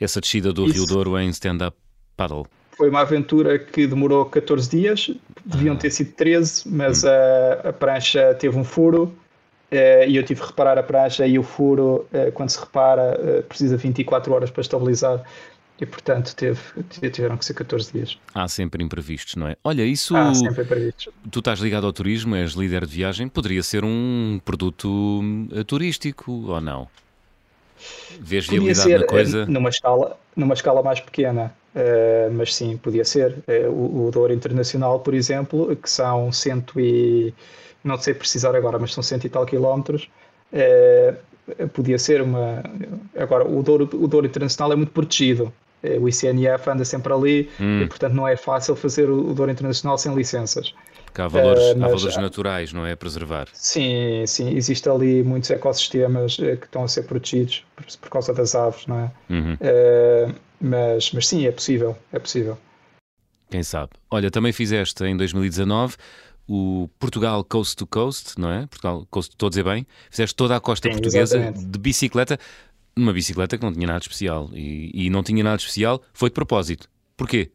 Essa 0.00 0.20
descida 0.20 0.52
do 0.52 0.64
isso. 0.64 0.74
Rio 0.74 0.86
Douro 0.86 1.18
em 1.18 1.28
stand-up 1.28 1.76
paddle? 2.16 2.46
Foi 2.76 2.88
uma 2.88 3.00
aventura 3.00 3.58
que 3.58 3.86
demorou 3.86 4.24
14 4.24 4.70
dias, 4.70 5.10
deviam 5.44 5.76
ter 5.76 5.90
sido 5.90 6.12
13, 6.12 6.68
mas 6.68 7.04
hum. 7.04 7.08
a, 7.08 7.68
a 7.68 7.72
prancha 7.72 8.34
teve 8.34 8.56
um 8.56 8.64
furo 8.64 9.12
e 9.70 10.16
eu 10.16 10.22
tive 10.22 10.40
que 10.40 10.46
reparar 10.46 10.78
a 10.78 10.82
prancha 10.82 11.26
e 11.26 11.38
o 11.38 11.42
furo, 11.42 12.06
eh, 12.12 12.30
quando 12.30 12.48
se 12.48 12.58
repara, 12.58 13.18
eh, 13.20 13.42
precisa 13.42 13.76
24 13.76 14.32
horas 14.32 14.50
para 14.50 14.62
estabilizar 14.62 15.22
e 15.80 15.84
portanto 15.84 16.34
teve, 16.34 16.60
tiveram 17.12 17.36
que 17.36 17.44
ser 17.44 17.54
14 17.54 17.92
dias. 17.92 18.18
Há 18.34 18.48
sempre 18.48 18.82
imprevistos, 18.82 19.36
não 19.36 19.46
é? 19.46 19.56
Olha, 19.62 19.84
isso. 19.84 20.16
Há 20.16 20.34
sempre 20.34 20.64
imprevistos. 20.64 21.12
Tu 21.30 21.38
estás 21.38 21.60
ligado 21.60 21.86
ao 21.86 21.92
turismo, 21.92 22.34
és 22.34 22.52
líder 22.52 22.86
de 22.86 22.96
viagem, 22.96 23.28
poderia 23.28 23.62
ser 23.62 23.84
um 23.84 24.40
produto 24.44 25.22
turístico 25.66 26.32
ou 26.32 26.60
não? 26.60 26.88
Vês 28.20 28.46
viabilidade 28.48 28.88
ser, 28.88 29.00
na 29.00 29.06
coisa? 29.06 29.46
Numa 29.46 29.68
escala, 29.68 30.18
numa 30.34 30.54
escala 30.54 30.82
mais 30.82 30.98
pequena, 30.98 31.54
mas 32.32 32.56
sim, 32.56 32.76
podia 32.76 33.04
ser. 33.04 33.36
O, 33.68 34.06
o 34.06 34.10
Douro 34.10 34.32
Internacional, 34.32 34.98
por 34.98 35.14
exemplo, 35.14 35.76
que 35.76 35.88
são 35.88 36.32
cento 36.32 36.80
e... 36.80 37.32
não 37.84 37.98
sei 37.98 38.14
precisar 38.14 38.54
agora, 38.54 38.78
mas 38.78 38.92
são 38.92 39.02
cento 39.02 39.26
e 39.26 39.28
tal 39.28 39.46
quilómetros, 39.46 40.08
uh, 40.52 41.68
podia 41.68 41.98
ser 41.98 42.22
uma... 42.22 42.62
Agora, 43.16 43.46
o 43.48 43.62
Douro, 43.62 43.88
o 43.92 44.06
Douro 44.06 44.26
Internacional 44.26 44.72
é 44.72 44.76
muito 44.76 44.92
protegido. 44.92 45.52
O 46.00 46.08
ICNF 46.08 46.68
anda 46.68 46.84
sempre 46.84 47.12
ali 47.12 47.48
hum. 47.60 47.82
e, 47.82 47.86
portanto, 47.86 48.12
não 48.12 48.26
é 48.26 48.36
fácil 48.36 48.74
fazer 48.74 49.08
o 49.08 49.32
Douro 49.32 49.50
Internacional 49.50 49.96
sem 49.96 50.12
licenças. 50.12 50.74
Porque 51.04 51.22
há 51.22 51.28
valores, 51.28 51.62
uh, 51.62 51.78
mas, 51.78 51.84
há 51.84 51.94
valores 51.94 52.16
naturais, 52.16 52.72
não 52.72 52.84
é? 52.84 52.92
A 52.92 52.96
preservar. 52.96 53.48
Sim, 53.52 54.24
sim. 54.26 54.56
Existem 54.56 54.92
ali 54.92 55.22
muitos 55.22 55.50
ecossistemas 55.50 56.36
que 56.36 56.64
estão 56.64 56.82
a 56.82 56.88
ser 56.88 57.04
protegidos 57.04 57.64
por, 57.76 57.84
por, 57.98 58.10
causa 58.10 58.34
das 58.34 58.54
aves, 58.56 58.86
não 58.86 58.98
é? 58.98 59.10
Uhum. 59.30 59.54
Uh, 59.54 60.34
mas, 60.60 61.12
mas 61.12 61.28
sim, 61.28 61.46
é 61.46 61.52
possível. 61.52 61.96
É 62.12 62.18
possível. 62.18 62.58
Quem 63.50 63.62
sabe? 63.62 63.92
Olha, 64.10 64.30
também 64.30 64.52
fizeste 64.52 65.04
em 65.04 65.16
2019 65.16 65.96
o 66.48 66.88
Portugal 66.98 67.44
Coast 67.44 67.76
to 67.76 67.86
Coast, 67.86 68.40
não 68.40 68.50
é? 68.50 68.66
Portugal 68.66 69.06
Coast, 69.10 69.32
estou 69.32 69.48
a 69.48 69.50
dizer 69.50 69.64
bem? 69.64 69.86
Fizeste 70.10 70.34
toda 70.34 70.56
a 70.56 70.60
costa 70.60 70.88
sim, 70.88 70.94
portuguesa 70.94 71.36
exatamente. 71.36 71.66
de 71.66 71.78
bicicleta, 71.78 72.38
numa 72.96 73.12
bicicleta 73.12 73.58
que 73.58 73.64
não 73.64 73.72
tinha 73.72 73.86
nada 73.86 73.98
de 73.98 74.06
especial. 74.06 74.48
E, 74.54 74.90
e 74.94 75.10
não 75.10 75.22
tinha 75.22 75.44
nada 75.44 75.58
de 75.58 75.64
especial, 75.64 76.00
foi 76.14 76.30
de 76.30 76.34
propósito. 76.34 76.88
Porquê? 77.16 77.50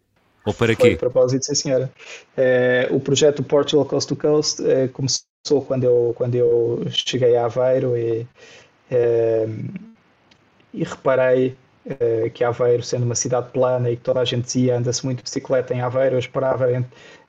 Ou 0.45 0.53
para 0.53 0.75
Foi 0.75 0.89
quê? 0.89 0.95
a 0.95 0.99
propósito, 0.99 1.45
sim 1.45 1.55
senhora. 1.55 1.91
É, 2.35 2.87
o 2.91 2.99
projeto 2.99 3.41
Portugal 3.43 3.85
Coast 3.85 4.09
to 4.09 4.15
Coast 4.15 4.65
é, 4.65 4.87
começou 4.89 5.61
quando 5.65 5.85
eu, 5.85 6.13
quando 6.17 6.35
eu 6.35 6.85
cheguei 6.89 7.35
a 7.37 7.45
Aveiro 7.45 7.95
e, 7.97 8.27
é, 8.91 9.47
e 10.73 10.83
reparei 10.83 11.55
é, 11.85 12.29
que 12.29 12.43
Aveiro, 12.43 12.83
sendo 12.83 13.03
uma 13.03 13.15
cidade 13.15 13.51
plana 13.51 13.89
e 13.89 13.95
que 13.95 14.03
toda 14.03 14.19
a 14.19 14.25
gente 14.25 14.45
dizia 14.45 14.77
anda-se 14.77 15.05
muito 15.05 15.19
de 15.19 15.23
bicicleta 15.23 15.73
em 15.73 15.81
Aveiro, 15.81 16.15
eu 16.15 16.19
esperava 16.19 16.67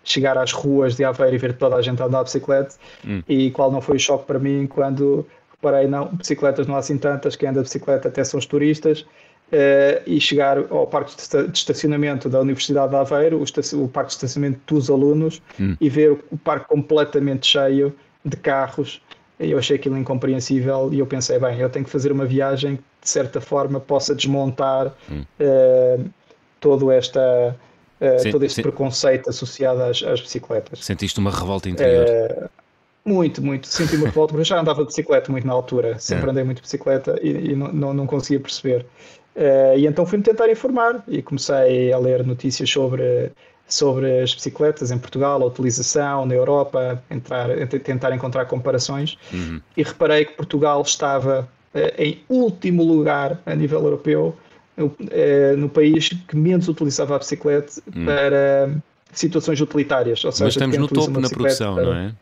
chegar 0.05 0.37
às 0.39 0.53
ruas 0.53 0.95
de 0.95 1.05
Aveiro 1.05 1.35
e 1.35 1.39
ver 1.39 1.55
toda 1.55 1.77
a 1.77 1.83
gente 1.83 2.03
andar 2.03 2.19
de 2.19 2.25
bicicleta 2.25 2.75
hum. 3.05 3.23
e 3.29 3.51
qual 3.51 3.73
não 3.73 3.81
foi 3.81 3.97
o 3.97 4.01
choque 4.01 4.27
para 4.27 4.39
mim 4.39 4.67
quando 4.67 5.27
reparei, 5.51 5.89
não, 5.89 6.09
bicicletas 6.09 6.67
não 6.67 6.77
há 6.77 6.79
assim 6.79 6.99
tantas, 6.99 7.35
quem 7.35 7.49
anda 7.49 7.61
de 7.61 7.65
bicicleta 7.65 8.09
até 8.09 8.23
são 8.23 8.39
os 8.39 8.47
turistas 8.47 9.05
Uh, 9.53 10.01
e 10.07 10.19
chegar 10.21 10.57
ao 10.59 10.87
parque 10.87 11.15
de 11.15 11.59
estacionamento 11.59 12.31
da 12.31 12.41
Universidade 12.41 12.89
de 12.89 12.97
Aveiro, 12.97 13.39
o, 13.39 13.85
o 13.85 13.89
parque 13.89 14.09
de 14.09 14.15
estacionamento 14.15 14.75
dos 14.75 14.91
alunos, 14.91 15.41
hum. 15.61 15.77
e 15.79 15.89
ver 15.89 16.13
o 16.33 16.37
parque 16.39 16.67
completamente 16.67 17.47
cheio 17.47 17.95
de 18.25 18.37
carros. 18.39 19.03
Eu 19.39 19.59
achei 19.59 19.77
aquilo 19.77 19.99
incompreensível 19.99 20.89
e 20.93 20.99
eu 20.99 21.07
pensei, 21.07 21.39
bem, 21.39 21.59
eu 21.61 21.69
tenho 21.69 21.85
que 21.85 21.91
fazer 21.91 22.11
uma 22.11 22.25
viagem 22.25 22.77
que 22.77 22.83
de 23.03 23.11
certa 23.11 23.41
forma 23.41 23.79
possa 23.79 24.15
desmontar 24.15 24.93
hum. 25.13 25.25
uh, 25.39 26.05
todo, 26.59 26.91
esta, 26.91 27.55
uh, 28.05 28.19
sim, 28.19 28.31
todo 28.31 28.45
este 28.45 28.63
preconceito 28.63 29.31
associado 29.31 29.83
às, 29.83 30.03
às, 30.03 30.21
bicicletas. 30.21 30.85
Sentiste 30.85 31.19
uma 31.19 31.31
revolta 31.31 31.69
interior? 31.69 32.51
Muito, 33.05 33.43
muito. 33.43 33.67
Senti 33.67 33.97
uma 33.97 34.07
revolta, 34.07 34.33
porque 34.33 34.41
eu 34.41 34.45
já 34.47 34.61
andava 34.61 34.81
de 34.81 34.87
bicicleta 34.87 35.31
muito 35.31 35.47
na 35.47 35.53
altura, 35.53 35.99
sempre 35.99 36.27
é. 36.27 36.31
andei 36.31 36.45
muito 36.45 36.59
de 36.59 36.63
bicicleta 36.63 37.19
e, 37.23 37.53
e 37.53 37.57
não, 37.57 37.73
não, 37.73 37.95
não 37.95 38.07
conseguia 38.07 38.41
perceber. 38.41 38.87
Uh, 39.37 39.77
e 39.77 39.87
então 39.87 40.07
fui-me 40.07 40.23
tentar 40.23 40.49
informar 40.49 41.03
e 41.09 41.21
comecei 41.21 41.93
a 41.93 41.99
ler 41.99 42.25
notícias 42.25 42.71
sobre, 42.71 43.33
sobre 43.69 44.23
as 44.23 44.33
bicicletas 44.33 44.91
em 44.91 44.99
Portugal, 44.99 45.43
a 45.43 45.47
utilização 45.47 46.25
na 46.25 46.35
Europa, 46.35 47.03
entrar, 47.11 47.49
tentar 47.67 48.15
encontrar 48.15 48.47
comparações 48.47 49.19
uhum. 49.33 49.61
e 49.77 49.83
reparei 49.83 50.25
que 50.25 50.33
Portugal 50.35 50.81
estava 50.83 51.49
uh, 51.75 51.79
em 51.99 52.23
último 52.29 52.85
lugar 52.85 53.41
a 53.45 53.55
nível 53.55 53.83
europeu, 53.83 54.37
uh, 54.79 55.57
no 55.57 55.69
país 55.69 56.09
que 56.09 56.37
menos 56.37 56.69
utilizava 56.69 57.17
a 57.17 57.19
bicicleta 57.19 57.81
uhum. 57.95 58.05
para 58.05 58.75
situações 59.13 59.61
utilitárias. 59.61 60.25
Ou 60.25 60.33
seja, 60.33 60.45
Mas 60.45 60.55
estamos 60.55 60.79
no 60.79 60.89
topo 60.89 61.21
na 61.21 61.29
produção, 61.29 61.75
para... 61.75 61.85
não 61.85 61.95
é? 61.95 62.13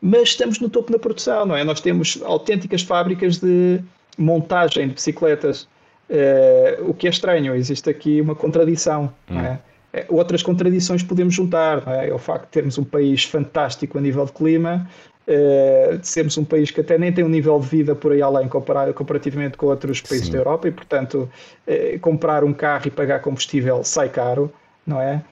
Mas 0.00 0.28
estamos 0.30 0.58
no 0.58 0.68
topo 0.68 0.92
na 0.92 0.98
produção, 0.98 1.46
não 1.46 1.56
é? 1.56 1.62
Nós 1.62 1.80
temos 1.80 2.20
autênticas 2.24 2.82
fábricas 2.82 3.38
de 3.38 3.80
montagem 4.18 4.88
de 4.88 4.94
bicicletas 4.94 5.68
Uh, 6.12 6.90
o 6.90 6.92
que 6.92 7.06
é 7.06 7.10
estranho, 7.10 7.54
existe 7.54 7.88
aqui 7.88 8.20
uma 8.20 8.34
contradição. 8.34 9.10
Hum. 9.30 9.40
É? 9.40 9.58
Eh, 9.94 10.06
outras 10.10 10.42
contradições 10.42 11.02
podemos 11.02 11.34
juntar. 11.34 11.82
É? 11.86 12.08
é? 12.08 12.12
o 12.14 12.18
facto 12.18 12.44
de 12.44 12.50
termos 12.50 12.76
um 12.76 12.84
país 12.84 13.24
fantástico 13.24 13.96
a 13.96 14.00
nível 14.00 14.26
de 14.26 14.32
clima, 14.32 14.86
uh, 15.28 15.98
de 15.98 16.06
sermos 16.06 16.36
um 16.38 16.44
país 16.44 16.70
que 16.70 16.80
até 16.80 16.98
nem 16.98 17.12
tem 17.12 17.24
um 17.24 17.28
nível 17.28 17.58
de 17.60 17.66
vida 17.66 17.94
por 17.94 18.12
aí 18.12 18.22
além 18.22 18.48
comparar, 18.48 18.92
comparativamente 18.92 19.56
com 19.56 19.66
outros 19.66 20.00
países 20.00 20.26
Sim. 20.26 20.32
da 20.32 20.38
Europa 20.38 20.68
e, 20.68 20.70
portanto, 20.70 21.30
uh, 21.66 21.98
comprar 22.00 22.44
um 22.44 22.52
carro 22.52 22.86
e 22.86 22.90
pagar 22.90 23.20
combustível 23.20 23.82
sai 23.84 24.08
caro, 24.08 24.52
não 24.86 25.00
é? 25.00 25.22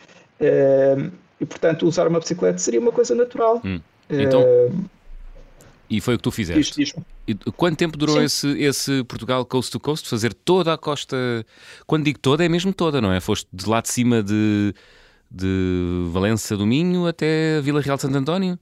e, 1.38 1.44
portanto, 1.44 1.86
usar 1.86 2.08
uma 2.08 2.18
bicicleta 2.18 2.56
seria 2.56 2.80
uma 2.80 2.92
coisa 2.92 3.14
natural. 3.14 3.60
Hum. 3.62 3.78
Então, 4.08 4.42
e 5.90 6.00
foi 6.00 6.14
o 6.14 6.18
que 6.18 6.22
tu 6.22 6.30
fizeste. 6.30 6.76
Diz, 6.76 6.94
diz 7.26 7.44
Quanto 7.56 7.76
tempo 7.76 7.98
durou 7.98 8.22
esse, 8.22 8.48
esse 8.60 9.02
Portugal 9.04 9.44
Coast 9.44 9.72
to 9.72 9.80
Coast? 9.80 10.08
Fazer 10.08 10.32
toda 10.32 10.72
a 10.72 10.78
costa. 10.78 11.16
Quando 11.84 12.04
digo 12.04 12.18
toda, 12.18 12.44
é 12.44 12.48
mesmo 12.48 12.72
toda, 12.72 13.00
não 13.00 13.12
é? 13.12 13.18
Foste 13.18 13.48
de 13.52 13.68
lá 13.68 13.80
de 13.80 13.88
cima 13.88 14.22
de, 14.22 14.72
de 15.28 16.08
Valença 16.12 16.56
do 16.56 16.64
Minho 16.64 17.08
até 17.08 17.60
Vila 17.60 17.80
Real 17.80 17.96
de 17.96 18.02
Santo 18.02 18.16
António? 18.16 18.56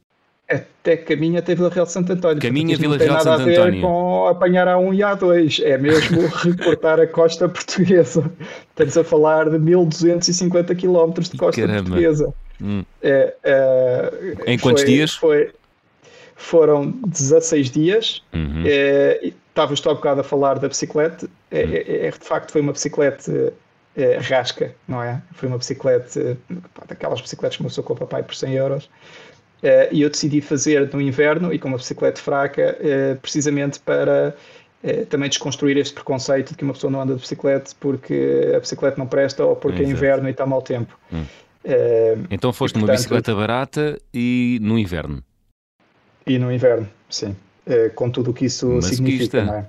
Até 0.48 0.96
caminho 0.96 1.38
até 1.38 1.54
Vila 1.54 1.68
Real 1.68 1.84
de 1.84 1.92
Santo 1.92 2.12
António. 2.12 2.40
Caminha 2.40 2.76
Vila 2.76 2.96
Real 2.96 3.18
de 3.18 3.22
Santo 3.22 3.42
António. 3.42 3.48
Não 3.48 3.54
tem 3.54 3.58
nada 3.58 3.68
a 3.68 3.70
ver 3.70 3.80
com 3.82 4.26
apanhar 4.28 4.68
a 4.68 4.78
1 4.78 4.94
e 4.94 5.02
a 5.02 5.14
2. 5.14 5.60
É 5.62 5.76
mesmo 5.76 6.26
recortar 6.42 6.98
a 6.98 7.06
costa 7.06 7.48
portuguesa. 7.48 8.30
Estamos 8.70 8.96
a 8.96 9.04
falar 9.04 9.50
de 9.50 9.58
1250 9.58 10.74
km 10.74 11.12
de 11.20 11.36
costa 11.36 11.60
Caramba. 11.60 11.82
portuguesa. 11.82 12.32
Hum. 12.62 12.82
É, 13.02 13.34
é, 13.44 14.12
em 14.46 14.58
quantos 14.58 14.82
foi, 14.82 14.90
dias? 14.90 15.14
Foi, 15.14 15.52
foram 16.34 16.92
16 17.06 17.70
dias. 17.70 18.22
Uhum. 18.32 18.64
É, 18.64 19.32
Estavas 19.58 19.84
há 19.84 19.92
bocado 19.92 20.20
a 20.20 20.24
falar 20.24 20.58
da 20.60 20.68
bicicleta. 20.68 21.28
É, 21.50 21.64
uhum. 21.64 21.72
é, 21.72 22.06
é, 22.06 22.10
de 22.10 22.24
facto, 22.24 22.52
foi 22.52 22.60
uma 22.60 22.72
bicicleta 22.72 23.52
é, 23.96 24.16
rasca, 24.18 24.72
não 24.86 25.02
é? 25.02 25.20
Foi 25.32 25.48
uma 25.48 25.58
bicicleta, 25.58 26.38
daquelas 26.86 27.20
bicicletas 27.20 27.56
que 27.56 27.62
começou 27.64 27.82
com 27.82 27.92
o 27.92 27.96
papai 27.96 28.22
por 28.22 28.36
100 28.36 28.54
euros. 28.54 28.88
É, 29.62 29.88
e 29.92 30.02
eu 30.02 30.10
decidi 30.10 30.40
fazer 30.40 30.92
no 30.92 31.00
inverno 31.00 31.52
e 31.52 31.58
com 31.58 31.68
uma 31.68 31.78
bicicleta 31.78 32.20
fraca, 32.20 32.76
é, 32.80 33.14
precisamente 33.16 33.80
para 33.80 34.34
também 35.10 35.28
desconstruir 35.28 35.76
este 35.76 35.92
preconceito 35.92 36.50
de 36.50 36.56
que 36.56 36.62
uma 36.62 36.72
pessoa 36.72 36.88
não 36.88 37.00
anda 37.00 37.12
de 37.12 37.20
bicicleta 37.20 37.72
porque 37.80 38.52
a 38.56 38.60
bicicleta 38.60 38.96
não 38.96 39.08
presta 39.08 39.44
ou 39.44 39.56
porque 39.56 39.82
é 39.82 39.84
inverno 39.84 40.28
e 40.28 40.30
está 40.30 40.46
mau 40.46 40.62
tempo. 40.62 40.96
Hum. 41.12 41.24
então 42.30 42.52
foste 42.52 42.76
e, 42.76 42.78
portanto, 42.78 42.86
numa 42.86 42.96
bicicleta 42.96 43.34
barata 43.34 43.98
e 44.14 44.60
no 44.62 44.78
inverno? 44.78 45.20
E 46.24 46.38
no 46.38 46.52
inverno, 46.52 46.88
sim. 47.10 47.34
Com 47.96 48.08
tudo 48.08 48.30
o 48.30 48.34
que 48.34 48.46
isso 48.46 48.68
Mas 48.68 48.84
significa, 48.84 49.44
não 49.44 49.54
é? 49.54 49.66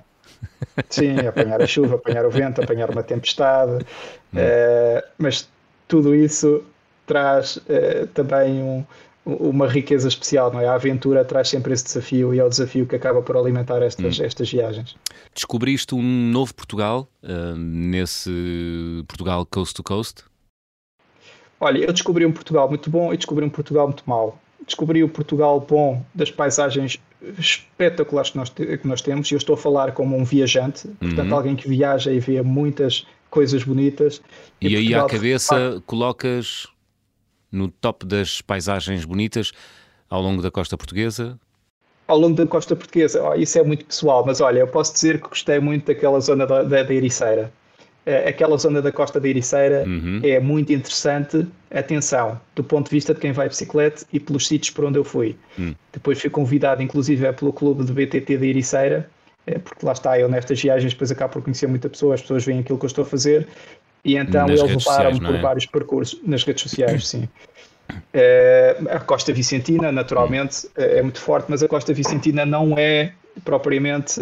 Sim, 0.88 1.18
apanhar 1.26 1.60
a 1.60 1.66
chuva, 1.66 1.96
apanhar 1.96 2.24
o 2.24 2.30
vento, 2.30 2.62
apanhar 2.62 2.88
uma 2.88 3.02
tempestade, 3.02 3.84
é, 4.34 5.04
mas 5.18 5.48
tudo 5.88 6.14
isso 6.14 6.62
traz 7.04 7.60
também 8.14 8.62
um, 8.62 8.84
uma 9.24 9.68
riqueza 9.68 10.08
especial, 10.08 10.52
não 10.52 10.60
é? 10.60 10.66
A 10.66 10.74
aventura 10.74 11.24
traz 11.24 11.48
sempre 11.48 11.72
esse 11.72 11.84
desafio 11.84 12.34
e 12.34 12.38
é 12.38 12.44
o 12.44 12.48
desafio 12.48 12.86
que 12.86 12.96
acaba 12.96 13.20
por 13.22 13.36
alimentar 13.36 13.82
estas, 13.82 14.18
hum. 14.18 14.24
estas 14.24 14.50
viagens. 14.50 14.96
Descobriste 15.34 15.94
um 15.94 16.30
novo 16.30 16.54
Portugal 16.54 17.08
uh, 17.22 17.56
nesse 17.56 19.04
Portugal 19.06 19.46
coast 19.46 19.74
to 19.74 19.82
coast? 19.82 20.24
Olha, 21.60 21.78
eu 21.78 21.92
descobri 21.92 22.24
um 22.24 22.32
Portugal 22.32 22.68
muito 22.68 22.88
bom 22.88 23.12
e 23.12 23.16
descobri 23.16 23.44
um 23.44 23.50
Portugal 23.50 23.86
muito 23.86 24.02
mau 24.06 24.38
descobri 24.70 25.02
o 25.02 25.08
Portugal 25.08 25.60
bom 25.60 26.02
das 26.14 26.30
paisagens 26.30 26.98
espetaculares 27.38 28.30
que 28.30 28.36
nós, 28.36 28.48
que 28.48 28.86
nós 28.86 29.02
temos, 29.02 29.30
e 29.30 29.34
eu 29.34 29.38
estou 29.38 29.54
a 29.54 29.58
falar 29.58 29.92
como 29.92 30.16
um 30.16 30.24
viajante, 30.24 30.88
portanto, 31.00 31.28
uhum. 31.28 31.36
alguém 31.36 31.56
que 31.56 31.68
viaja 31.68 32.12
e 32.12 32.20
vê 32.20 32.40
muitas 32.42 33.06
coisas 33.28 33.62
bonitas. 33.62 34.22
E, 34.60 34.68
e 34.68 34.76
aí 34.76 34.82
Portugal, 34.84 35.06
à 35.06 35.08
cabeça 35.08 35.54
facto, 35.54 35.82
colocas 35.86 36.66
no 37.50 37.68
top 37.68 38.06
das 38.06 38.40
paisagens 38.40 39.04
bonitas 39.04 39.52
ao 40.08 40.20
longo 40.20 40.42
da 40.42 40.50
costa 40.50 40.76
portuguesa? 40.76 41.38
Ao 42.06 42.18
longo 42.18 42.34
da 42.34 42.46
costa 42.46 42.74
portuguesa, 42.74 43.22
oh, 43.22 43.34
isso 43.34 43.58
é 43.58 43.62
muito 43.62 43.84
pessoal, 43.84 44.24
mas 44.26 44.40
olha, 44.40 44.60
eu 44.60 44.66
posso 44.66 44.92
dizer 44.92 45.20
que 45.20 45.28
gostei 45.28 45.60
muito 45.60 45.86
daquela 45.86 46.18
zona 46.20 46.46
da, 46.46 46.62
da, 46.62 46.82
da 46.82 46.94
Ericeira. 46.94 47.52
Eh, 48.06 48.28
aquela 48.28 48.56
zona 48.56 48.80
da 48.80 48.90
Costa 48.90 49.20
da 49.20 49.28
Ericeira 49.28 49.84
uhum. 49.86 50.20
é 50.24 50.40
muito 50.40 50.72
interessante. 50.72 51.46
Atenção, 51.70 52.40
do 52.56 52.64
ponto 52.64 52.86
de 52.86 52.96
vista 52.96 53.14
de 53.14 53.20
quem 53.20 53.30
vai 53.30 53.48
bicicleta 53.48 54.04
e 54.12 54.18
pelos 54.18 54.48
sítios 54.48 54.74
por 54.74 54.84
onde 54.84 54.98
eu 54.98 55.04
fui. 55.04 55.36
Uhum. 55.56 55.74
Depois 55.92 56.20
fui 56.20 56.30
convidado, 56.30 56.82
inclusive, 56.82 57.24
é 57.24 57.32
pelo 57.32 57.52
clube 57.52 57.84
de 57.84 57.92
BTT 57.92 58.38
da 58.38 58.46
Ericeira, 58.46 59.08
é, 59.46 59.58
porque 59.58 59.86
lá 59.86 59.92
está, 59.92 60.18
eu 60.18 60.28
nestas 60.28 60.60
viagens 60.60 60.92
depois 60.92 61.12
acabo 61.12 61.34
por 61.34 61.42
conhecer 61.42 61.68
muita 61.68 61.88
pessoa, 61.88 62.14
as 62.14 62.22
pessoas 62.22 62.44
veem 62.44 62.60
aquilo 62.60 62.78
que 62.78 62.84
eu 62.84 62.88
estou 62.88 63.02
a 63.02 63.06
fazer 63.06 63.46
e 64.04 64.16
então 64.16 64.46
nas 64.46 64.60
eles 64.60 64.86
levaram-me 64.86 65.20
por 65.20 65.34
é? 65.34 65.40
vários 65.40 65.66
percursos 65.66 66.20
nas 66.24 66.44
redes 66.44 66.62
sociais, 66.62 67.06
sim. 67.06 67.28
a 68.90 69.00
Costa 69.00 69.32
Vicentina, 69.32 69.90
naturalmente, 69.90 70.68
é 70.76 71.02
muito 71.02 71.20
forte, 71.20 71.46
mas 71.48 71.62
a 71.62 71.68
Costa 71.68 71.92
Vicentina 71.92 72.46
não 72.46 72.78
é 72.78 73.12
propriamente 73.44 74.20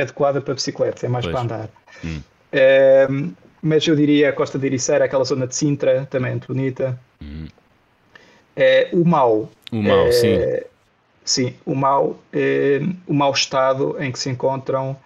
adequada 0.00 0.40
para 0.40 0.54
bicicleta, 0.54 1.06
é 1.06 1.08
mais 1.08 1.24
pois. 1.24 1.34
para 1.34 1.44
andar. 1.44 1.68
Hum. 2.04 3.32
mas 3.60 3.86
eu 3.86 3.96
diria 3.96 4.30
a 4.30 4.32
Costa 4.32 4.58
de 4.58 4.66
Ericeira, 4.66 5.04
aquela 5.04 5.24
zona 5.24 5.46
de 5.46 5.54
Sintra, 5.54 6.06
também 6.10 6.32
muito 6.32 6.48
bonita. 6.48 6.98
Hum. 7.22 7.46
o 8.92 9.04
Mau. 9.04 9.50
O 9.72 9.82
Mau, 9.82 10.12
sim. 10.12 10.38
Sim, 11.24 11.54
o 11.66 11.74
Mau, 11.74 12.18
o 13.06 13.12
mau 13.12 13.32
estado 13.32 13.96
em 14.00 14.10
que 14.10 14.18
se 14.18 14.30
encontram 14.30 14.96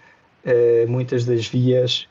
muitas 0.87 1.25
das 1.25 1.47
vias 1.47 2.07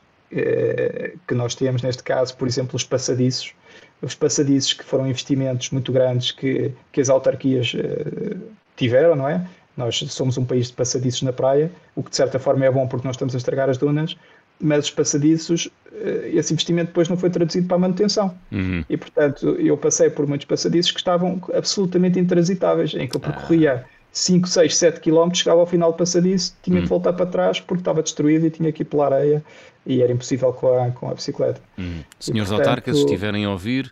que 1.27 1.33
nós 1.33 1.55
temos, 1.55 1.81
neste 1.81 2.03
caso, 2.03 2.35
por 2.35 2.47
exemplo, 2.47 2.75
os 2.75 2.83
passadiços, 2.83 3.53
os 4.01 4.15
passadiços 4.15 4.73
que 4.73 4.83
foram 4.83 5.07
investimentos 5.07 5.69
muito 5.69 5.91
grandes 5.91 6.31
que, 6.31 6.71
que 6.91 7.01
as 7.01 7.09
autarquias 7.09 7.73
uh, 7.73 8.39
tiveram, 8.75 9.15
não 9.15 9.27
é? 9.27 9.45
Nós 9.75 9.97
somos 10.09 10.37
um 10.37 10.45
país 10.45 10.67
de 10.67 10.73
passadiços 10.73 11.21
na 11.23 11.33
praia, 11.33 11.71
o 11.95 12.03
que 12.03 12.09
de 12.09 12.15
certa 12.15 12.37
forma 12.37 12.65
é 12.65 12.71
bom 12.71 12.87
porque 12.87 13.07
nós 13.07 13.15
estamos 13.15 13.33
a 13.33 13.37
estragar 13.37 13.69
as 13.69 13.77
dunas, 13.77 14.15
mas 14.59 14.85
os 14.85 14.91
passadiços, 14.91 15.67
uh, 15.91 16.25
esse 16.25 16.53
investimento 16.53 16.87
depois 16.87 17.07
não 17.07 17.17
foi 17.17 17.29
traduzido 17.29 17.67
para 17.67 17.77
a 17.77 17.79
manutenção. 17.79 18.35
Uhum. 18.51 18.83
E 18.89 18.97
portanto, 18.97 19.49
eu 19.59 19.77
passei 19.77 20.09
por 20.09 20.27
muitos 20.27 20.45
passadiços 20.45 20.91
que 20.91 20.99
estavam 20.99 21.41
absolutamente 21.53 22.19
intransitáveis, 22.19 22.93
em 22.93 23.07
que 23.07 23.15
eu 23.15 23.19
percorria. 23.19 23.85
Ah 23.87 24.02
5, 24.13 24.47
6, 24.47 24.77
7 24.77 24.99
km, 24.99 25.33
chegava 25.33 25.59
ao 25.59 25.65
final 25.65 25.91
do 25.91 25.97
passadiço, 25.97 26.55
tinha 26.61 26.77
hum. 26.77 26.83
que 26.83 26.87
voltar 26.87 27.13
para 27.13 27.25
trás 27.25 27.59
porque 27.59 27.81
estava 27.81 28.03
destruído 28.03 28.45
e 28.45 28.51
tinha 28.51 28.71
que 28.71 28.83
ir 28.83 28.85
pela 28.85 29.05
areia 29.05 29.43
e 29.85 30.01
era 30.01 30.13
impossível 30.13 30.53
com 30.53 30.67
a, 30.71 30.91
com 30.91 31.09
a 31.09 31.15
bicicleta. 31.15 31.59
Hum. 31.77 32.03
Senhores 32.19 32.49
portanto, 32.49 32.67
autarcas, 32.67 32.95
se 32.95 33.03
estiverem 33.03 33.43
a 33.43 33.49
ouvir, 33.49 33.91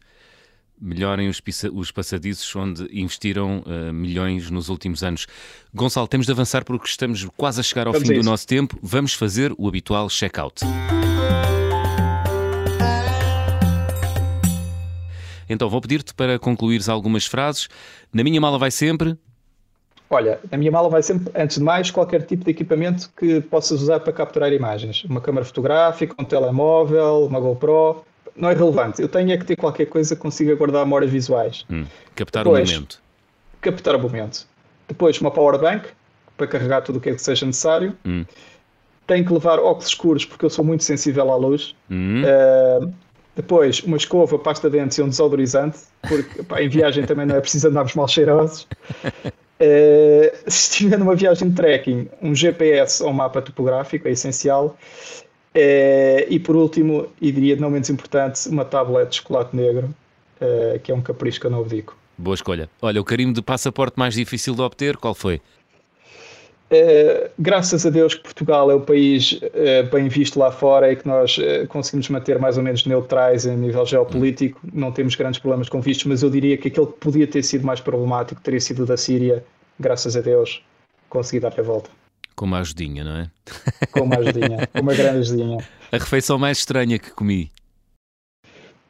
melhorem 0.80 1.28
os, 1.28 1.42
os 1.74 1.92
passadiços 1.92 2.56
onde 2.56 2.88
investiram 2.94 3.64
uh, 3.66 3.92
milhões 3.92 4.52
nos 4.52 4.70
últimos 4.70 5.04
anos. 5.04 5.26
Gonçalo, 5.74 6.08
temos 6.08 6.28
de 6.28 6.32
avançar 6.32 6.64
porque 6.64 6.88
estamos 6.88 7.28
quase 7.36 7.60
a 7.60 7.64
chegar 7.64 7.88
ao 7.88 7.94
Vamos 7.94 8.08
fim 8.08 8.14
do 8.14 8.24
nosso 8.24 8.46
tempo. 8.46 8.78
Vamos 8.82 9.16
fazer 9.16 9.52
o 9.58 9.68
habitual 9.68 10.08
check-out. 10.08 10.62
Então 15.50 15.68
vou 15.68 15.82
pedir-te 15.82 16.14
para 16.14 16.38
concluires 16.38 16.88
algumas 16.88 17.26
frases. 17.26 17.68
Na 18.14 18.24
minha 18.24 18.40
mala 18.40 18.58
vai 18.58 18.72
sempre, 18.72 19.18
Olha, 20.14 20.42
a 20.52 20.58
minha 20.58 20.70
mala 20.70 20.90
vai 20.90 21.02
sempre, 21.02 21.32
antes 21.34 21.58
de 21.58 21.64
mais, 21.64 21.90
qualquer 21.90 22.24
tipo 22.24 22.44
de 22.44 22.52
equipamento 22.52 23.10
que 23.16 23.40
possas 23.40 23.82
usar 23.82 24.02
para 24.02 24.12
capturar 24.12 24.52
imagens. 24.52 25.06
Uma 25.06 25.22
câmera 25.22 25.46
fotográfica, 25.46 26.14
um 26.20 26.26
telemóvel, 26.26 27.26
uma 27.26 27.40
GoPro. 27.40 28.04
Não 28.36 28.50
é 28.50 28.54
relevante. 28.54 29.02
Eu 29.02 29.08
tenho 29.08 29.32
é 29.32 29.38
que 29.38 29.46
ter 29.46 29.56
qualquer 29.56 29.86
coisa 29.86 30.14
que 30.14 30.22
consiga 30.22 30.54
guardar 30.56 30.84
memórias 30.84 31.10
visuais. 31.10 31.66
Hum, 31.72 31.86
captar 32.14 32.44
Depois, 32.44 32.70
o 32.70 32.74
momento. 32.74 33.02
Captar 33.62 33.96
o 33.96 34.00
momento. 34.00 34.48
Depois, 34.86 35.22
uma 35.22 35.32
power 35.32 35.58
bank 35.58 35.88
para 36.36 36.46
carregar 36.46 36.82
tudo 36.82 36.98
o 36.98 37.00
que 37.02 37.10
é 37.10 37.14
que 37.14 37.22
seja 37.22 37.46
necessário. 37.46 37.96
Hum. 38.06 38.26
Tenho 39.08 39.26
que 39.26 39.32
levar 39.32 39.60
óculos 39.60 39.88
escuros 39.88 40.26
porque 40.26 40.44
eu 40.44 40.50
sou 40.50 40.66
muito 40.66 40.84
sensível 40.84 41.32
à 41.32 41.38
luz. 41.38 41.74
Hum. 41.90 42.24
Uh, 42.24 42.94
depois, 43.34 43.80
uma 43.84 43.96
escova, 43.96 44.38
pasta 44.38 44.70
de 44.70 44.78
dentes 44.78 44.98
e 44.98 45.02
um 45.02 45.08
desodorizante, 45.08 45.80
porque 46.06 46.44
pá, 46.44 46.62
em 46.62 46.68
viagem 46.68 47.06
também 47.06 47.26
não 47.26 47.38
é 47.38 47.40
preciso 47.40 47.70
andarmos 47.70 47.96
mal 47.96 48.10
cheirosos. 48.10 48.68
Uh, 49.62 50.36
se 50.50 50.72
estiver 50.72 50.98
numa 50.98 51.16
viagem 51.16 51.50
de 51.50 51.56
trekking, 51.56 52.10
um 52.20 52.34
GPS 52.34 53.04
ou 53.04 53.10
um 53.10 53.14
mapa 53.14 53.42
topográfico 53.42 54.08
é 54.08 54.12
essencial. 54.12 54.76
Uh, 55.56 56.26
e 56.28 56.40
por 56.40 56.56
último, 56.56 57.08
e 57.22 57.32
diria 57.32 57.56
não 57.56 57.70
menos 57.70 57.90
importante, 57.90 58.50
uma 58.50 58.66
tablet 58.66 59.10
de 59.10 59.18
chocolate 59.18 59.56
negro, 59.56 59.94
uh, 60.42 60.80
que 60.80 60.92
é 60.92 60.96
um 60.96 61.02
capricho 61.02 61.40
que 61.40 61.46
eu 61.46 61.52
não 61.52 61.64
digo. 61.64 61.96
Boa 62.18 62.34
escolha. 62.34 62.70
Olha, 62.82 63.00
o 63.00 63.04
carimbo 63.04 63.34
de 63.34 63.42
passaporte 63.42 64.00
mais 64.00 64.16
difícil 64.16 64.56
de 64.56 64.62
obter, 64.62 64.98
qual 64.98 65.14
foi? 65.14 65.40
Uh, 66.72 67.30
graças 67.38 67.86
a 67.86 67.90
Deus 67.90 68.14
que 68.14 68.24
Portugal 68.24 68.72
é 68.72 68.74
o 68.74 68.80
país 68.80 69.34
uh, 69.34 69.90
bem 69.92 70.08
visto 70.08 70.40
lá 70.40 70.50
fora 70.50 70.90
e 70.90 70.96
que 70.96 71.06
nós 71.06 71.38
uh, 71.38 71.68
conseguimos 71.68 72.08
manter 72.08 72.40
mais 72.40 72.56
ou 72.58 72.64
menos 72.64 72.86
neutrais 72.86 73.46
a 73.46 73.54
nível 73.54 73.86
geopolítico. 73.86 74.58
Não 74.74 74.90
temos 74.90 75.16
grandes 75.16 75.40
problemas 75.40 75.68
com 75.68 75.82
vistos, 75.82 76.06
mas 76.06 76.24
eu 76.24 76.30
diria 76.30 76.58
que 76.58 76.70
aquele 76.70 76.88
que 76.88 76.94
podia 76.94 77.28
ter 77.28 77.44
sido 77.44 77.66
mais 77.66 77.82
problemático 77.82 78.40
teria 78.40 78.62
sido 78.62 78.86
da 78.86 78.96
Síria. 78.96 79.44
Graças 79.78 80.16
a 80.16 80.22
Deus 80.22 80.64
consegui 81.10 81.42
dar 81.42 81.54
a 81.60 81.62
volta. 81.62 81.90
Com 82.38 82.46
uma 82.46 82.60
ajudinha, 82.60 83.04
não 83.04 83.18
é? 83.18 83.30
Com 83.92 84.04
uma 84.04 84.16
ajudinha, 84.16 84.68
com 84.68 84.80
uma 84.80 84.96
grande 84.96 85.20
ajudinha. 85.20 85.58
A 85.92 85.98
refeição 85.98 86.40
mais 86.40 86.60
estranha 86.60 86.98
que 86.98 87.12
comi? 87.12 87.52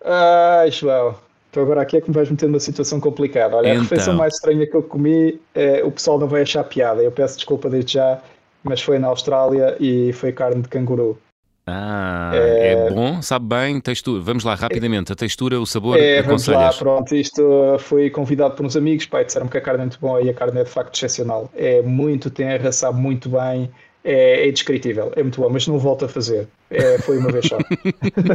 Ai, 0.05 0.69
João, 0.69 1.17
Estou 1.51 1.63
agora 1.63 1.81
aqui 1.81 1.97
é 1.97 2.01
que 2.01 2.09
me 2.09 2.15
vais 2.15 2.31
meter 2.31 2.47
numa 2.47 2.61
situação 2.61 2.97
complicada. 3.01 3.57
Olha, 3.57 3.67
então. 3.67 3.79
a 3.79 3.83
refeição 3.83 4.13
mais 4.13 4.35
estranha 4.35 4.65
que 4.65 4.73
eu 4.73 4.81
comi, 4.81 5.37
é, 5.53 5.83
o 5.83 5.91
pessoal 5.91 6.17
não 6.17 6.25
vai 6.25 6.43
achar 6.43 6.63
piada. 6.63 7.03
Eu 7.03 7.11
peço 7.11 7.35
desculpa 7.35 7.69
desde 7.69 7.95
já, 7.95 8.21
mas 8.63 8.81
foi 8.81 8.97
na 8.97 9.07
Austrália 9.09 9.75
e 9.77 10.13
foi 10.13 10.31
carne 10.31 10.61
de 10.61 10.69
canguru. 10.69 11.19
Ah, 11.67 12.31
é, 12.33 12.87
é 12.87 12.89
bom, 12.89 13.21
sabe 13.21 13.47
bem, 13.47 13.81
textura. 13.81 14.21
Vamos 14.21 14.45
lá 14.45 14.55
rapidamente, 14.55 15.11
a 15.11 15.15
textura, 15.15 15.59
o 15.59 15.65
sabor, 15.65 15.99
é, 15.99 16.21
Vamos 16.21 16.47
lá, 16.47 16.71
pronto, 16.71 17.13
isto 17.13 17.77
fui 17.79 18.09
convidado 18.09 18.55
por 18.55 18.65
uns 18.65 18.77
amigos, 18.77 19.05
pai, 19.05 19.25
disseram 19.25 19.49
que 19.49 19.57
a 19.57 19.61
carne 19.61 19.81
é 19.81 19.83
muito 19.83 19.99
boa 19.99 20.21
e 20.21 20.29
a 20.29 20.33
carne 20.33 20.61
é 20.61 20.63
de 20.63 20.69
facto 20.69 20.95
excepcional. 20.95 21.49
É 21.53 21.81
muito 21.81 22.29
tenra, 22.29 22.71
sabe 22.71 22.97
muito 22.97 23.27
bem, 23.29 23.69
é, 24.03 24.43
é 24.43 24.49
indescritível, 24.49 25.11
é 25.15 25.21
muito 25.21 25.39
bom, 25.39 25.49
mas 25.49 25.67
não 25.67 25.77
volto 25.77 26.05
a 26.05 26.09
fazer. 26.09 26.47
É, 26.69 26.97
foi 26.99 27.17
uma 27.17 27.31
vez 27.31 27.47
só. 27.47 27.57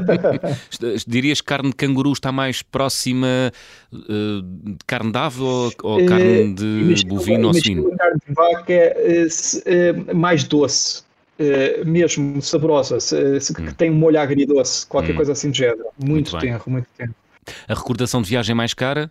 Dirias 1.07 1.41
que 1.41 1.47
carne 1.47 1.71
de 1.71 1.77
canguru 1.77 2.13
está 2.13 2.31
mais 2.31 2.63
próxima 2.63 3.53
uh, 3.93 4.43
de 4.43 4.77
carne 4.87 5.11
de 5.11 5.19
ave 5.19 5.43
ou, 5.43 5.73
ou 5.83 6.03
uh, 6.03 6.07
carne 6.07 6.55
de 6.55 7.05
bovino 7.07 7.49
ou 7.49 7.55
suíno? 7.55 7.97
carne 7.97 8.21
de 8.29 8.35
vaca 8.35 8.73
é 8.73 9.27
uh, 9.27 10.17
mais 10.17 10.45
doce. 10.45 11.03
mesmo 11.85 12.41
saborosa, 12.41 13.01
se, 13.01 13.17
hum. 13.17 13.55
que 13.55 13.75
tem 13.75 13.91
um 13.91 13.95
molho 13.95 14.21
agridoce, 14.21 14.87
qualquer 14.87 15.13
hum. 15.13 15.17
coisa 15.17 15.33
assim 15.33 15.51
do 15.51 15.57
género. 15.57 15.87
Muito, 15.99 16.31
muito 16.33 16.39
tenro, 16.39 16.63
muito 16.67 16.87
tenro. 16.97 17.15
A 17.69 17.75
recordação 17.75 18.23
de 18.23 18.29
viagem 18.29 18.55
mais 18.55 18.75
cara? 18.75 19.11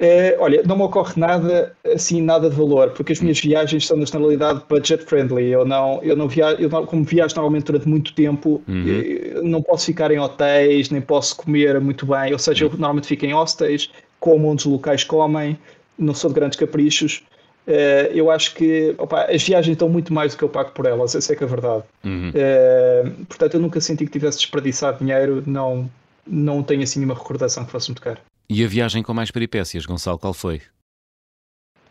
É, 0.00 0.36
olha, 0.38 0.62
não 0.64 0.76
me 0.76 0.82
ocorre 0.82 1.14
nada 1.16 1.74
assim, 1.92 2.22
nada 2.22 2.48
de 2.48 2.54
valor, 2.54 2.90
porque 2.90 3.12
as 3.12 3.20
minhas 3.20 3.40
viagens 3.40 3.84
são 3.84 3.96
na 3.96 4.04
generalidade 4.04 4.62
budget 4.68 5.04
friendly. 5.04 5.48
Eu 5.48 5.64
não, 5.64 6.00
eu 6.02 6.14
não 6.14 6.28
viajo, 6.28 6.60
eu 6.60 6.68
não, 6.68 6.86
como 6.86 7.02
viajo 7.02 7.34
normalmente 7.34 7.64
durante 7.64 7.88
muito 7.88 8.14
tempo, 8.14 8.62
uhum. 8.68 8.84
Eh, 8.86 9.40
não 9.42 9.60
posso 9.60 9.86
ficar 9.86 10.12
em 10.12 10.18
hotéis, 10.18 10.88
nem 10.90 11.00
posso 11.00 11.36
comer 11.36 11.80
muito 11.80 12.06
bem. 12.06 12.32
Ou 12.32 12.38
seja, 12.38 12.64
eu 12.64 12.70
normalmente 12.70 13.08
fico 13.08 13.26
em 13.26 13.32
hostels, 13.32 13.90
como 14.20 14.48
onde 14.48 14.66
os 14.66 14.72
locais 14.72 15.02
comem, 15.02 15.58
não 15.98 16.14
sou 16.14 16.30
de 16.30 16.34
grandes 16.34 16.58
caprichos. 16.58 17.24
Uh, 17.66 18.08
eu 18.14 18.30
acho 18.30 18.54
que 18.54 18.94
opa, 18.96 19.24
as 19.24 19.42
viagens 19.42 19.74
estão 19.74 19.90
muito 19.90 20.10
mais 20.10 20.32
do 20.32 20.38
que 20.38 20.44
eu 20.44 20.48
pago 20.48 20.70
por 20.70 20.86
elas, 20.86 21.14
essa 21.14 21.34
é 21.34 21.36
que 21.36 21.44
é 21.44 21.46
a 21.46 21.50
verdade. 21.50 21.84
Uhum. 22.02 22.30
Uh, 22.30 23.24
portanto, 23.26 23.54
eu 23.54 23.60
nunca 23.60 23.78
senti 23.78 24.06
que 24.06 24.12
tivesse 24.12 24.38
desperdiçado 24.38 25.00
dinheiro, 25.00 25.42
não, 25.46 25.90
não 26.26 26.62
tenho 26.62 26.82
assim 26.82 27.00
nenhuma 27.00 27.14
recordação 27.14 27.66
que 27.66 27.70
fosse 27.70 27.90
muito 27.90 28.00
caro. 28.00 28.18
E 28.50 28.64
a 28.64 28.66
viagem 28.66 29.02
com 29.02 29.12
mais 29.12 29.30
peripécias, 29.30 29.84
Gonçalo, 29.84 30.18
qual 30.18 30.32
foi? 30.32 30.62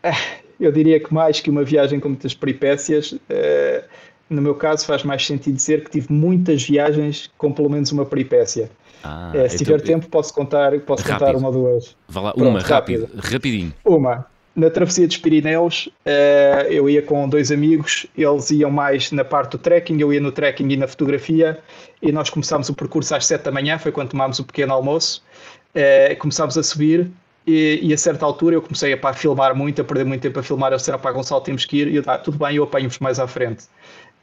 Ah, 0.02 0.16
eu 0.58 0.72
diria 0.72 0.98
que 0.98 1.14
mais 1.14 1.38
que 1.38 1.48
uma 1.48 1.62
viagem 1.62 2.00
com 2.00 2.08
muitas 2.08 2.34
peripécias, 2.34 3.12
uh, 3.12 3.84
no 4.28 4.42
meu 4.42 4.56
caso 4.56 4.84
faz 4.84 5.04
mais 5.04 5.24
sentido 5.24 5.54
dizer 5.54 5.84
que 5.84 5.90
tive 5.92 6.12
muitas 6.12 6.64
viagens 6.64 7.30
com 7.38 7.52
pelo 7.52 7.70
menos 7.70 7.92
uma 7.92 8.04
peripécia. 8.04 8.68
Ah, 9.04 9.30
uh, 9.30 9.48
se 9.48 9.62
então, 9.62 9.76
tiver 9.76 9.80
tempo 9.82 10.08
posso 10.08 10.34
contar, 10.34 10.76
posso 10.80 11.04
contar 11.04 11.36
uma 11.36 11.46
ou 11.46 11.54
duas. 11.54 11.96
Vá 12.08 12.22
lá, 12.22 12.32
Pronto, 12.32 12.50
uma, 12.50 12.60
rápido, 12.60 13.08
rapidinho. 13.16 13.72
Uma. 13.84 14.26
Na 14.56 14.68
travessia 14.68 15.06
dos 15.06 15.16
Pirineus, 15.16 15.86
uh, 15.86 16.66
eu 16.68 16.90
ia 16.90 17.00
com 17.00 17.28
dois 17.28 17.52
amigos, 17.52 18.04
eles 18.16 18.50
iam 18.50 18.72
mais 18.72 19.12
na 19.12 19.24
parte 19.24 19.52
do 19.52 19.58
trekking, 19.58 20.00
eu 20.00 20.12
ia 20.12 20.20
no 20.20 20.32
trekking 20.32 20.68
e 20.68 20.76
na 20.76 20.88
fotografia, 20.88 21.60
e 22.02 22.10
nós 22.10 22.28
começámos 22.28 22.68
o 22.68 22.74
percurso 22.74 23.14
às 23.14 23.26
sete 23.26 23.44
da 23.44 23.52
manhã, 23.52 23.78
foi 23.78 23.92
quando 23.92 24.08
tomámos 24.08 24.40
o 24.40 24.44
pequeno 24.44 24.72
almoço, 24.72 25.22
uh, 25.74 26.16
começámos 26.18 26.56
a 26.56 26.62
subir 26.62 27.10
e, 27.48 27.80
e, 27.82 27.94
a 27.94 27.96
certa 27.96 28.26
altura 28.26 28.56
eu 28.56 28.60
comecei 28.60 28.92
a 28.92 28.98
pá, 28.98 29.14
filmar 29.14 29.56
muito, 29.56 29.80
a 29.80 29.84
perder 29.84 30.04
muito 30.04 30.20
tempo 30.20 30.38
a 30.38 30.42
filmar. 30.42 30.70
Eles 30.70 30.82
disseram, 30.82 30.98
pá, 30.98 31.10
Gonçalo, 31.10 31.40
temos 31.40 31.64
que 31.64 31.78
ir. 31.78 31.88
E 31.88 31.96
eu, 31.96 32.02
ah, 32.06 32.18
tudo 32.18 32.36
bem, 32.36 32.56
eu 32.56 32.64
apanho-vos 32.64 32.98
mais 32.98 33.18
à 33.18 33.26
frente. 33.26 33.64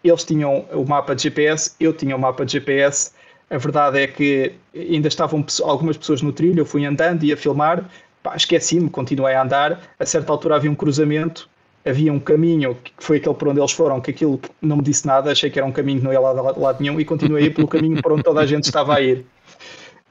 Eles 0.04 0.24
tinham 0.24 0.64
o 0.72 0.86
mapa 0.86 1.16
de 1.16 1.24
GPS, 1.24 1.72
eu 1.80 1.92
tinha 1.92 2.16
o 2.16 2.20
mapa 2.20 2.46
de 2.46 2.52
GPS. 2.52 3.14
A 3.50 3.58
verdade 3.58 4.00
é 4.00 4.06
que 4.06 4.54
ainda 4.76 5.08
estavam 5.08 5.44
algumas 5.64 5.98
pessoas 5.98 6.22
no 6.22 6.32
trilho, 6.32 6.60
eu 6.60 6.66
fui 6.68 6.86
andando 6.86 7.24
e 7.24 7.34
a 7.34 7.38
filmar. 7.38 7.90
Esqueci-me, 8.36 8.92
continuei 8.92 9.34
a 9.34 9.42
andar. 9.42 9.82
A 10.00 10.06
certa 10.06 10.32
altura 10.32 10.58
havia 10.58 10.70
um 10.70 10.76
cruzamento, 10.76 11.50
havia 11.84 12.14
um 12.14 12.20
caminho, 12.20 12.78
que 12.84 12.92
foi 13.00 13.18
aquele 13.18 13.34
por 13.34 13.48
onde 13.48 13.60
eles 13.60 13.72
foram, 13.72 14.00
que 14.00 14.12
aquilo 14.12 14.40
não 14.62 14.78
me 14.78 14.84
disse 14.84 15.08
nada, 15.08 15.32
achei 15.32 15.50
que 15.50 15.58
era 15.58 15.68
um 15.68 15.72
caminho 15.72 15.98
que 15.98 16.06
não 16.06 16.14
ia 16.14 16.20
lá 16.20 16.54
de 16.54 16.60
lado 16.60 16.78
nenhum 16.80 17.00
e 17.00 17.06
continuei 17.06 17.44
a 17.44 17.46
ir 17.48 17.56
pelo 17.56 17.68
caminho 17.68 18.00
por 18.04 18.12
onde 18.12 18.22
toda 18.22 18.42
a 18.42 18.46
gente 18.46 18.66
estava 18.66 18.94
a 18.94 19.02
ir. 19.02 19.26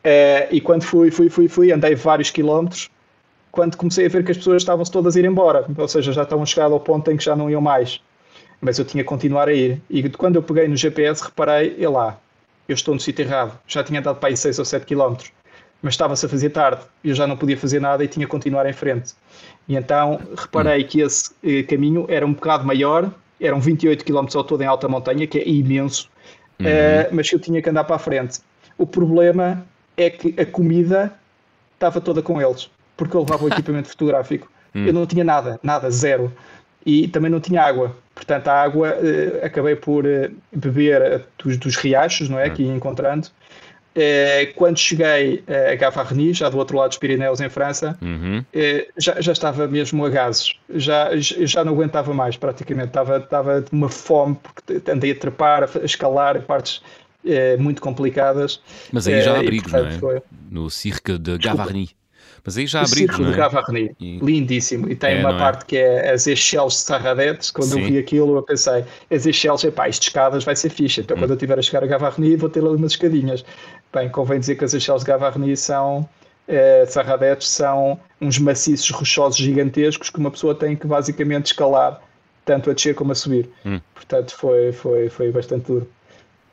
Uh, 0.05 0.47
e 0.51 0.61
quando 0.61 0.83
fui, 0.83 1.11
fui, 1.11 1.31
fui, 1.31 1.49
fui, 1.49 1.73
andei 1.73 1.95
vários 1.95 2.31
quilómetros, 2.31 2.91
quando 3.51 3.77
comecei 3.77 4.05
a 4.05 4.09
ver 4.09 4.23
que 4.25 4.33
as 4.33 4.37
pessoas 4.37 4.63
estavam-se 4.63 4.91
todas 4.91 5.17
a 5.17 5.21
ir 5.21 5.25
embora, 5.25 5.65
ou 5.79 5.89
seja, 5.89 6.13
já 6.13 6.25
estavam 6.25 6.45
chegadas 6.45 6.73
ao 6.73 6.81
ponto 6.81 7.11
em 7.11 7.17
que 7.17 7.25
já 7.25 7.35
não 7.35 7.49
iam 7.49 7.61
mais. 7.61 8.01
Mas 8.61 8.79
eu 8.79 8.85
tinha 8.85 9.03
que 9.03 9.09
continuar 9.09 9.49
a 9.49 9.53
ir. 9.53 9.81
E 9.89 10.09
quando 10.11 10.37
eu 10.37 10.43
peguei 10.43 10.69
no 10.69 10.77
GPS, 10.77 11.23
reparei, 11.25 11.75
e 11.79 11.87
lá, 11.87 12.19
eu 12.69 12.75
estou 12.75 12.95
no 12.95 13.01
sítio 13.01 13.25
errado. 13.25 13.59
Já 13.67 13.83
tinha 13.83 14.01
andado 14.01 14.19
para 14.19 14.29
aí 14.29 14.37
6 14.37 14.59
ou 14.59 14.65
7 14.65 14.85
quilómetros. 14.85 15.33
mas 15.81 15.95
estava-se 15.95 16.25
a 16.27 16.29
fazer 16.29 16.51
tarde, 16.51 16.83
eu 17.03 17.15
já 17.15 17.27
não 17.27 17.37
podia 17.37 17.57
fazer 17.57 17.79
nada 17.79 18.03
e 18.03 18.09
tinha 18.09 18.27
que 18.27 18.31
continuar 18.31 18.67
em 18.67 18.73
frente. 18.73 19.15
E 19.69 19.77
então 19.77 20.21
reparei 20.37 20.83
que 20.85 21.01
esse 21.01 21.31
eh, 21.43 21.63
caminho 21.63 22.07
era 22.09 22.27
um 22.27 22.33
bocado 22.33 22.65
maior, 22.65 23.11
eram 23.41 23.61
28 23.61 24.05
km 24.05 24.27
ao 24.35 24.45
todo 24.45 24.63
em 24.63 24.67
alta 24.67 24.89
montanha, 24.89 25.27
que 25.27 25.39
é 25.39 25.49
imenso, 25.49 26.09
uhum. 26.59 26.67
uh, 26.67 27.15
mas 27.15 27.31
eu 27.31 27.39
tinha 27.39 27.61
que 27.61 27.69
andar 27.69 27.85
para 27.85 27.97
a 27.97 27.99
frente. 27.99 28.41
O 28.79 28.87
problema 28.87 29.67
é 29.97 30.11
que 30.11 30.35
a 30.41 30.47
comida 30.47 31.13
estava 31.75 32.01
toda 32.01 32.23
com 32.23 32.41
eles, 32.41 32.71
porque 32.97 33.17
eu 33.17 33.21
levava 33.21 33.45
o 33.45 33.49
equipamento 33.49 33.89
fotográfico. 33.91 34.51
Uhum. 34.75 34.87
Eu 34.87 34.93
não 34.93 35.07
tinha 35.07 35.25
nada, 35.25 35.59
nada, 35.63 35.91
zero. 35.91 36.33
E 36.85 37.09
também 37.09 37.31
não 37.31 37.41
tinha 37.41 37.63
água. 37.63 37.97
Portanto, 38.15 38.49
a 38.49 38.63
água 38.63 38.91
uh, 38.91 39.45
acabei 39.45 39.75
por 39.75 40.05
uh, 40.05 40.31
beber 40.53 41.25
dos, 41.39 41.57
dos 41.57 41.77
riachos, 41.77 42.29
não 42.29 42.39
é? 42.39 42.49
Uhum. 42.49 42.55
Que 42.55 42.63
ia 42.63 42.75
encontrando. 42.75 43.29
Eh, 43.97 44.47
quando 44.57 44.77
cheguei 44.77 45.45
eh, 45.47 45.73
a 45.73 45.77
Gavarnie, 45.77 46.35
já 46.35 46.49
do 46.49 46.59
outro 46.59 46.77
lado 46.77 46.89
dos 46.89 46.99
Pirineus, 46.99 47.41
em 47.41 47.49
França, 47.49 47.97
uhum. 48.03 48.45
Eh, 48.53 48.89
já, 48.97 49.21
já 49.21 49.31
estava 49.33 49.69
mesmo 49.69 50.05
a 50.05 50.09
gases. 50.09 50.55
Já, 50.71 51.11
já 51.17 51.65
não 51.65 51.75
aguentava 51.75 52.13
mais, 52.13 52.37
praticamente. 52.37 52.89
Estava, 52.89 53.19
estava 53.19 53.61
de 53.61 53.71
uma 53.71 53.89
fome, 53.89 54.37
porque 54.43 54.91
andei 54.91 55.13
a 55.13 55.15
trepar, 55.15 55.63
a 55.63 55.85
escalar 55.85 56.43
partes 56.43 56.83
muito 57.59 57.81
complicadas. 57.81 58.61
Mas 58.93 59.07
aí 59.07 59.22
já 59.22 59.35
há 59.35 59.41
abrigos, 59.41 59.72
não 59.72 59.87
é? 59.87 59.91
Foi... 59.93 60.22
No 60.51 60.70
Cirque 60.70 61.18
de 61.18 61.39
Gavarnie. 61.39 61.91
Mas 62.45 62.59
aí 62.59 62.66
já 62.66 62.81
há 62.81 62.85
abrigos, 62.85 63.18
não 63.18 63.29
é? 63.29 63.31
de 63.31 63.37
Gavarnie, 63.39 63.97
e... 63.99 64.18
lindíssimo. 64.18 64.91
E 64.91 64.95
tem 64.95 65.16
é, 65.16 65.20
uma 65.20 65.39
parte 65.39 65.62
é? 65.62 65.66
que 65.66 65.77
é 65.79 66.12
as 66.12 66.27
Echelles 66.27 66.75
de 66.75 66.81
Sarradetes. 66.81 67.51
Quando 67.51 67.70
Sim. 67.70 67.81
eu 67.81 67.87
vi 67.87 67.99
aquilo, 67.99 68.37
eu 68.37 68.43
pensei, 68.43 68.85
as 69.11 69.25
Echelles, 69.25 69.64
epá, 69.64 69.89
isto 69.89 70.03
de 70.03 70.09
escadas 70.09 70.45
vai 70.45 70.55
ser 70.55 70.68
fixe. 70.68 71.01
Então, 71.01 71.16
hum. 71.16 71.20
quando 71.20 71.31
eu 71.31 71.37
estiver 71.37 71.59
a 71.59 71.62
chegar 71.62 71.83
a 71.83 71.87
Gavarnie, 71.87 72.37
vou 72.37 72.51
ter 72.51 72.61
ali 72.61 72.77
umas 72.77 72.93
escadinhas. 72.93 73.45
Bem, 73.93 74.11
convém 74.11 74.39
dizer 74.39 74.57
que 74.57 74.64
as 74.64 74.75
Echelles 74.75 75.03
de 75.03 75.07
Gavarnie 75.09 75.57
são, 75.57 76.07
eh, 76.47 76.85
Sarradetes, 76.87 77.49
são 77.49 77.99
uns 78.20 78.39
maciços 78.39 78.91
rochosos 78.91 79.39
gigantescos 79.39 80.11
que 80.11 80.18
uma 80.18 80.31
pessoa 80.31 80.55
tem 80.55 80.77
que 80.77 80.87
basicamente 80.87 81.47
escalar, 81.47 82.03
tanto 82.45 82.70
a 82.70 82.75
descer 82.75 82.95
como 82.95 83.12
a 83.12 83.14
subir. 83.14 83.49
Hum. 83.64 83.81
Portanto, 83.95 84.37
foi, 84.37 84.70
foi, 84.70 85.09
foi 85.09 85.33
bastante 85.33 85.66
duro. 85.66 85.89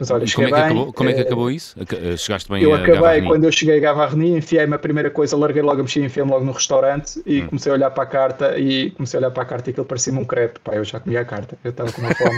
Mas 0.01 0.09
olha, 0.09 0.25
como, 0.33 0.47
é 0.47 0.49
que 0.49 0.55
bem, 0.55 0.63
acabou, 0.63 0.93
como 0.93 1.09
é 1.11 1.13
que 1.13 1.19
eh, 1.19 1.21
acabou 1.21 1.51
isso? 1.51 1.75
Eh, 1.79 2.17
chegaste 2.17 2.49
bem 2.49 2.63
Eu 2.63 2.73
a 2.73 2.77
acabei, 2.77 2.95
Gavarni. 2.95 3.27
quando 3.27 3.43
eu 3.43 3.51
cheguei 3.51 3.77
a 3.77 3.79
Gavarni, 3.79 4.35
enfiei-me 4.35 4.73
a 4.73 4.79
primeira 4.79 5.11
coisa, 5.11 5.37
larguei 5.37 5.61
logo 5.61 5.79
a 5.79 5.83
mexer, 5.83 6.03
enfiei-me 6.03 6.31
logo 6.31 6.43
no 6.43 6.53
restaurante 6.53 7.21
e 7.23 7.43
hum. 7.43 7.47
comecei 7.49 7.71
a 7.71 7.75
olhar 7.75 7.91
para 7.91 8.01
a 8.01 8.07
carta 8.07 8.57
e 8.57 8.89
comecei 8.89 9.19
a 9.19 9.21
olhar 9.21 9.29
para 9.29 9.43
a 9.43 9.45
carta 9.45 9.69
e 9.69 9.71
aquilo 9.71 9.85
parecia-me 9.85 10.17
um 10.17 10.25
crepe. 10.25 10.59
Pá, 10.61 10.73
eu 10.73 10.83
já 10.83 10.99
comia 10.99 11.21
a 11.21 11.25
carta, 11.25 11.55
eu 11.63 11.69
estava 11.69 11.91
com 11.91 12.01
uma 12.01 12.15
fome. 12.15 12.35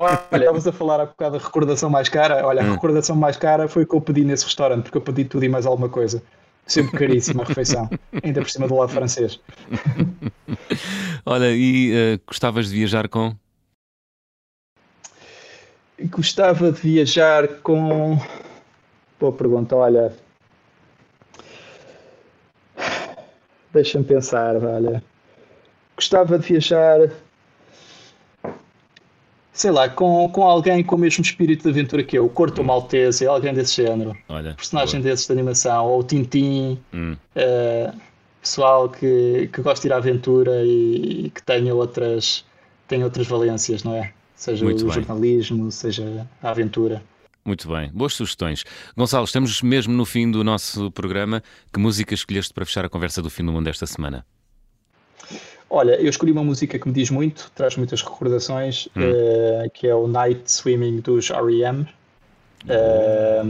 olha, 0.32 0.46
vamos 0.46 0.66
a 0.66 0.72
falar 0.72 1.00
há 1.00 1.04
bocado 1.04 1.36
da 1.36 1.44
recordação 1.44 1.90
mais 1.90 2.08
cara. 2.08 2.46
Olha, 2.46 2.62
a 2.62 2.64
hum. 2.64 2.72
recordação 2.72 3.14
mais 3.14 3.36
cara 3.36 3.68
foi 3.68 3.82
o 3.82 3.86
que 3.86 3.94
eu 3.94 4.00
pedi 4.00 4.24
nesse 4.24 4.46
restaurante, 4.46 4.84
porque 4.84 4.96
eu 4.96 5.02
pedi 5.02 5.26
tudo 5.26 5.44
e 5.44 5.48
mais 5.50 5.66
alguma 5.66 5.90
coisa. 5.90 6.22
Sempre 6.66 6.98
caríssima 7.00 7.42
a 7.42 7.46
refeição, 7.46 7.90
ainda 8.22 8.40
por 8.40 8.48
cima 8.48 8.66
do 8.66 8.76
lado 8.76 8.90
francês. 8.90 9.38
olha, 11.26 11.50
e 11.54 11.92
uh, 11.92 12.20
gostavas 12.26 12.70
de 12.70 12.76
viajar 12.76 13.08
com? 13.08 13.36
Gostava 16.06 16.70
de 16.72 16.80
viajar 16.80 17.48
com. 17.62 18.18
Boa 19.18 19.32
pergunta, 19.32 19.76
olha. 19.76 20.12
Deixa-me 23.72 24.04
pensar, 24.04 24.56
olha. 24.56 25.02
Gostava 25.96 26.38
de 26.38 26.46
viajar. 26.46 27.10
Sei 29.52 29.70
lá, 29.70 29.88
com, 29.88 30.28
com 30.30 30.42
alguém 30.42 30.82
com 30.82 30.96
o 30.96 30.98
mesmo 30.98 31.22
espírito 31.22 31.62
de 31.62 31.68
aventura 31.70 32.02
que 32.02 32.18
eu, 32.18 32.26
o 32.26 32.28
Corto. 32.28 32.64
Maltese, 32.64 33.26
alguém 33.26 33.54
desse 33.54 33.82
género. 33.82 34.16
Olha, 34.28 34.54
personagem 34.54 35.00
boa. 35.00 35.10
desses 35.10 35.26
de 35.26 35.32
animação, 35.32 35.86
ou 35.86 36.00
o 36.00 36.04
Tintim, 36.04 36.80
hum. 36.92 37.16
uh, 37.36 37.96
pessoal 38.40 38.88
que, 38.88 39.48
que 39.52 39.62
gosta 39.62 39.82
de 39.82 39.88
ir 39.88 39.92
à 39.92 39.96
aventura 39.98 40.62
e, 40.64 41.26
e 41.26 41.30
que 41.30 41.40
tenha 41.42 41.72
outras, 41.72 42.44
tenha 42.88 43.04
outras 43.04 43.28
valências, 43.28 43.84
não 43.84 43.94
é? 43.94 44.12
Seja 44.34 44.64
Muito 44.64 44.82
o 44.82 44.88
bem. 44.88 44.94
jornalismo, 44.94 45.70
seja 45.70 46.26
a 46.42 46.50
aventura. 46.50 47.02
Muito 47.44 47.68
bem, 47.68 47.90
boas 47.92 48.14
sugestões. 48.14 48.64
Gonçalo, 48.96 49.24
estamos 49.24 49.60
mesmo 49.60 49.92
no 49.92 50.06
fim 50.06 50.30
do 50.30 50.42
nosso 50.42 50.90
programa. 50.90 51.42
Que 51.72 51.78
música 51.78 52.14
escolheste 52.14 52.54
para 52.54 52.64
fechar 52.64 52.86
a 52.86 52.88
conversa 52.88 53.20
do 53.20 53.28
fim 53.28 53.44
do 53.44 53.52
mundo 53.52 53.68
esta 53.68 53.86
semana? 53.86 54.24
Olha, 55.68 56.00
eu 56.00 56.08
escolhi 56.08 56.32
uma 56.32 56.44
música 56.44 56.78
que 56.78 56.86
me 56.86 56.94
diz 56.94 57.10
muito, 57.10 57.50
traz 57.54 57.76
muitas 57.76 58.00
recordações, 58.00 58.88
hum. 58.96 59.02
uh, 59.02 59.70
que 59.70 59.86
é 59.86 59.94
o 59.94 60.06
Night 60.06 60.50
Swimming 60.50 61.00
dos 61.00 61.30
R.E.M. 61.30 61.82
Uh, 61.82 61.86
eh, 62.68 63.44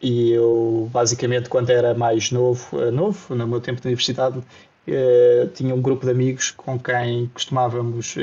e 0.00 0.30
eu, 0.30 0.88
basicamente, 0.92 1.48
quando 1.48 1.70
era 1.70 1.92
mais 1.92 2.30
novo, 2.30 2.78
uh, 2.78 2.90
novo 2.90 3.34
no 3.34 3.46
meu 3.46 3.60
tempo 3.60 3.80
de 3.80 3.88
universidade, 3.88 4.40
tinha 5.54 5.74
um 5.74 5.80
grupo 5.80 6.04
de 6.04 6.10
amigos 6.10 6.50
com 6.50 6.78
quem 6.78 7.30
costumávamos 7.34 8.16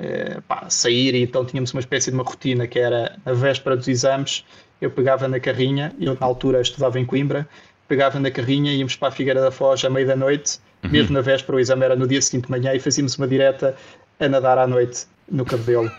eh, 0.00 0.40
pá, 0.48 0.68
sair 0.70 1.14
e 1.14 1.22
então 1.22 1.44
tínhamos 1.44 1.72
uma 1.74 1.80
espécie 1.80 2.10
de 2.10 2.16
uma 2.16 2.24
rotina 2.24 2.66
que 2.66 2.78
era 2.78 3.18
a 3.24 3.32
véspera 3.32 3.76
dos 3.76 3.86
exames, 3.86 4.44
eu 4.80 4.90
pegava 4.90 5.28
na 5.28 5.38
carrinha, 5.38 5.92
eu 6.00 6.16
na 6.18 6.26
altura 6.26 6.62
estudava 6.62 6.98
em 6.98 7.04
Coimbra, 7.04 7.46
pegava 7.86 8.18
na 8.18 8.30
carrinha, 8.30 8.72
íamos 8.72 8.96
para 8.96 9.08
a 9.08 9.10
Figueira 9.10 9.42
da 9.42 9.50
Foz 9.50 9.84
à 9.84 9.90
meia 9.90 10.06
da 10.06 10.16
noite, 10.16 10.58
uhum. 10.82 10.90
mesmo 10.90 11.12
na 11.12 11.20
véspera, 11.20 11.56
o 11.56 11.60
exame 11.60 11.84
era 11.84 11.94
no 11.94 12.06
dia 12.06 12.22
seguinte 12.22 12.46
de 12.46 12.50
manhã 12.50 12.74
e 12.74 12.80
fazíamos 12.80 13.18
uma 13.18 13.28
direta 13.28 13.76
a 14.18 14.28
nadar 14.28 14.56
à 14.56 14.66
noite 14.66 15.06
no 15.30 15.44
cabelo. 15.44 15.90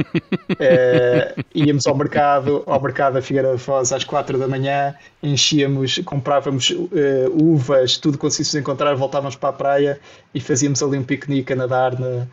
é, 0.58 1.36
íamos 1.54 1.86
ao 1.86 1.96
mercado, 1.96 2.64
ao 2.66 2.82
mercado 2.82 3.14
da 3.14 3.22
Figueira 3.22 3.52
da 3.52 3.58
Foz 3.58 3.94
às 3.94 4.04
quatro 4.04 4.40
da 4.40 4.48
manhã, 4.48 4.96
enchíamos, 5.22 6.00
comprávamos 6.06 6.72
uh, 6.72 6.88
uvas, 7.34 7.98
tudo 7.98 8.14
que 8.14 8.22
conseguíamos 8.22 8.56
encontrar, 8.56 8.96
voltávamos 8.96 9.36
para 9.36 9.50
a 9.50 9.54
praia 9.54 10.00
e 10.34 10.40
fazíamos 10.40 10.82
ali 10.82 10.98
um 10.98 11.04
piquenique 11.04 11.54
a 11.54 11.56
nadar 11.56 12.00
na, 12.00 12.26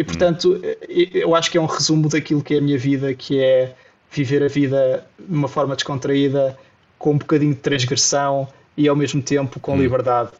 e 0.00 0.04
portanto, 0.04 0.58
eu 0.88 1.34
acho 1.34 1.50
que 1.50 1.58
é 1.58 1.60
um 1.60 1.66
resumo 1.66 2.08
daquilo 2.08 2.42
que 2.42 2.54
é 2.54 2.58
a 2.58 2.60
minha 2.62 2.78
vida, 2.78 3.12
que 3.12 3.38
é 3.38 3.74
viver 4.10 4.42
a 4.42 4.48
vida 4.48 5.06
de 5.18 5.36
uma 5.36 5.46
forma 5.46 5.74
descontraída, 5.74 6.56
com 6.98 7.10
um 7.10 7.18
bocadinho 7.18 7.52
de 7.52 7.60
transgressão 7.60 8.48
e 8.78 8.88
ao 8.88 8.96
mesmo 8.96 9.20
tempo 9.20 9.60
com 9.60 9.74
hum. 9.74 9.82
liberdade, 9.82 10.30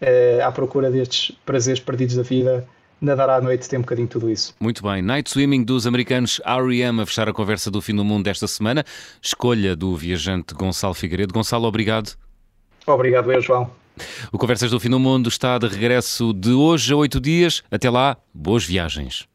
é, 0.00 0.40
à 0.40 0.52
procura 0.52 0.88
destes 0.88 1.36
prazeres 1.44 1.80
perdidos 1.80 2.14
da 2.14 2.22
vida. 2.22 2.64
Nadar 3.00 3.28
à 3.28 3.40
noite 3.40 3.68
tem 3.68 3.80
um 3.80 3.82
bocadinho 3.82 4.06
tudo 4.06 4.30
isso. 4.30 4.54
Muito 4.60 4.84
bem. 4.84 5.02
Night 5.02 5.28
Swimming 5.28 5.64
dos 5.64 5.84
americanos 5.84 6.40
R.E.M. 6.44 7.02
a 7.02 7.06
fechar 7.06 7.28
a 7.28 7.32
conversa 7.32 7.72
do 7.72 7.82
fim 7.82 7.96
do 7.96 8.04
mundo 8.04 8.22
desta 8.22 8.46
semana. 8.46 8.84
Escolha 9.20 9.74
do 9.74 9.96
viajante 9.96 10.54
Gonçalo 10.54 10.94
Figueiredo. 10.94 11.34
Gonçalo, 11.34 11.66
obrigado. 11.66 12.16
Obrigado, 12.86 13.32
eu, 13.32 13.42
João. 13.42 13.81
O 14.32 14.38
Conversas 14.38 14.70
do 14.70 14.80
Fim 14.80 14.90
do 14.90 14.98
Mundo 14.98 15.28
está 15.28 15.58
de 15.58 15.66
regresso 15.68 16.32
de 16.32 16.50
hoje 16.50 16.92
a 16.92 16.96
oito 16.96 17.20
dias. 17.20 17.62
Até 17.70 17.90
lá, 17.90 18.16
boas 18.34 18.64
viagens. 18.64 19.26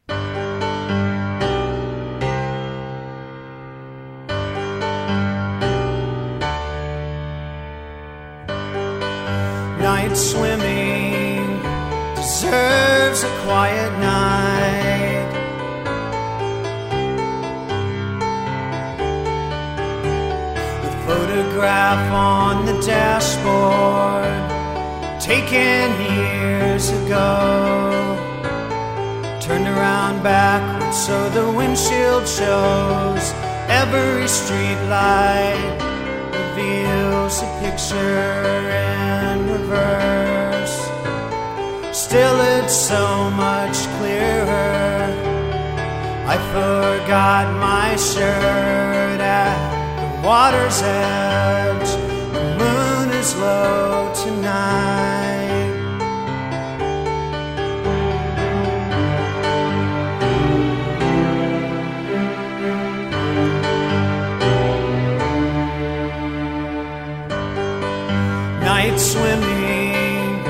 Night 9.80 10.16
swimming 10.16 11.60
deserves 12.16 13.24
a 13.24 13.30
quiet 13.44 13.92
night. 14.00 15.28
The 20.82 20.90
photograph 21.06 22.12
on 22.12 22.66
the 22.66 22.80
dashboard. 22.86 24.57
Taken 25.28 25.90
years 26.16 26.88
ago. 26.88 27.28
Turned 29.42 29.68
around 29.68 30.22
backwards 30.22 30.96
so 31.06 31.28
the 31.28 31.52
windshield 31.52 32.26
shows 32.26 33.24
every 33.68 34.26
street 34.26 34.80
light 34.88 35.76
reveals 36.32 37.42
a 37.42 37.50
picture 37.60 38.70
in 38.72 39.50
reverse. 39.52 40.76
Still, 41.92 42.36
it's 42.56 42.74
so 42.74 43.30
much 43.32 43.76
clearer. 43.98 45.12
I 46.34 46.36
forgot 46.56 47.44
my 47.68 47.96
shirt 47.96 49.20
at 49.20 49.58
the 50.00 50.26
water's 50.26 50.80
edge. 50.82 52.07
The 53.38 53.44
moon 53.44 54.14
is 54.14 54.24
low 54.24 54.24
tonight. 54.24 54.98
swimming 68.98 70.42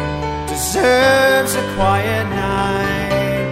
deserves 0.47 1.55
a 1.55 1.63
quiet 1.75 2.25
night. 2.31 3.49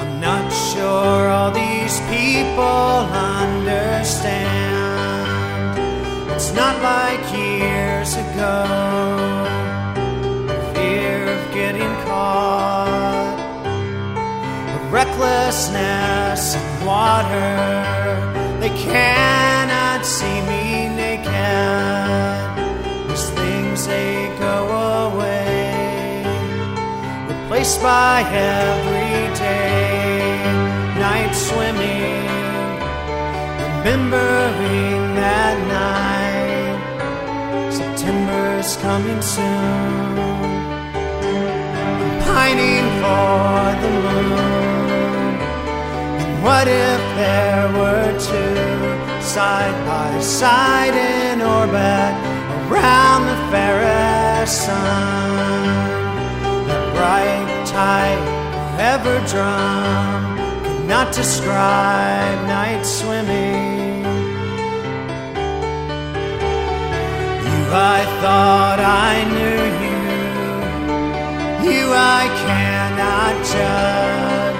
I'm 0.00 0.20
not 0.20 0.50
sure 0.50 1.28
all 1.28 1.50
these 1.50 2.00
people 2.08 2.62
understand. 3.36 4.38
It's 6.30 6.52
not 6.54 6.80
like 6.82 7.01
water. 17.02 17.54
They 18.62 18.72
cannot 18.88 20.00
see 20.16 20.38
me 20.50 20.64
naked. 21.02 22.44
These 23.08 23.28
things 23.40 23.78
they 23.92 24.14
go 24.46 24.56
away, 25.06 26.22
replaced 27.32 27.78
by 27.90 28.16
everyday 28.54 29.80
night 31.06 31.32
swimming. 31.46 32.22
Remembering 33.78 35.00
that 35.22 35.56
night, 35.80 36.78
September's 37.78 38.70
coming 38.86 39.22
soon. 39.34 40.12
I'm 42.00 42.12
pining 42.28 42.86
for 43.02 43.50
the 43.82 43.90
moon. 44.04 44.81
What 46.42 46.66
if 46.66 47.00
there 47.14 47.68
were 47.78 48.10
two 48.18 49.22
side 49.22 49.86
by 49.86 50.20
side 50.20 50.92
in 50.92 51.40
orbit 51.40 52.12
around 52.66 53.26
the 53.30 53.38
fairest 53.52 54.66
sun? 54.66 55.62
That 56.66 56.84
bright 56.96 57.66
tide 57.68 58.24
ever 58.80 59.16
drum 59.28 60.36
could 60.64 60.88
not 60.88 61.14
describe 61.14 62.38
night 62.48 62.82
swimming. 62.82 64.02
You, 67.46 67.60
I 67.70 68.00
thought 68.20 68.80
I 68.80 69.12
knew 69.34 69.62
you. 69.86 70.02
You, 71.70 71.86
I 71.94 72.26
cannot 72.44 73.34
judge. 73.46 74.51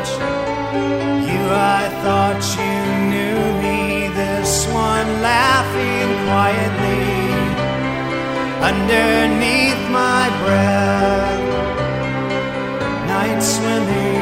I 1.51 1.83
thought 2.03 2.43
you 2.59 2.77
knew 3.13 3.41
me. 3.63 4.09
This 4.15 4.67
one 4.67 5.09
laughing 5.23 6.09
quietly 6.29 7.23
underneath 8.71 9.83
my 9.91 10.25
breath. 10.43 11.45
Night 13.09 13.41
swimming. 13.41 14.22